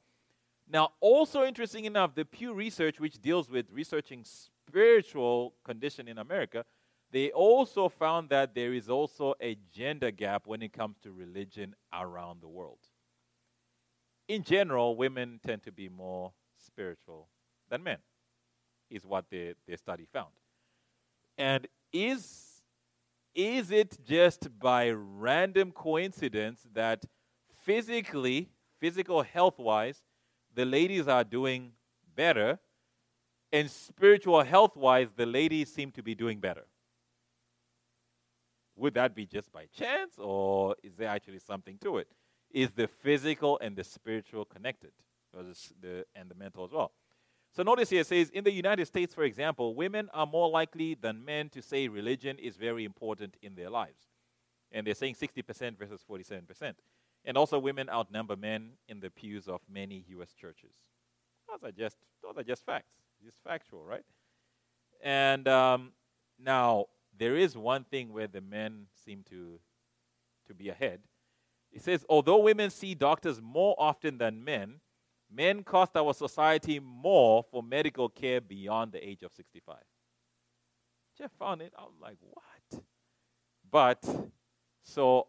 Now, 0.70 0.92
also 1.00 1.44
interesting 1.44 1.86
enough, 1.86 2.14
the 2.14 2.24
Pew 2.24 2.52
Research, 2.52 3.00
which 3.00 3.20
deals 3.20 3.50
with 3.50 3.66
researching 3.72 4.24
spiritual 4.24 5.54
condition 5.64 6.08
in 6.08 6.18
America, 6.18 6.64
they 7.10 7.30
also 7.30 7.88
found 7.88 8.28
that 8.28 8.54
there 8.54 8.74
is 8.74 8.90
also 8.90 9.34
a 9.40 9.56
gender 9.72 10.10
gap 10.10 10.46
when 10.46 10.60
it 10.60 10.74
comes 10.74 10.98
to 10.98 11.10
religion 11.10 11.74
around 11.92 12.42
the 12.42 12.48
world. 12.48 12.80
In 14.28 14.42
general, 14.42 14.94
women 14.94 15.40
tend 15.44 15.62
to 15.62 15.72
be 15.72 15.88
more 15.88 16.32
spiritual 16.58 17.28
than 17.70 17.82
men, 17.82 17.98
is 18.90 19.06
what 19.06 19.24
the, 19.30 19.54
the 19.66 19.76
study 19.78 20.06
found. 20.12 20.32
And 21.38 21.66
is, 21.94 22.62
is 23.34 23.70
it 23.70 23.96
just 24.06 24.48
by 24.58 24.90
random 24.90 25.72
coincidence 25.72 26.66
that 26.74 27.06
physically, 27.64 28.50
physical 28.78 29.22
health 29.22 29.58
wise, 29.58 30.02
the 30.58 30.64
ladies 30.64 31.06
are 31.06 31.24
doing 31.24 31.72
better, 32.14 32.58
and 33.52 33.70
spiritual 33.70 34.42
health 34.42 34.76
wise, 34.76 35.08
the 35.16 35.26
ladies 35.26 35.72
seem 35.72 35.90
to 35.92 36.02
be 36.02 36.14
doing 36.14 36.40
better? 36.40 36.66
would 38.78 38.94
that 38.94 39.14
be 39.14 39.26
just 39.26 39.52
by 39.52 39.66
chance 39.76 40.14
or 40.18 40.76
is 40.82 40.94
there 40.96 41.08
actually 41.08 41.40
something 41.40 41.78
to 41.78 41.98
it? 41.98 42.08
Is 42.50 42.70
the 42.70 42.88
physical 42.88 43.58
and 43.60 43.76
the 43.76 43.84
spiritual 43.84 44.44
connected? 44.44 44.92
The, 45.32 46.04
and 46.16 46.30
the 46.30 46.34
mental 46.34 46.64
as 46.64 46.72
well. 46.72 46.92
So 47.54 47.62
notice 47.62 47.90
here 47.90 48.00
it 48.00 48.06
says 48.06 48.30
in 48.30 48.44
the 48.44 48.50
United 48.50 48.86
States, 48.86 49.14
for 49.14 49.24
example, 49.24 49.74
women 49.74 50.08
are 50.14 50.26
more 50.26 50.48
likely 50.48 50.94
than 50.94 51.24
men 51.24 51.48
to 51.50 51.62
say 51.62 51.86
religion 51.88 52.38
is 52.38 52.56
very 52.56 52.84
important 52.84 53.36
in 53.42 53.54
their 53.54 53.70
lives. 53.70 54.00
And 54.72 54.86
they're 54.86 54.94
saying 54.94 55.14
60% 55.14 55.78
versus 55.78 56.00
47%. 56.08 56.74
And 57.24 57.36
also 57.36 57.58
women 57.58 57.90
outnumber 57.90 58.36
men 58.36 58.70
in 58.88 59.00
the 59.00 59.10
pews 59.10 59.48
of 59.48 59.60
many 59.70 60.04
US 60.08 60.32
churches. 60.32 60.72
Those 61.48 61.68
are 61.68 61.72
just 61.72 61.96
those 62.22 62.36
are 62.36 62.42
just 62.42 62.64
facts. 62.64 62.92
Just 63.24 63.38
factual, 63.42 63.84
right? 63.84 64.04
And 65.02 65.46
um, 65.48 65.92
now 66.38 66.86
there 67.16 67.36
is 67.36 67.56
one 67.56 67.84
thing 67.84 68.12
where 68.12 68.26
the 68.28 68.40
men 68.40 68.86
seem 69.04 69.24
to, 69.30 69.58
to 70.46 70.54
be 70.54 70.68
ahead. 70.68 71.00
It 71.72 71.82
says, 71.82 72.04
although 72.08 72.38
women 72.38 72.70
see 72.70 72.94
doctors 72.94 73.40
more 73.42 73.74
often 73.78 74.18
than 74.18 74.44
men, 74.44 74.80
men 75.30 75.62
cost 75.62 75.96
our 75.96 76.14
society 76.14 76.80
more 76.80 77.44
for 77.50 77.62
medical 77.62 78.08
care 78.08 78.40
beyond 78.40 78.92
the 78.92 79.06
age 79.06 79.22
of 79.22 79.32
65. 79.32 79.76
Jeff 81.16 81.30
found 81.38 81.60
it. 81.60 81.72
I 81.76 81.82
was 81.82 81.96
like, 82.00 82.16
what? 82.20 82.82
But, 83.70 84.30
so 84.84 85.26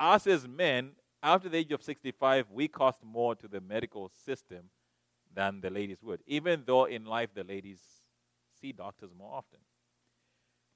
us 0.00 0.26
as 0.26 0.48
men, 0.48 0.92
after 1.22 1.48
the 1.48 1.58
age 1.58 1.72
of 1.72 1.82
65, 1.82 2.50
we 2.50 2.68
cost 2.68 2.98
more 3.04 3.34
to 3.36 3.48
the 3.48 3.60
medical 3.60 4.10
system 4.24 4.70
than 5.34 5.60
the 5.60 5.70
ladies 5.70 6.02
would, 6.02 6.20
even 6.26 6.64
though 6.66 6.84
in 6.84 7.04
life 7.04 7.30
the 7.34 7.44
ladies 7.44 7.80
see 8.60 8.72
doctors 8.72 9.10
more 9.16 9.32
often. 9.32 9.60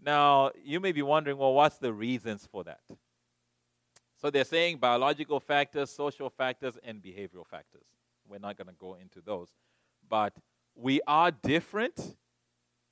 Now, 0.01 0.51
you 0.63 0.81
may 0.81 0.93
be 0.93 1.03
wondering, 1.03 1.39
well, 1.39 1.55
what's 1.55 1.79
the 1.79 1.93
reasons 1.93 2.47
for 2.51 2.65
that? 2.65 2.81
So 4.21 4.31
they're 4.31 4.45
saying 4.45 4.79
biological 4.79 5.41
factors, 5.41 5.91
social 5.91 6.31
factors, 6.31 6.79
and 6.83 7.03
behavioral 7.03 7.47
factors. 7.47 7.85
We're 8.29 8.39
not 8.39 8.57
going 8.57 8.69
to 8.69 8.75
go 8.79 8.95
into 8.95 9.21
those. 9.21 9.49
But 10.09 10.35
we 10.75 11.01
are 11.07 11.31
different, 11.31 12.17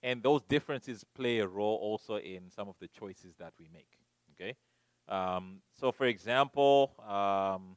and 0.03 0.23
those 0.23 0.43
differences 0.43 1.05
play 1.15 1.39
a 1.39 1.47
role 1.47 1.77
also 1.77 2.17
in 2.17 2.51
some 2.51 2.69
of 2.69 2.77
the 2.81 2.89
choices 2.89 3.35
that 3.39 3.53
we 3.59 3.69
make. 3.73 3.89
Okay? 4.35 4.55
Um, 5.09 5.61
so, 5.79 5.93
for 5.93 6.07
example, 6.07 6.93
um, 7.07 7.77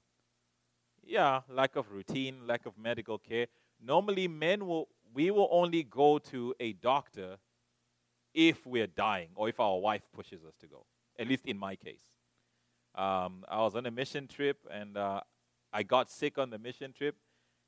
yeah, 1.06 1.42
lack 1.50 1.76
of 1.76 1.92
routine, 1.92 2.48
lack 2.48 2.66
of 2.66 2.78
medical 2.78 3.18
care. 3.18 3.48
Normally, 3.84 4.28
men 4.28 4.66
will, 4.66 4.88
we 5.14 5.32
will 5.32 5.50
only 5.52 5.84
go 5.84 6.20
to 6.20 6.54
a 6.60 6.74
doctor 6.74 7.38
if 8.34 8.66
we're 8.66 8.88
dying 8.88 9.30
or 9.36 9.50
if 9.50 9.60
our 9.60 9.78
wife 9.80 10.04
pushes 10.14 10.44
us 10.44 10.54
to 10.60 10.68
go, 10.68 10.86
at 11.18 11.28
least 11.28 11.46
in 11.46 11.58
my 11.58 11.76
case. 11.76 12.02
Um, 12.96 13.44
I 13.48 13.62
was 13.62 13.76
on 13.76 13.86
a 13.86 13.92
mission 13.92 14.28
trip 14.28 14.58
and 14.72 14.98
uh, 14.98 15.22
I 15.72 15.84
got 15.84 16.10
sick 16.10 16.38
on 16.38 16.50
the 16.50 16.58
mission 16.58 16.94
trip, 16.94 17.16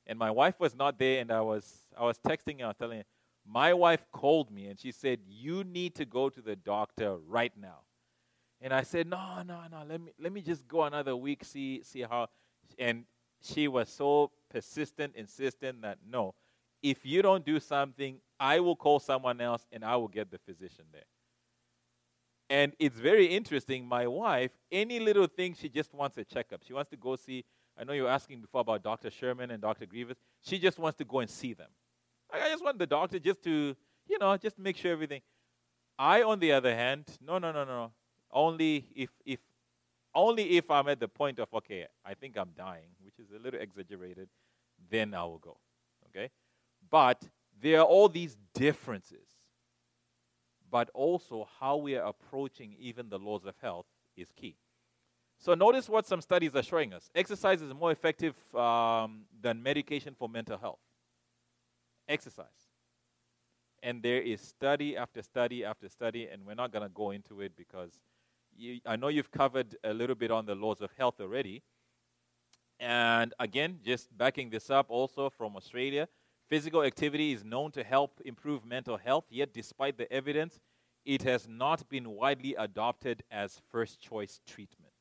and 0.07 0.18
my 0.18 0.32
wife 0.32 0.60
was 0.60 0.76
not 0.76 0.97
there, 0.97 1.22
and 1.22 1.32
I 1.32 1.41
was, 1.41 1.72
I 1.97 2.03
was 2.03 2.18
texting 2.18 2.60
her, 2.60 2.66
I 2.66 2.68
was 2.70 2.78
telling 2.78 2.99
her, 2.99 3.05
my 3.45 3.74
wife 3.74 4.05
called 4.12 4.51
me 4.51 4.68
and 4.68 4.80
she 4.80 4.91
said, 4.91 5.20
You 5.28 5.64
need 5.64 5.95
to 5.95 6.05
go 6.05 6.30
to 6.30 6.41
the 6.41 6.55
doctor 6.55 7.18
right 7.18 7.51
now. 7.60 7.80
And 8.62 8.74
I 8.74 8.84
said, 8.84 9.07
No, 9.07 9.41
no, 9.45 9.62
no, 9.72 9.84
let 9.88 10.01
me, 10.01 10.12
let 10.20 10.34
me 10.34 10.41
just 10.41 10.68
go 10.68 10.84
another 10.84 11.16
week, 11.16 11.43
see, 11.43 11.82
see 11.84 12.01
how. 12.01 12.28
And 12.78 13.05
she 13.41 13.68
was 13.68 13.89
so 13.89 14.32
persistent, 14.49 15.16
insistent 15.16 15.82
that 15.82 15.97
no, 16.07 16.34
if 16.82 17.05
you 17.05 17.22
don't 17.22 17.45
do 17.45 17.60
something, 17.60 18.20
I 18.39 18.60
will 18.60 18.76
call 18.76 18.99
someone 18.99 19.41
else 19.41 19.66
and 19.72 19.84
I 19.84 19.95
will 19.95 20.07
get 20.07 20.32
the 20.32 20.38
physician 20.38 20.86
there. 20.91 21.03
And 22.49 22.74
it's 22.80 22.97
very 22.97 23.28
interesting. 23.28 23.86
My 23.86 24.07
wife, 24.07 24.51
any 24.72 24.99
little 24.99 25.28
thing, 25.28 25.55
she 25.60 25.70
just 25.70 25.93
wants 25.93 26.18
a 26.18 26.24
checkup. 26.24 26.62
She 26.66 26.74
wants 26.74 26.89
to 26.89 26.97
go 26.97 27.16
see. 27.16 27.45
I 27.80 27.84
know 27.84 27.93
you 27.93 28.03
were 28.03 28.10
asking 28.10 28.41
before 28.41 28.62
about 28.62 28.84
Dr. 28.84 29.12
Sherman 29.12 29.51
and 29.51 29.62
Dr. 29.62 29.86
Grievous. 29.86 30.18
She 30.41 30.57
just 30.57 30.80
wants 30.80 30.97
to 30.97 31.05
go 31.05 31.20
and 31.20 31.30
see 31.30 31.53
them. 31.53 31.70
I 32.32 32.49
just 32.49 32.64
want 32.64 32.80
the 32.80 32.88
doctor 32.88 33.20
just 33.20 33.43
to, 33.43 33.76
you 34.07 34.18
know, 34.20 34.36
just 34.38 34.57
make 34.57 34.78
sure 34.78 34.91
everything. 34.91 35.22
I, 35.97 36.24
on 36.24 36.39
the 36.39 36.51
other 36.53 36.74
hand, 36.74 37.05
no, 37.22 37.38
no, 37.38 37.51
no, 37.51 37.66
no. 37.66 37.91
Only 38.32 38.86
if, 38.95 39.09
if, 39.25 39.39
only 40.13 40.57
if 40.57 40.69
I'm 40.69 40.88
at 40.88 40.99
the 40.99 41.07
point 41.07 41.39
of 41.39 41.53
okay, 41.53 41.88
I 42.05 42.13
think 42.13 42.38
I'm 42.38 42.51
dying, 42.57 42.89
which 43.03 43.19
is 43.19 43.32
a 43.36 43.41
little 43.41 43.59
exaggerated, 43.59 44.30
then 44.89 45.13
I 45.13 45.23
will 45.23 45.39
go. 45.39 45.57
Okay, 46.09 46.30
but 46.89 47.23
there 47.61 47.80
are 47.80 47.86
all 47.86 48.09
these 48.09 48.38
differences 48.53 49.27
but 50.71 50.89
also 50.93 51.47
how 51.59 51.77
we 51.77 51.95
are 51.95 52.05
approaching 52.05 52.75
even 52.80 53.09
the 53.09 53.19
laws 53.19 53.45
of 53.45 53.55
health 53.61 53.86
is 54.15 54.32
key. 54.36 54.55
So, 55.38 55.53
notice 55.53 55.88
what 55.88 56.05
some 56.05 56.21
studies 56.21 56.55
are 56.55 56.63
showing 56.63 56.93
us 56.93 57.09
exercise 57.15 57.61
is 57.61 57.73
more 57.73 57.91
effective 57.91 58.36
um, 58.55 59.21
than 59.41 59.63
medication 59.63 60.13
for 60.17 60.27
mental 60.27 60.57
health. 60.57 60.80
Exercise. 62.07 62.45
And 63.82 64.03
there 64.03 64.21
is 64.21 64.41
study 64.41 64.97
after 64.97 65.21
study 65.21 65.63
after 65.63 65.88
study, 65.88 66.27
and 66.27 66.45
we're 66.45 66.55
not 66.55 66.71
going 66.73 66.84
to 66.84 66.89
go 66.89 67.11
into 67.11 67.39
it 67.39 67.53
because 67.55 67.93
you, 68.60 68.80
I 68.86 68.95
know 68.95 69.07
you've 69.07 69.32
covered 69.32 69.76
a 69.84 69.93
little 69.93 70.16
bit 70.16 70.32
on 70.32 70.45
the 70.45 70.55
laws 70.55 70.82
of 70.82 70.91
health 70.97 71.20
already. 71.20 71.64
And 72.80 73.34
again, 73.39 73.80
just 73.84 74.16
backing 74.16 74.49
this 74.49 74.70
up 74.70 74.88
also 74.89 75.30
from 75.30 75.55
Australia, 75.55 76.07
Physical 76.49 76.82
activity 76.82 77.32
is 77.32 77.45
known 77.45 77.72
to 77.72 77.84
help 77.84 78.20
improve 78.26 78.66
mental 78.66 78.97
health, 78.97 79.26
yet, 79.30 79.53
despite 79.53 79.97
the 79.97 80.12
evidence, 80.12 80.60
it 81.05 81.22
has 81.22 81.47
not 81.47 81.88
been 81.89 82.10
widely 82.10 82.55
adopted 82.55 83.22
as 83.30 83.62
first 83.72 84.01
choice 84.01 84.41
treatment. 84.47 84.93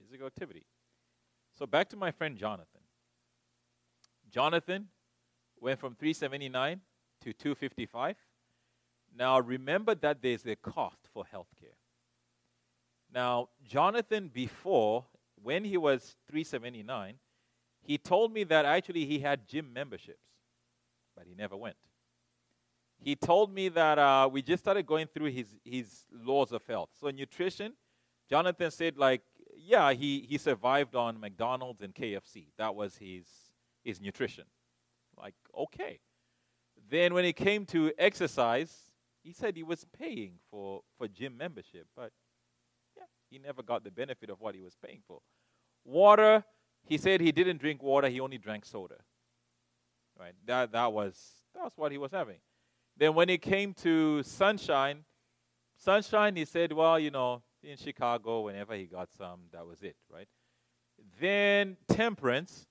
Physical 0.00 0.26
activity. 0.26 0.64
So, 1.56 1.66
back 1.66 1.88
to 1.90 1.96
my 1.96 2.10
friend 2.10 2.36
Jonathan. 2.36 2.80
Jonathan 4.28 4.88
went 5.60 5.78
from 5.78 5.94
379 5.94 6.80
to 7.20 7.32
255. 7.32 8.16
Now, 9.16 9.38
remember 9.38 9.94
that 9.94 10.20
there's 10.20 10.44
a 10.46 10.56
cost 10.56 11.05
for 11.16 11.24
healthcare. 11.34 11.78
Now, 13.10 13.48
Jonathan, 13.66 14.30
before, 14.32 15.06
when 15.42 15.64
he 15.64 15.78
was 15.78 16.14
379, 16.28 17.14
he 17.80 17.96
told 17.96 18.34
me 18.34 18.44
that 18.44 18.66
actually 18.66 19.06
he 19.06 19.20
had 19.20 19.48
gym 19.48 19.72
memberships, 19.72 20.26
but 21.16 21.24
he 21.26 21.34
never 21.34 21.56
went. 21.56 21.76
He 22.98 23.16
told 23.16 23.50
me 23.50 23.70
that 23.70 23.98
uh, 23.98 24.28
we 24.30 24.42
just 24.42 24.62
started 24.62 24.84
going 24.84 25.06
through 25.06 25.30
his, 25.30 25.46
his 25.64 26.04
laws 26.12 26.52
of 26.52 26.66
health. 26.66 26.90
So, 27.00 27.08
nutrition, 27.08 27.72
Jonathan 28.28 28.70
said, 28.70 28.98
like, 28.98 29.22
yeah, 29.56 29.94
he, 29.94 30.26
he 30.28 30.36
survived 30.36 30.94
on 30.94 31.18
McDonald's 31.18 31.80
and 31.80 31.94
KFC. 31.94 32.48
That 32.58 32.74
was 32.74 32.94
his, 32.98 33.24
his 33.82 34.02
nutrition. 34.02 34.44
Like, 35.16 35.34
okay. 35.56 36.00
Then, 36.90 37.14
when 37.14 37.24
it 37.24 37.36
came 37.36 37.64
to 37.66 37.90
exercise, 37.98 38.86
he 39.26 39.32
said 39.32 39.56
he 39.56 39.64
was 39.64 39.84
paying 39.98 40.34
for, 40.52 40.82
for 40.96 41.08
gym 41.08 41.36
membership, 41.36 41.88
but 41.96 42.12
yeah, 42.96 43.02
he 43.28 43.40
never 43.40 43.60
got 43.60 43.82
the 43.82 43.90
benefit 43.90 44.30
of 44.30 44.40
what 44.40 44.54
he 44.54 44.60
was 44.60 44.76
paying 44.80 45.00
for. 45.08 45.18
Water, 45.84 46.44
he 46.84 46.96
said 46.96 47.20
he 47.20 47.32
didn't 47.32 47.58
drink 47.58 47.82
water, 47.82 48.08
he 48.08 48.20
only 48.20 48.38
drank 48.38 48.64
soda. 48.64 48.94
Right? 50.16 50.34
That, 50.46 50.70
that, 50.70 50.92
was, 50.92 51.20
that 51.56 51.64
was 51.64 51.72
what 51.74 51.90
he 51.90 51.98
was 51.98 52.12
having. 52.12 52.36
Then 52.96 53.14
when 53.14 53.28
it 53.28 53.42
came 53.42 53.74
to 53.82 54.22
sunshine, 54.22 55.04
sunshine, 55.76 56.36
he 56.36 56.44
said, 56.44 56.72
well, 56.72 56.96
you 56.96 57.10
know, 57.10 57.42
in 57.64 57.76
Chicago, 57.76 58.42
whenever 58.42 58.76
he 58.76 58.84
got 58.84 59.08
some, 59.18 59.40
that 59.52 59.66
was 59.66 59.82
it, 59.82 59.96
right? 60.08 60.28
Then 61.20 61.76
temperance, 61.88 62.68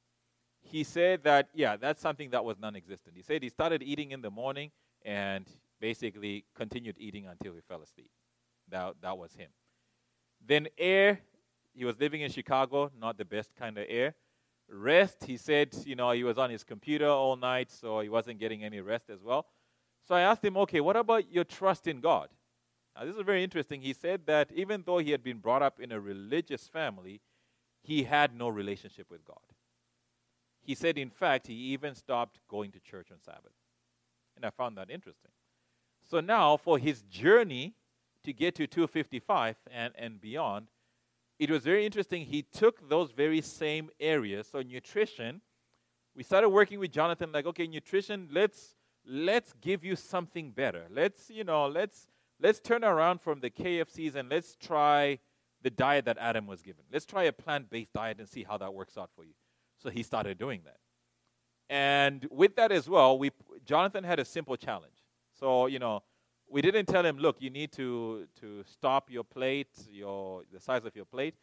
he 0.61 0.85
said 0.85 1.21
that, 1.25 1.49
yeah, 1.53 1.75
that's 1.75 2.01
something 2.01 2.29
that 2.29 2.45
was 2.45 2.57
non 2.57 2.77
existent. 2.77 3.17
He 3.17 3.23
said 3.23 3.43
he 3.43 3.49
started 3.49 3.83
eating 3.83 4.11
in 4.11 4.21
the 4.21 4.31
morning 4.31 4.71
and 5.03 5.45
basically 5.89 6.43
continued 6.55 6.95
eating 6.97 7.27
until 7.27 7.53
he 7.53 7.61
fell 7.61 7.83
asleep. 7.83 8.09
That, 8.71 8.95
that 9.03 9.15
was 9.15 9.35
him. 9.35 9.51
Then 10.43 10.67
air, 10.79 11.19
he 11.75 11.85
was 11.85 11.95
living 11.99 12.21
in 12.21 12.31
Chicago, 12.31 12.89
not 12.99 13.19
the 13.19 13.25
best 13.35 13.51
kind 13.55 13.77
of 13.77 13.85
air. 13.87 14.15
Rest, 14.67 15.25
he 15.25 15.37
said, 15.37 15.75
you 15.85 15.95
know, 15.95 16.09
he 16.09 16.23
was 16.23 16.39
on 16.39 16.49
his 16.49 16.63
computer 16.63 17.07
all 17.07 17.35
night, 17.35 17.69
so 17.71 17.99
he 17.99 18.09
wasn't 18.09 18.39
getting 18.39 18.63
any 18.63 18.81
rest 18.81 19.11
as 19.11 19.21
well. 19.21 19.45
So 20.07 20.15
I 20.15 20.21
asked 20.21 20.43
him, 20.43 20.57
okay, 20.57 20.81
what 20.81 20.95
about 20.95 21.31
your 21.31 21.43
trust 21.43 21.85
in 21.85 21.99
God? 21.99 22.29
Now, 22.95 23.05
this 23.05 23.15
is 23.15 23.21
very 23.21 23.43
interesting. 23.43 23.79
He 23.81 23.93
said 23.93 24.25
that 24.25 24.51
even 24.55 24.81
though 24.87 24.97
he 24.97 25.11
had 25.11 25.23
been 25.23 25.37
brought 25.37 25.61
up 25.61 25.79
in 25.79 25.91
a 25.91 25.99
religious 25.99 26.67
family, 26.67 27.21
he 27.83 28.05
had 28.05 28.35
no 28.35 28.47
relationship 28.47 29.11
with 29.11 29.23
God. 29.23 29.47
He 30.61 30.73
said, 30.73 30.97
in 30.97 31.11
fact, 31.11 31.45
he 31.45 31.53
even 31.53 31.93
stopped 31.93 32.39
going 32.47 32.71
to 32.71 32.79
church 32.79 33.09
on 33.11 33.19
Sabbath. 33.21 33.57
And 34.35 34.43
I 34.43 34.49
found 34.49 34.77
that 34.77 34.89
interesting. 34.89 35.31
So 36.09 36.19
now, 36.19 36.57
for 36.57 36.77
his 36.77 37.01
journey 37.03 37.73
to 38.23 38.33
get 38.33 38.55
to 38.55 38.67
255 38.67 39.55
and, 39.71 39.93
and 39.97 40.21
beyond, 40.21 40.67
it 41.39 41.49
was 41.49 41.63
very 41.63 41.85
interesting. 41.85 42.25
He 42.25 42.43
took 42.43 42.87
those 42.89 43.11
very 43.11 43.41
same 43.41 43.89
areas. 43.99 44.47
So 44.51 44.61
nutrition, 44.61 45.41
we 46.15 46.23
started 46.23 46.49
working 46.49 46.79
with 46.79 46.91
Jonathan 46.91 47.31
like, 47.31 47.45
okay, 47.45 47.67
nutrition, 47.67 48.29
let's 48.31 48.75
let's 49.07 49.53
give 49.61 49.83
you 49.83 49.95
something 49.95 50.51
better. 50.51 50.85
Let's, 50.89 51.29
you 51.29 51.43
know, 51.43 51.67
let's 51.67 52.07
let's 52.39 52.59
turn 52.59 52.83
around 52.83 53.21
from 53.21 53.39
the 53.39 53.49
KFCs 53.49 54.15
and 54.15 54.29
let's 54.29 54.55
try 54.55 55.19
the 55.61 55.69
diet 55.69 56.05
that 56.05 56.17
Adam 56.19 56.47
was 56.47 56.61
given. 56.61 56.83
Let's 56.91 57.05
try 57.05 57.23
a 57.23 57.33
plant-based 57.33 57.93
diet 57.93 58.19
and 58.19 58.29
see 58.29 58.43
how 58.43 58.57
that 58.57 58.73
works 58.73 58.97
out 58.97 59.09
for 59.15 59.23
you. 59.23 59.33
So 59.81 59.89
he 59.89 60.03
started 60.03 60.37
doing 60.37 60.61
that. 60.65 60.77
And 61.69 62.27
with 62.29 62.55
that 62.57 62.71
as 62.71 62.87
well, 62.87 63.17
we 63.17 63.31
Jonathan 63.65 64.03
had 64.03 64.19
a 64.19 64.25
simple 64.25 64.55
challenge. 64.55 64.94
So, 65.39 65.67
you 65.67 65.79
know, 65.79 66.01
we 66.47 66.61
didn't 66.61 66.85
tell 66.85 67.05
him, 67.05 67.17
look, 67.17 67.37
you 67.39 67.49
need 67.49 67.71
to, 67.73 68.27
to 68.39 68.63
stop 68.63 69.09
your 69.11 69.23
plate, 69.23 69.75
your, 69.91 70.43
the 70.51 70.59
size 70.59 70.85
of 70.85 70.95
your 70.95 71.05
plate. 71.05 71.35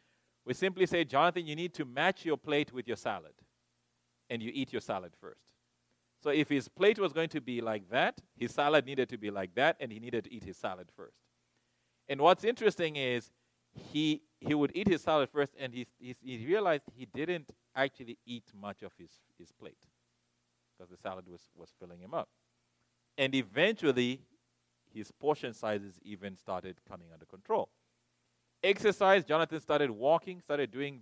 We 0.44 0.54
simply 0.54 0.86
say, 0.86 1.04
Jonathan, 1.04 1.46
you 1.46 1.54
need 1.54 1.74
to 1.74 1.84
match 1.84 2.24
your 2.24 2.36
plate 2.36 2.72
with 2.72 2.86
your 2.86 2.96
salad. 2.96 3.34
And 4.30 4.42
you 4.42 4.50
eat 4.54 4.72
your 4.72 4.80
salad 4.80 5.12
first. 5.20 5.42
So 6.22 6.30
if 6.30 6.48
his 6.48 6.68
plate 6.68 6.98
was 6.98 7.12
going 7.12 7.28
to 7.30 7.40
be 7.40 7.60
like 7.60 7.90
that, 7.90 8.20
his 8.36 8.52
salad 8.52 8.86
needed 8.86 9.08
to 9.08 9.18
be 9.18 9.30
like 9.30 9.54
that, 9.56 9.76
and 9.80 9.92
he 9.92 9.98
needed 9.98 10.24
to 10.24 10.32
eat 10.32 10.44
his 10.44 10.56
salad 10.56 10.88
first. 10.96 11.18
And 12.08 12.20
what's 12.20 12.44
interesting 12.44 12.96
is 12.96 13.30
he, 13.74 14.22
he 14.38 14.54
would 14.54 14.70
eat 14.74 14.86
his 14.86 15.02
salad 15.02 15.28
first, 15.30 15.52
and 15.58 15.74
he, 15.74 15.86
he, 15.98 16.14
he 16.22 16.46
realized 16.46 16.84
he 16.94 17.06
didn't 17.06 17.50
actually 17.74 18.18
eat 18.24 18.44
much 18.58 18.82
of 18.82 18.92
his, 18.96 19.10
his 19.38 19.50
plate 19.50 19.84
because 20.76 20.90
the 20.90 20.96
salad 20.96 21.28
was, 21.28 21.42
was 21.56 21.70
filling 21.80 22.00
him 22.00 22.14
up. 22.14 22.28
And 23.18 23.34
eventually, 23.34 24.20
his 24.92 25.10
portion 25.10 25.54
sizes 25.54 25.98
even 26.02 26.36
started 26.36 26.76
coming 26.88 27.08
under 27.12 27.26
control. 27.26 27.68
Exercise, 28.62 29.24
Jonathan 29.24 29.60
started 29.60 29.90
walking, 29.90 30.40
started 30.40 30.70
doing 30.70 31.00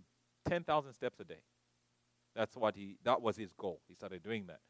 10,000 0.48 0.92
steps 0.92 1.20
a 1.20 1.24
day. 1.24 1.42
That's 2.34 2.56
what 2.56 2.76
he, 2.76 2.96
that 3.04 3.20
was 3.20 3.36
his 3.36 3.52
goal. 3.52 3.80
He 3.88 3.94
started 3.94 4.22
doing 4.22 4.46
that. 4.46 4.60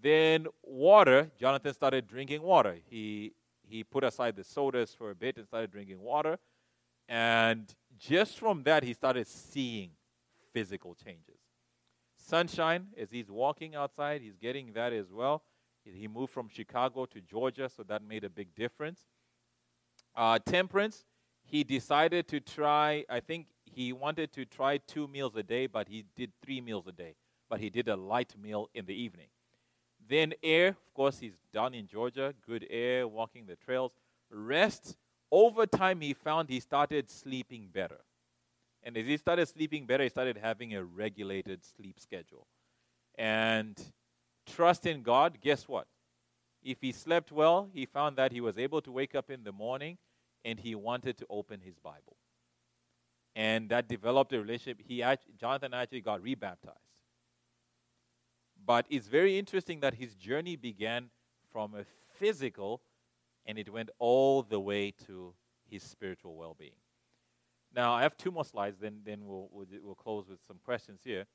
Then 0.00 0.46
water, 0.62 1.30
Jonathan 1.38 1.74
started 1.74 2.06
drinking 2.06 2.42
water. 2.42 2.76
He, 2.88 3.32
he 3.68 3.82
put 3.82 4.04
aside 4.04 4.36
the 4.36 4.44
sodas 4.44 4.94
for 4.94 5.10
a 5.10 5.14
bit 5.14 5.36
and 5.36 5.46
started 5.46 5.70
drinking 5.70 6.00
water. 6.00 6.38
And 7.08 7.72
just 7.98 8.38
from 8.38 8.62
that, 8.64 8.82
he 8.82 8.92
started 8.92 9.26
seeing 9.26 9.90
physical 10.52 10.94
changes. 10.94 11.38
Sunshine, 12.16 12.88
as 12.98 13.10
he's 13.10 13.30
walking 13.30 13.74
outside, 13.74 14.22
he's 14.22 14.36
getting 14.36 14.72
that 14.72 14.92
as 14.92 15.12
well. 15.12 15.42
He 15.94 16.08
moved 16.08 16.32
from 16.32 16.48
Chicago 16.48 17.06
to 17.06 17.20
Georgia, 17.20 17.68
so 17.68 17.82
that 17.84 18.02
made 18.02 18.24
a 18.24 18.30
big 18.30 18.54
difference. 18.54 19.00
Uh, 20.14 20.38
temperance, 20.38 21.04
he 21.44 21.62
decided 21.62 22.26
to 22.28 22.40
try, 22.40 23.04
I 23.08 23.20
think 23.20 23.46
he 23.64 23.92
wanted 23.92 24.32
to 24.32 24.44
try 24.44 24.78
two 24.78 25.06
meals 25.06 25.36
a 25.36 25.42
day, 25.42 25.66
but 25.66 25.88
he 25.88 26.04
did 26.16 26.32
three 26.42 26.60
meals 26.60 26.86
a 26.86 26.92
day. 26.92 27.14
But 27.48 27.60
he 27.60 27.70
did 27.70 27.88
a 27.88 27.96
light 27.96 28.34
meal 28.40 28.68
in 28.74 28.86
the 28.86 28.94
evening. 28.94 29.28
Then 30.08 30.34
air, 30.42 30.68
of 30.68 30.94
course, 30.94 31.18
he's 31.18 31.38
down 31.52 31.74
in 31.74 31.86
Georgia, 31.86 32.34
good 32.46 32.66
air, 32.70 33.06
walking 33.06 33.46
the 33.46 33.56
trails. 33.56 33.92
Rest, 34.30 34.96
over 35.30 35.66
time, 35.66 36.00
he 36.00 36.14
found 36.14 36.48
he 36.48 36.60
started 36.60 37.10
sleeping 37.10 37.68
better. 37.72 38.00
And 38.82 38.96
as 38.96 39.06
he 39.06 39.16
started 39.16 39.48
sleeping 39.48 39.84
better, 39.84 40.04
he 40.04 40.08
started 40.08 40.36
having 40.36 40.74
a 40.74 40.82
regulated 40.82 41.64
sleep 41.64 41.98
schedule. 41.98 42.46
And 43.16 43.80
trust 44.46 44.86
in 44.86 45.02
God, 45.02 45.38
guess 45.40 45.68
what? 45.68 45.86
If 46.62 46.80
he 46.80 46.92
slept 46.92 47.30
well, 47.30 47.68
he 47.72 47.86
found 47.86 48.16
that 48.16 48.32
he 48.32 48.40
was 48.40 48.58
able 48.58 48.80
to 48.82 48.90
wake 48.90 49.14
up 49.14 49.30
in 49.30 49.44
the 49.44 49.52
morning 49.52 49.98
and 50.44 50.58
he 50.58 50.74
wanted 50.74 51.16
to 51.18 51.26
open 51.28 51.60
his 51.60 51.78
Bible. 51.78 52.16
And 53.34 53.68
that 53.68 53.88
developed 53.88 54.32
a 54.32 54.40
relationship. 54.40 54.80
He 54.86 55.02
actually, 55.02 55.34
Jonathan 55.38 55.74
actually 55.74 56.00
got 56.00 56.22
rebaptized. 56.22 56.78
But 58.64 58.86
it's 58.88 59.06
very 59.06 59.38
interesting 59.38 59.80
that 59.80 59.94
his 59.94 60.14
journey 60.14 60.56
began 60.56 61.10
from 61.52 61.74
a 61.74 61.84
physical 62.18 62.80
and 63.44 63.58
it 63.58 63.72
went 63.72 63.90
all 63.98 64.42
the 64.42 64.58
way 64.58 64.92
to 65.06 65.34
his 65.70 65.82
spiritual 65.82 66.34
well 66.36 66.56
being. 66.58 66.80
Now, 67.74 67.92
I 67.92 68.02
have 68.02 68.16
two 68.16 68.30
more 68.30 68.44
slides, 68.44 68.78
then, 68.80 69.00
then 69.04 69.20
we'll, 69.26 69.48
we'll, 69.52 69.66
we'll 69.82 69.94
close 69.94 70.28
with 70.28 70.38
some 70.46 70.58
questions 70.64 71.00
here. 71.04 71.26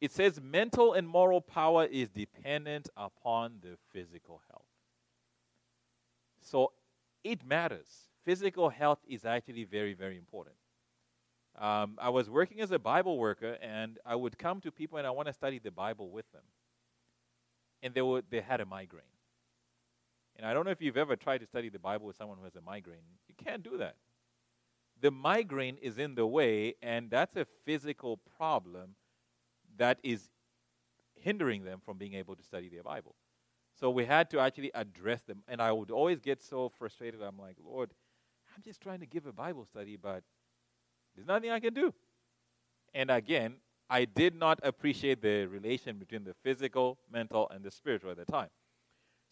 It 0.00 0.12
says 0.12 0.40
mental 0.40 0.92
and 0.92 1.08
moral 1.08 1.40
power 1.40 1.84
is 1.84 2.10
dependent 2.10 2.90
upon 2.96 3.58
the 3.62 3.76
physical 3.92 4.42
health. 4.50 4.66
So 6.42 6.72
it 7.24 7.44
matters. 7.44 7.88
Physical 8.24 8.68
health 8.68 8.98
is 9.08 9.24
actually 9.24 9.64
very, 9.64 9.94
very 9.94 10.16
important. 10.16 10.56
Um, 11.58 11.96
I 11.98 12.10
was 12.10 12.28
working 12.28 12.60
as 12.60 12.70
a 12.70 12.78
Bible 12.78 13.18
worker, 13.18 13.56
and 13.62 13.98
I 14.04 14.14
would 14.14 14.36
come 14.36 14.60
to 14.60 14.70
people 14.70 14.98
and 14.98 15.06
I 15.06 15.10
want 15.10 15.28
to 15.28 15.32
study 15.32 15.58
the 15.58 15.70
Bible 15.70 16.10
with 16.10 16.30
them. 16.32 16.42
And 17.82 17.94
they, 17.94 18.02
were, 18.02 18.22
they 18.28 18.40
had 18.40 18.60
a 18.60 18.66
migraine. 18.66 19.04
And 20.36 20.46
I 20.46 20.52
don't 20.52 20.66
know 20.66 20.70
if 20.70 20.82
you've 20.82 20.98
ever 20.98 21.16
tried 21.16 21.38
to 21.38 21.46
study 21.46 21.70
the 21.70 21.78
Bible 21.78 22.06
with 22.06 22.16
someone 22.16 22.36
who 22.36 22.44
has 22.44 22.56
a 22.56 22.60
migraine. 22.60 22.98
You 23.28 23.34
can't 23.42 23.62
do 23.62 23.78
that. 23.78 23.96
The 25.00 25.10
migraine 25.10 25.78
is 25.80 25.98
in 25.98 26.14
the 26.14 26.26
way, 26.26 26.74
and 26.82 27.10
that's 27.10 27.36
a 27.36 27.46
physical 27.64 28.18
problem 28.36 28.96
that 29.78 29.98
is 30.02 30.28
hindering 31.14 31.64
them 31.64 31.80
from 31.84 31.98
being 31.98 32.14
able 32.14 32.36
to 32.36 32.42
study 32.42 32.68
their 32.68 32.82
Bible. 32.82 33.14
So 33.78 33.90
we 33.90 34.04
had 34.04 34.30
to 34.30 34.40
actually 34.40 34.70
address 34.74 35.22
them. 35.22 35.42
And 35.48 35.60
I 35.60 35.72
would 35.72 35.90
always 35.90 36.20
get 36.20 36.42
so 36.42 36.70
frustrated. 36.78 37.22
I'm 37.22 37.38
like, 37.38 37.56
Lord, 37.64 37.92
I'm 38.54 38.62
just 38.62 38.80
trying 38.80 39.00
to 39.00 39.06
give 39.06 39.26
a 39.26 39.32
Bible 39.32 39.64
study, 39.64 39.96
but 39.96 40.22
there's 41.14 41.26
nothing 41.26 41.50
I 41.50 41.60
can 41.60 41.74
do. 41.74 41.92
And 42.94 43.10
again, 43.10 43.56
I 43.88 44.04
did 44.04 44.34
not 44.34 44.60
appreciate 44.62 45.20
the 45.20 45.46
relation 45.46 45.98
between 45.98 46.24
the 46.24 46.34
physical, 46.42 46.98
mental, 47.12 47.48
and 47.50 47.62
the 47.62 47.70
spiritual 47.70 48.10
at 48.10 48.16
the 48.16 48.24
time. 48.24 48.48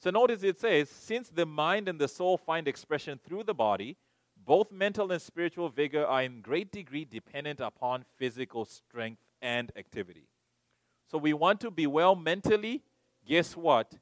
So 0.01 0.11
notice 0.11 0.43
it 0.43 0.61
says, 0.61 0.91
since 0.91 1.31
the 1.31 1.47
mind 1.47 1.89
and 1.89 1.99
the 1.99 2.09
soul 2.09 2.37
find 2.37 2.69
expression 2.69 3.19
through 3.25 3.45
the 3.45 3.55
body, 3.55 3.97
both 4.45 4.71
mental 4.71 5.11
and 5.13 5.23
spiritual 5.23 5.71
vigor 5.71 6.05
are 6.05 6.23
in 6.23 6.43
great 6.43 6.71
degree 6.71 7.05
dependent 7.05 7.61
upon 7.61 8.05
physical 8.19 8.65
strength 8.65 9.23
and 9.41 9.73
activity. 9.77 10.29
So 11.15 11.19
we 11.19 11.33
want 11.33 11.61
to 11.61 11.71
be 11.71 11.87
well 11.87 12.17
mentally. 12.17 12.83
Guess 13.25 13.57
what? 13.57 13.93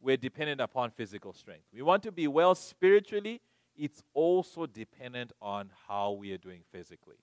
We're 0.00 0.16
dependent 0.16 0.60
upon 0.60 0.92
physical 0.92 1.32
strength. 1.32 1.64
We 1.74 1.82
want 1.82 2.04
to 2.04 2.12
be 2.12 2.28
well 2.28 2.54
spiritually. 2.54 3.40
It's 3.76 4.04
also 4.14 4.66
dependent 4.66 5.32
on 5.42 5.72
how 5.88 6.12
we 6.12 6.32
are 6.32 6.38
doing 6.38 6.60
physically. 6.70 7.16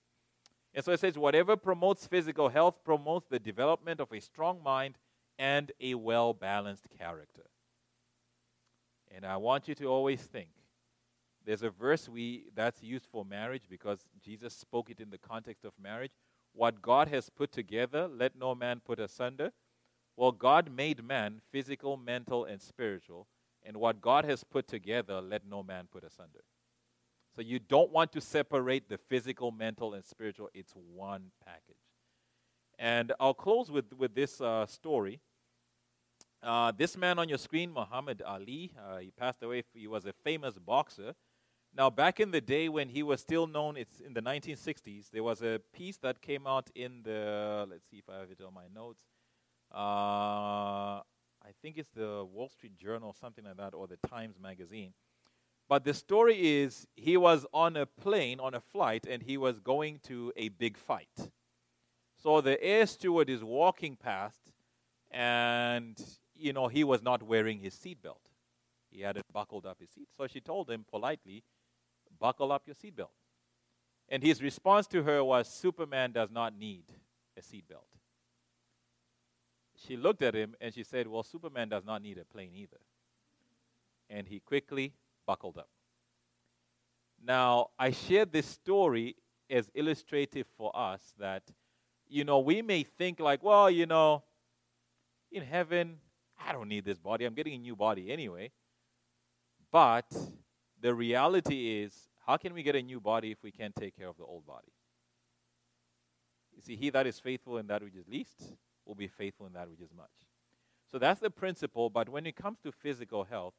And 0.74 0.84
so 0.84 0.92
it 0.92 1.00
says, 1.00 1.16
whatever 1.16 1.56
promotes 1.56 2.06
physical 2.06 2.50
health 2.50 2.84
promotes 2.84 3.26
the 3.26 3.38
development 3.38 4.00
of 4.00 4.12
a 4.12 4.20
strong 4.20 4.62
mind 4.62 4.98
and 5.38 5.72
a 5.80 5.94
well 5.94 6.34
balanced 6.34 6.86
character. 6.98 7.46
And 9.10 9.24
I 9.24 9.38
want 9.38 9.66
you 9.66 9.74
to 9.76 9.86
always 9.86 10.20
think 10.20 10.50
there's 11.46 11.62
a 11.62 11.70
verse 11.70 12.06
we 12.06 12.48
that's 12.54 12.82
used 12.82 13.06
for 13.06 13.24
marriage 13.24 13.62
because 13.70 14.00
Jesus 14.22 14.52
spoke 14.52 14.90
it 14.90 15.00
in 15.00 15.08
the 15.08 15.16
context 15.16 15.64
of 15.64 15.72
marriage. 15.82 16.12
What 16.58 16.82
God 16.82 17.06
has 17.06 17.30
put 17.30 17.52
together, 17.52 18.08
let 18.08 18.34
no 18.34 18.52
man 18.52 18.80
put 18.84 18.98
asunder. 18.98 19.52
Well, 20.16 20.32
God 20.32 20.72
made 20.74 21.04
man 21.04 21.40
physical, 21.52 21.96
mental, 21.96 22.46
and 22.46 22.60
spiritual, 22.60 23.28
and 23.64 23.76
what 23.76 24.00
God 24.00 24.24
has 24.24 24.42
put 24.42 24.66
together, 24.66 25.20
let 25.20 25.46
no 25.46 25.62
man 25.62 25.86
put 25.88 26.02
asunder. 26.02 26.40
So 27.36 27.42
you 27.42 27.60
don't 27.60 27.92
want 27.92 28.10
to 28.10 28.20
separate 28.20 28.88
the 28.88 28.98
physical, 28.98 29.52
mental, 29.52 29.94
and 29.94 30.04
spiritual. 30.04 30.48
It's 30.52 30.72
one 30.72 31.30
package. 31.46 31.76
And 32.76 33.12
I'll 33.20 33.34
close 33.34 33.70
with, 33.70 33.92
with 33.96 34.16
this 34.16 34.40
uh, 34.40 34.66
story. 34.66 35.20
Uh, 36.42 36.72
this 36.76 36.96
man 36.96 37.20
on 37.20 37.28
your 37.28 37.38
screen, 37.38 37.70
Muhammad 37.72 38.20
Ali, 38.26 38.72
uh, 38.76 38.98
he 38.98 39.12
passed 39.12 39.44
away. 39.44 39.62
He 39.72 39.86
was 39.86 40.06
a 40.06 40.12
famous 40.24 40.58
boxer. 40.58 41.14
Now, 41.76 41.90
back 41.90 42.18
in 42.18 42.30
the 42.30 42.40
day 42.40 42.68
when 42.68 42.88
he 42.88 43.02
was 43.02 43.20
still 43.20 43.46
known, 43.46 43.76
it's 43.76 44.00
in 44.00 44.14
the 44.14 44.22
1960s, 44.22 45.10
there 45.12 45.22
was 45.22 45.42
a 45.42 45.60
piece 45.72 45.96
that 45.98 46.20
came 46.20 46.46
out 46.46 46.70
in 46.74 47.02
the, 47.02 47.66
let's 47.70 47.88
see 47.88 47.98
if 47.98 48.08
I 48.08 48.18
have 48.18 48.30
it 48.30 48.40
on 48.44 48.52
my 48.54 48.66
notes. 48.74 49.02
Uh, 49.72 51.02
I 51.48 51.52
think 51.62 51.78
it's 51.78 51.90
the 51.90 52.24
Wall 52.24 52.48
Street 52.48 52.76
Journal, 52.76 53.14
something 53.18 53.44
like 53.44 53.56
that, 53.58 53.74
or 53.74 53.86
the 53.86 53.98
Times 54.08 54.36
Magazine. 54.40 54.92
But 55.68 55.84
the 55.84 55.94
story 55.94 56.62
is 56.62 56.86
he 56.96 57.16
was 57.16 57.46
on 57.52 57.76
a 57.76 57.86
plane, 57.86 58.40
on 58.40 58.54
a 58.54 58.60
flight, 58.60 59.06
and 59.08 59.22
he 59.22 59.36
was 59.36 59.60
going 59.60 60.00
to 60.04 60.32
a 60.36 60.48
big 60.48 60.76
fight. 60.78 61.30
So 62.22 62.40
the 62.40 62.60
air 62.62 62.86
steward 62.86 63.28
is 63.28 63.44
walking 63.44 63.94
past, 63.94 64.52
and, 65.10 65.96
you 66.34 66.52
know, 66.52 66.68
he 66.68 66.82
was 66.84 67.02
not 67.02 67.22
wearing 67.22 67.60
his 67.60 67.74
seatbelt. 67.74 68.24
He 68.90 69.02
hadn't 69.02 69.26
buckled 69.32 69.66
up 69.66 69.78
his 69.80 69.90
seat. 69.90 70.08
So 70.16 70.26
she 70.26 70.40
told 70.40 70.70
him 70.70 70.84
politely, 70.90 71.44
buckle 72.20 72.52
up 72.52 72.62
your 72.66 72.74
seatbelt. 72.74 73.10
And 74.08 74.22
his 74.22 74.42
response 74.42 74.86
to 74.88 75.02
her 75.02 75.22
was, 75.22 75.48
Superman 75.48 76.12
does 76.12 76.30
not 76.30 76.56
need 76.56 76.84
a 77.36 77.40
seatbelt. 77.40 77.84
She 79.76 79.96
looked 79.96 80.22
at 80.22 80.34
him 80.34 80.54
and 80.60 80.74
she 80.74 80.82
said, 80.82 81.06
Well, 81.06 81.22
Superman 81.22 81.68
does 81.68 81.84
not 81.84 82.02
need 82.02 82.18
a 82.18 82.24
plane 82.24 82.50
either. 82.54 82.80
And 84.10 84.26
he 84.26 84.40
quickly 84.40 84.94
buckled 85.26 85.58
up. 85.58 85.68
Now, 87.22 87.68
I 87.78 87.90
shared 87.90 88.32
this 88.32 88.46
story 88.46 89.16
as 89.50 89.70
illustrative 89.74 90.46
for 90.56 90.76
us 90.76 91.00
that, 91.18 91.42
you 92.08 92.24
know, 92.24 92.38
we 92.38 92.62
may 92.62 92.82
think 92.82 93.20
like, 93.20 93.42
well, 93.42 93.70
you 93.70 93.86
know, 93.86 94.22
in 95.30 95.42
heaven, 95.42 95.98
I 96.40 96.52
don't 96.52 96.68
need 96.68 96.84
this 96.84 96.98
body. 96.98 97.24
I'm 97.24 97.34
getting 97.34 97.54
a 97.54 97.58
new 97.58 97.76
body 97.76 98.10
anyway. 98.10 98.50
But 99.70 100.06
the 100.80 100.94
reality 100.94 101.82
is, 101.82 102.08
how 102.26 102.36
can 102.36 102.54
we 102.54 102.62
get 102.62 102.76
a 102.76 102.82
new 102.82 103.00
body 103.00 103.30
if 103.30 103.42
we 103.42 103.50
can't 103.50 103.74
take 103.74 103.96
care 103.96 104.08
of 104.08 104.16
the 104.16 104.24
old 104.24 104.46
body? 104.46 104.72
You 106.54 106.62
see, 106.62 106.76
he 106.76 106.90
that 106.90 107.06
is 107.06 107.18
faithful 107.18 107.58
in 107.58 107.66
that 107.68 107.82
which 107.82 107.94
is 107.94 108.08
least 108.08 108.52
will 108.84 108.94
be 108.94 109.08
faithful 109.08 109.46
in 109.46 109.52
that 109.52 109.68
which 109.68 109.80
is 109.80 109.92
much. 109.96 110.10
So 110.90 110.98
that's 110.98 111.20
the 111.20 111.30
principle. 111.30 111.90
But 111.90 112.08
when 112.08 112.26
it 112.26 112.36
comes 112.36 112.58
to 112.60 112.72
physical 112.72 113.24
health, 113.24 113.54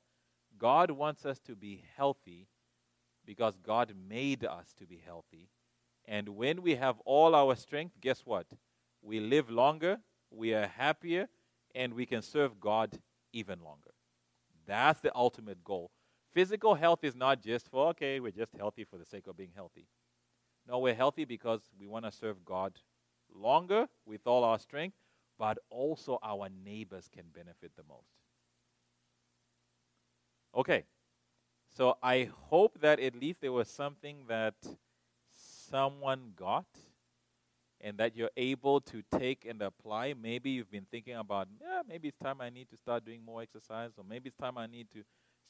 God 0.57 0.91
wants 0.91 1.25
us 1.25 1.39
to 1.41 1.55
be 1.55 1.83
healthy 1.95 2.47
because 3.25 3.57
God 3.57 3.93
made 4.09 4.43
us 4.43 4.73
to 4.79 4.85
be 4.85 5.01
healthy. 5.05 5.49
And 6.05 6.29
when 6.29 6.61
we 6.61 6.75
have 6.75 6.99
all 7.05 7.35
our 7.35 7.55
strength, 7.55 8.01
guess 8.01 8.25
what? 8.25 8.47
We 9.01 9.19
live 9.19 9.49
longer, 9.49 9.99
we 10.31 10.53
are 10.53 10.67
happier, 10.67 11.27
and 11.75 11.93
we 11.93 12.05
can 12.05 12.21
serve 12.21 12.59
God 12.59 12.97
even 13.31 13.59
longer. 13.59 13.91
That's 14.65 14.99
the 14.99 15.15
ultimate 15.15 15.63
goal. 15.63 15.91
Physical 16.33 16.75
health 16.75 17.03
is 17.03 17.15
not 17.15 17.41
just 17.41 17.69
for, 17.69 17.87
okay, 17.89 18.19
we're 18.19 18.31
just 18.31 18.53
healthy 18.55 18.83
for 18.83 18.97
the 18.97 19.05
sake 19.05 19.27
of 19.27 19.35
being 19.35 19.51
healthy. 19.55 19.87
No, 20.67 20.79
we're 20.79 20.93
healthy 20.93 21.25
because 21.25 21.61
we 21.79 21.87
want 21.87 22.05
to 22.05 22.11
serve 22.11 22.45
God 22.45 22.73
longer 23.33 23.87
with 24.05 24.27
all 24.27 24.43
our 24.43 24.59
strength, 24.59 24.95
but 25.37 25.57
also 25.69 26.19
our 26.21 26.47
neighbors 26.63 27.09
can 27.11 27.25
benefit 27.33 27.71
the 27.75 27.83
most. 27.87 28.11
Okay, 30.55 30.83
so 31.69 31.97
I 32.01 32.29
hope 32.49 32.79
that 32.81 32.99
at 32.99 33.15
least 33.15 33.41
there 33.41 33.51
was 33.51 33.67
something 33.67 34.25
that 34.27 34.55
someone 35.69 36.33
got 36.35 36.65
and 37.81 37.97
that 37.97 38.15
you're 38.15 38.31
able 38.35 38.81
to 38.81 39.01
take 39.17 39.45
and 39.45 39.61
apply. 39.61 40.13
Maybe 40.13 40.51
you've 40.51 40.71
been 40.71 40.87
thinking 40.91 41.15
about, 41.15 41.47
yeah, 41.61 41.81
maybe 41.87 42.09
it's 42.09 42.17
time 42.17 42.41
I 42.41 42.49
need 42.49 42.69
to 42.69 42.77
start 42.77 43.05
doing 43.05 43.23
more 43.23 43.41
exercise, 43.41 43.91
or 43.97 44.03
maybe 44.03 44.27
it's 44.27 44.37
time 44.37 44.57
I 44.57 44.67
need 44.67 44.91
to 44.91 45.03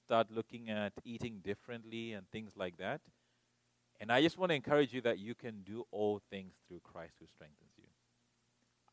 start 0.09 0.31
looking 0.31 0.71
at 0.71 0.91
eating 1.05 1.39
differently 1.43 2.13
and 2.13 2.27
things 2.31 2.53
like 2.57 2.77
that. 2.77 2.99
And 3.99 4.11
I 4.11 4.23
just 4.23 4.39
want 4.39 4.49
to 4.49 4.55
encourage 4.55 4.91
you 4.91 5.01
that 5.01 5.19
you 5.19 5.35
can 5.35 5.61
do 5.63 5.85
all 5.91 6.19
things 6.31 6.55
through 6.67 6.79
Christ 6.79 7.13
who 7.19 7.27
strengthens 7.27 7.73
you. 7.77 7.83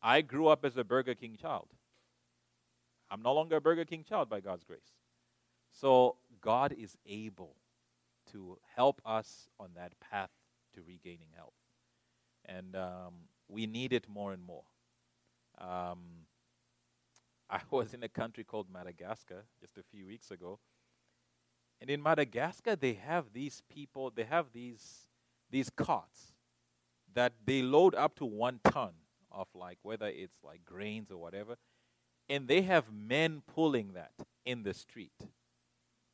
I 0.03 0.21
grew 0.21 0.49
up 0.49 0.63
as 0.63 0.77
a 0.77 0.85
Burger 0.85 1.15
King 1.15 1.39
child. 1.41 1.69
I'm 3.11 3.23
no 3.23 3.33
longer 3.33 3.57
a 3.57 3.61
Burger 3.63 3.87
King 3.87 4.05
child 4.07 4.29
by 4.29 4.41
God's 4.41 4.63
grace. 4.65 4.93
So 5.73 6.17
God 6.43 6.75
is 6.79 6.99
able 7.07 7.57
to 8.33 8.59
help 8.75 9.01
us 9.07 9.49
on 9.59 9.71
that 9.75 9.99
path 9.99 10.33
to 10.75 10.83
regaining 10.87 11.29
health. 11.35 11.55
And 12.45 12.77
um, 12.77 13.15
we 13.49 13.67
need 13.67 13.95
it 13.95 14.07
more 14.07 14.35
and 14.35 14.45
more. 14.45 14.65
Um, 15.57 16.27
I 17.49 17.61
was 17.71 17.95
in 17.95 18.03
a 18.03 18.09
country 18.11 18.45
called 18.45 18.67
Madagascar 18.71 19.47
just 19.63 19.79
a 19.79 19.83
few 19.91 20.07
weeks 20.07 20.31
ago. 20.31 20.59
And 21.81 21.91
in 21.91 22.03
Madagascar, 22.03 22.77
they 22.77 22.95
have 22.95 23.33
these 23.33 23.63
people, 23.69 24.11
they 24.15 24.25
have 24.25 24.47
these, 24.53 25.09
these 25.51 25.71
carts 25.71 26.33
that 27.15 27.35
they 27.45 27.63
load 27.63 27.95
up 27.95 28.17
to 28.17 28.25
one 28.25 28.61
ton 28.65 28.93
of 29.31 29.49
like, 29.55 29.79
whether 29.83 30.07
it's 30.07 30.39
like 30.43 30.65
grains 30.65 31.11
or 31.11 31.19
whatever. 31.19 31.57
And 32.29 32.49
they 32.49 32.63
have 32.63 32.93
men 32.93 33.43
pulling 33.55 33.93
that 33.93 34.13
in 34.45 34.63
the 34.63 34.75
street 34.75 35.13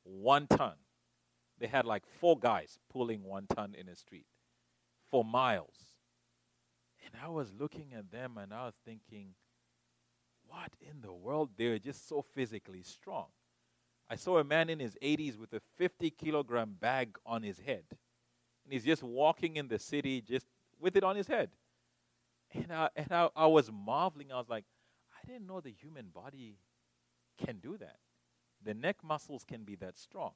one 0.04 0.46
ton. 0.46 0.74
They 1.58 1.66
had 1.66 1.84
like 1.84 2.06
four 2.06 2.38
guys 2.38 2.78
pulling 2.90 3.22
one 3.22 3.46
ton 3.54 3.74
in 3.78 3.88
a 3.88 3.94
street 3.94 4.26
for 5.10 5.24
miles. 5.24 5.96
And 7.04 7.14
I 7.22 7.28
was 7.28 7.52
looking 7.58 7.92
at 7.96 8.10
them 8.10 8.38
and 8.38 8.52
I 8.52 8.66
was 8.66 8.74
thinking, 8.84 9.34
what 10.46 10.70
in 10.80 11.00
the 11.02 11.12
world? 11.12 11.50
They're 11.56 11.78
just 11.78 12.08
so 12.08 12.22
physically 12.34 12.82
strong. 12.82 13.26
I 14.12 14.16
saw 14.16 14.36
a 14.36 14.44
man 14.44 14.68
in 14.68 14.78
his 14.78 14.94
80s 15.02 15.38
with 15.38 15.54
a 15.54 15.62
50 15.78 16.10
kilogram 16.10 16.76
bag 16.78 17.16
on 17.24 17.42
his 17.42 17.58
head. 17.58 17.84
And 17.90 18.70
he's 18.70 18.84
just 18.84 19.02
walking 19.02 19.56
in 19.56 19.68
the 19.68 19.78
city 19.78 20.20
just 20.20 20.44
with 20.78 20.96
it 20.96 21.02
on 21.02 21.16
his 21.16 21.26
head. 21.26 21.48
And, 22.52 22.70
I, 22.70 22.90
and 22.94 23.10
I, 23.10 23.30
I 23.34 23.46
was 23.46 23.70
marveling. 23.72 24.30
I 24.30 24.36
was 24.36 24.50
like, 24.50 24.66
I 25.14 25.26
didn't 25.26 25.46
know 25.46 25.62
the 25.62 25.72
human 25.72 26.08
body 26.14 26.58
can 27.42 27.56
do 27.56 27.78
that. 27.78 27.96
The 28.62 28.74
neck 28.74 28.96
muscles 29.02 29.44
can 29.48 29.64
be 29.64 29.76
that 29.76 29.96
strong. 29.96 30.32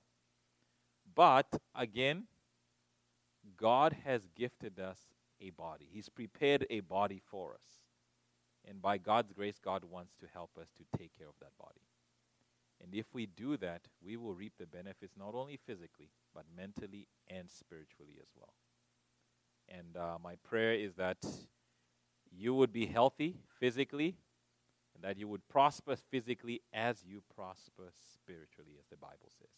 But 1.15 1.61
again, 1.75 2.29
God 3.59 3.95
has 4.07 4.27
gifted 4.35 4.81
us 4.81 5.01
a 5.39 5.51
body. 5.51 5.87
He's 5.93 6.09
prepared 6.09 6.67
a 6.71 6.81
body 6.81 7.21
for 7.31 7.53
us. 7.53 7.83
And 8.67 8.81
by 8.81 8.97
God's 8.97 9.35
grace, 9.35 9.59
God 9.63 9.85
wants 9.85 10.15
to 10.21 10.27
help 10.33 10.53
us 10.59 10.69
to 10.79 10.99
take 10.99 11.17
care 11.19 11.29
of 11.29 11.35
that 11.43 11.53
body. 11.59 11.83
And 12.83 12.95
if 12.95 13.07
we 13.13 13.27
do 13.27 13.57
that, 13.57 13.83
we 14.05 14.17
will 14.17 14.35
reap 14.35 14.53
the 14.59 14.67
benefits 14.67 15.15
not 15.17 15.35
only 15.35 15.59
physically, 15.67 16.11
but 16.35 16.45
mentally 16.55 17.09
and 17.29 17.51
spiritually 17.51 18.19
as 18.21 18.29
well. 18.39 18.53
And 19.69 19.97
uh, 19.97 20.19
my 20.23 20.37
prayer 20.49 20.75
is 20.75 20.95
that 20.95 21.19
you 22.31 22.55
would 22.55 22.73
be 22.73 22.87
healthy 22.87 23.37
physically, 23.59 24.17
and 24.95 25.05
that 25.05 25.19
you 25.19 25.29
would 25.29 25.47
prosper 25.49 25.97
physically 26.11 26.63
as 26.73 27.03
you 27.07 27.23
prosper 27.35 27.91
spiritually, 28.15 28.73
as 28.79 28.87
the 28.91 28.97
Bible 28.97 29.31
says. 29.39 29.51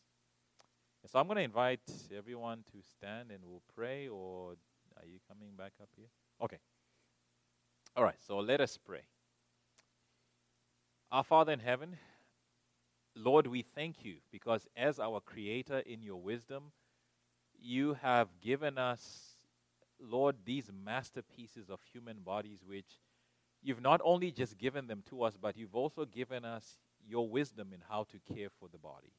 And 1.03 1.11
so 1.11 1.19
I'm 1.19 1.27
going 1.27 1.37
to 1.37 1.43
invite 1.43 1.81
everyone 2.17 2.65
to 2.73 2.83
stand 2.83 3.31
and 3.31 3.41
we'll 3.45 3.63
pray, 3.75 4.09
or 4.09 4.55
are 4.97 5.07
you 5.07 5.19
coming 5.29 5.51
back 5.57 5.73
up 5.81 5.89
here? 5.97 6.09
Okay. 6.43 6.59
All 7.97 8.05
right, 8.05 8.21
so 8.27 8.39
let 8.39 8.61
us 8.61 8.79
pray. 8.85 9.03
Our 11.11 11.25
Father 11.25 11.53
in 11.53 11.61
heaven, 11.61 11.97
Lord, 13.19 13.49
we 13.49 13.63
thank 13.63 14.05
you 14.05 14.17
because 14.31 14.67
as 14.77 15.01
our 15.01 15.21
Creator 15.21 15.81
in 15.81 16.03
your 16.03 16.21
wisdom, 16.21 16.71
you 17.61 17.95
have 17.95 18.29
given 18.41 18.79
us, 18.79 19.37
Lord, 20.01 20.37
these 20.45 20.71
masterpieces 20.85 21.69
of 21.69 21.81
human 21.93 22.19
bodies, 22.21 22.61
which 22.65 23.01
you've 23.61 23.83
not 23.83 24.01
only 24.05 24.31
just 24.31 24.57
given 24.57 24.87
them 24.87 25.03
to 25.11 25.25
us, 25.25 25.37
but 25.37 25.57
you've 25.57 25.75
also 25.75 26.05
given 26.05 26.45
us 26.45 26.79
your 27.05 27.29
wisdom 27.29 27.73
in 27.75 27.81
how 27.89 28.05
to 28.05 28.35
care 28.35 28.49
for 28.61 28.69
the 28.69 28.79
body. 28.79 29.13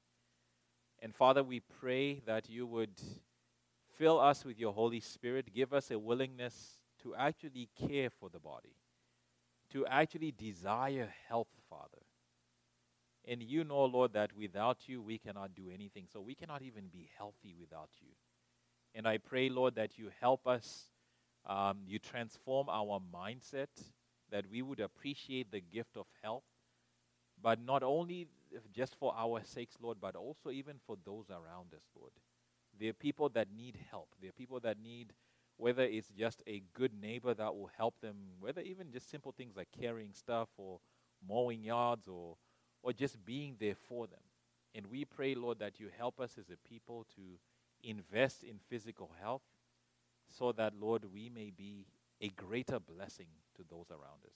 And 1.01 1.13
Father, 1.13 1.43
we 1.43 1.59
pray 1.59 2.21
that 2.25 2.49
you 2.49 2.65
would 2.67 3.01
fill 3.97 4.19
us 4.19 4.45
with 4.45 4.57
your 4.57 4.71
Holy 4.71 5.01
Spirit, 5.01 5.53
give 5.53 5.73
us 5.73 5.91
a 5.91 5.99
willingness 5.99 6.79
to 7.03 7.15
actually 7.15 7.67
care 7.87 8.09
for 8.09 8.29
the 8.29 8.39
body, 8.39 8.75
to 9.73 9.85
actually 9.87 10.31
desire 10.31 11.13
health. 11.27 11.47
And 13.29 13.43
you 13.43 13.63
know, 13.63 13.85
Lord, 13.85 14.13
that 14.13 14.31
without 14.35 14.87
you 14.87 15.03
we 15.03 15.19
cannot 15.19 15.53
do 15.55 15.69
anything. 15.71 16.07
So 16.11 16.19
we 16.19 16.33
cannot 16.33 16.63
even 16.63 16.87
be 16.91 17.07
healthy 17.15 17.53
without 17.59 17.89
you. 18.01 18.09
And 18.95 19.07
I 19.07 19.19
pray, 19.19 19.49
Lord, 19.49 19.75
that 19.75 19.99
you 19.99 20.09
help 20.19 20.47
us, 20.47 20.85
um, 21.45 21.77
you 21.85 21.99
transform 21.99 22.69
our 22.69 22.99
mindset, 23.13 23.67
that 24.31 24.45
we 24.51 24.63
would 24.63 24.79
appreciate 24.79 25.51
the 25.51 25.61
gift 25.61 25.95
of 25.95 26.07
health, 26.23 26.43
but 27.41 27.63
not 27.63 27.83
only 27.83 28.27
just 28.75 28.95
for 28.95 29.13
our 29.15 29.41
sakes, 29.43 29.75
Lord, 29.79 29.97
but 30.01 30.15
also 30.15 30.49
even 30.49 30.77
for 30.87 30.97
those 31.05 31.29
around 31.29 31.73
us, 31.75 31.83
Lord. 31.95 32.11
There 32.79 32.89
are 32.89 32.93
people 32.93 33.29
that 33.29 33.47
need 33.55 33.77
help. 33.91 34.09
There 34.19 34.29
are 34.29 34.33
people 34.33 34.59
that 34.61 34.77
need, 34.81 35.13
whether 35.57 35.83
it's 35.83 36.09
just 36.17 36.41
a 36.47 36.63
good 36.73 36.91
neighbor 36.99 37.35
that 37.35 37.55
will 37.55 37.69
help 37.77 37.99
them, 38.01 38.15
whether 38.39 38.61
even 38.61 38.91
just 38.91 39.09
simple 39.09 39.33
things 39.37 39.55
like 39.55 39.67
carrying 39.79 40.13
stuff 40.13 40.49
or 40.57 40.79
mowing 41.27 41.61
yards 41.63 42.07
or, 42.07 42.37
or 42.81 42.93
just 42.93 43.23
being 43.25 43.55
there 43.59 43.75
for 43.75 44.07
them. 44.07 44.19
And 44.75 44.87
we 44.87 45.05
pray, 45.05 45.35
Lord, 45.35 45.59
that 45.59 45.79
you 45.79 45.89
help 45.97 46.19
us 46.19 46.37
as 46.37 46.49
a 46.49 46.57
people 46.67 47.05
to 47.15 47.21
invest 47.83 48.43
in 48.43 48.59
physical 48.69 49.11
health 49.21 49.41
so 50.37 50.51
that, 50.53 50.73
Lord, 50.79 51.05
we 51.11 51.29
may 51.29 51.51
be 51.55 51.87
a 52.21 52.29
greater 52.29 52.79
blessing 52.79 53.27
to 53.55 53.63
those 53.69 53.89
around 53.89 54.23
us. 54.25 54.35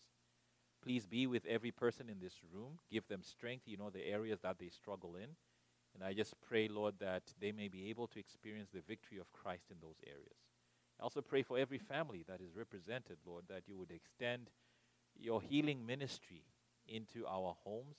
Please 0.81 1.05
be 1.05 1.27
with 1.27 1.45
every 1.45 1.71
person 1.71 2.09
in 2.09 2.19
this 2.19 2.35
room. 2.53 2.79
Give 2.91 3.07
them 3.07 3.21
strength. 3.23 3.63
You 3.67 3.77
know 3.77 3.89
the 3.89 4.05
areas 4.05 4.39
that 4.41 4.59
they 4.59 4.69
struggle 4.69 5.15
in. 5.15 5.29
And 5.95 6.03
I 6.03 6.13
just 6.13 6.33
pray, 6.41 6.67
Lord, 6.67 6.95
that 6.99 7.23
they 7.39 7.51
may 7.51 7.67
be 7.67 7.89
able 7.89 8.07
to 8.07 8.19
experience 8.19 8.69
the 8.73 8.81
victory 8.81 9.19
of 9.19 9.31
Christ 9.31 9.65
in 9.69 9.77
those 9.81 9.97
areas. 10.05 10.35
I 10.99 11.03
also 11.03 11.21
pray 11.21 11.43
for 11.43 11.57
every 11.57 11.77
family 11.77 12.25
that 12.27 12.41
is 12.41 12.55
represented, 12.55 13.17
Lord, 13.25 13.45
that 13.49 13.63
you 13.67 13.77
would 13.77 13.91
extend 13.91 14.49
your 15.19 15.41
healing 15.41 15.85
ministry 15.85 16.43
into 16.87 17.25
our 17.27 17.55
homes, 17.63 17.97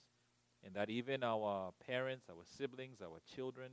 and 0.65 0.73
that 0.73 0.89
even 0.89 1.23
our 1.23 1.71
parents, 1.85 2.25
our 2.29 2.43
siblings, 2.57 2.97
our 3.01 3.19
children, 3.35 3.71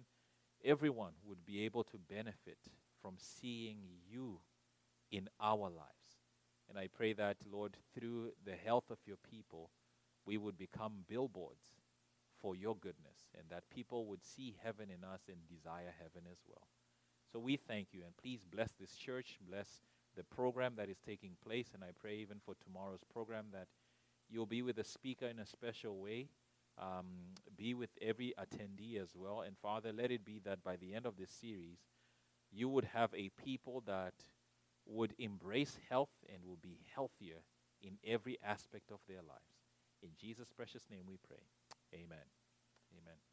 everyone 0.65 1.13
would 1.25 1.45
be 1.45 1.65
able 1.65 1.85
to 1.85 1.99
benefit 1.99 2.59
from 3.01 3.15
seeing 3.17 3.79
you 4.09 4.39
in 5.11 5.29
our 5.41 5.69
lives. 5.71 6.21
And 6.69 6.79
I 6.79 6.87
pray 6.87 7.13
that, 7.15 7.37
Lord, 7.51 7.77
through 7.95 8.33
the 8.45 8.55
health 8.55 8.91
of 8.91 8.99
your 9.07 9.17
people, 9.31 9.71
we 10.25 10.39
would 10.39 10.57
become 10.57 11.05
billboards 11.09 11.65
for 12.41 12.55
your 12.55 12.77
goodness 12.77 13.29
and 13.39 13.45
that 13.51 13.71
people 13.71 14.07
would 14.07 14.25
see 14.25 14.57
heaven 14.63 14.89
in 14.91 15.05
us 15.05 15.23
and 15.29 15.37
desire 15.49 15.95
heaven 15.99 16.29
as 16.31 16.39
well. 16.49 16.69
So 17.33 17.39
we 17.39 17.57
thank 17.57 17.89
you 17.93 18.03
and 18.05 18.17
please 18.17 18.41
bless 18.45 18.71
this 18.79 18.95
church, 18.95 19.39
bless 19.49 19.81
the 20.17 20.25
program 20.25 20.75
that 20.77 20.89
is 20.89 20.99
taking 21.05 21.37
place. 21.45 21.69
And 21.75 21.83
I 21.83 21.91
pray 21.99 22.17
even 22.17 22.39
for 22.45 22.55
tomorrow's 22.55 23.05
program 23.13 23.47
that 23.53 23.69
you'll 24.29 24.47
be 24.47 24.63
with 24.63 24.77
the 24.77 24.85
speaker 24.85 25.27
in 25.27 25.39
a 25.39 25.47
special 25.47 25.99
way. 25.99 26.29
Um, 26.79 27.35
be 27.57 27.75
with 27.75 27.91
every 28.01 28.35
attendee 28.39 29.01
as 29.01 29.11
well. 29.15 29.43
And 29.43 29.57
Father, 29.59 29.93
let 29.93 30.11
it 30.11 30.25
be 30.25 30.41
that 30.45 30.65
by 30.65 30.77
the 30.77 30.95
end 30.95 31.07
of 31.07 31.17
this 31.17 31.31
series, 31.31 31.79
you 32.51 32.69
would 32.69 32.85
have 32.87 33.11
a 33.15 33.31
people 33.45 33.83
that 33.87 34.15
would 34.87 35.15
embrace 35.19 35.79
health 35.89 36.11
and 36.33 36.45
will 36.45 36.59
be 36.61 36.79
healthier 36.95 37.43
in 37.81 37.99
every 38.05 38.39
aspect 38.45 38.91
of 38.91 39.01
their 39.09 39.23
lives. 39.23 39.63
In 40.03 40.11
Jesus' 40.21 40.49
precious 40.55 40.89
name 40.91 41.05
we 41.09 41.19
pray. 41.27 41.45
Amen. 41.95 42.27
Amen. 42.93 43.32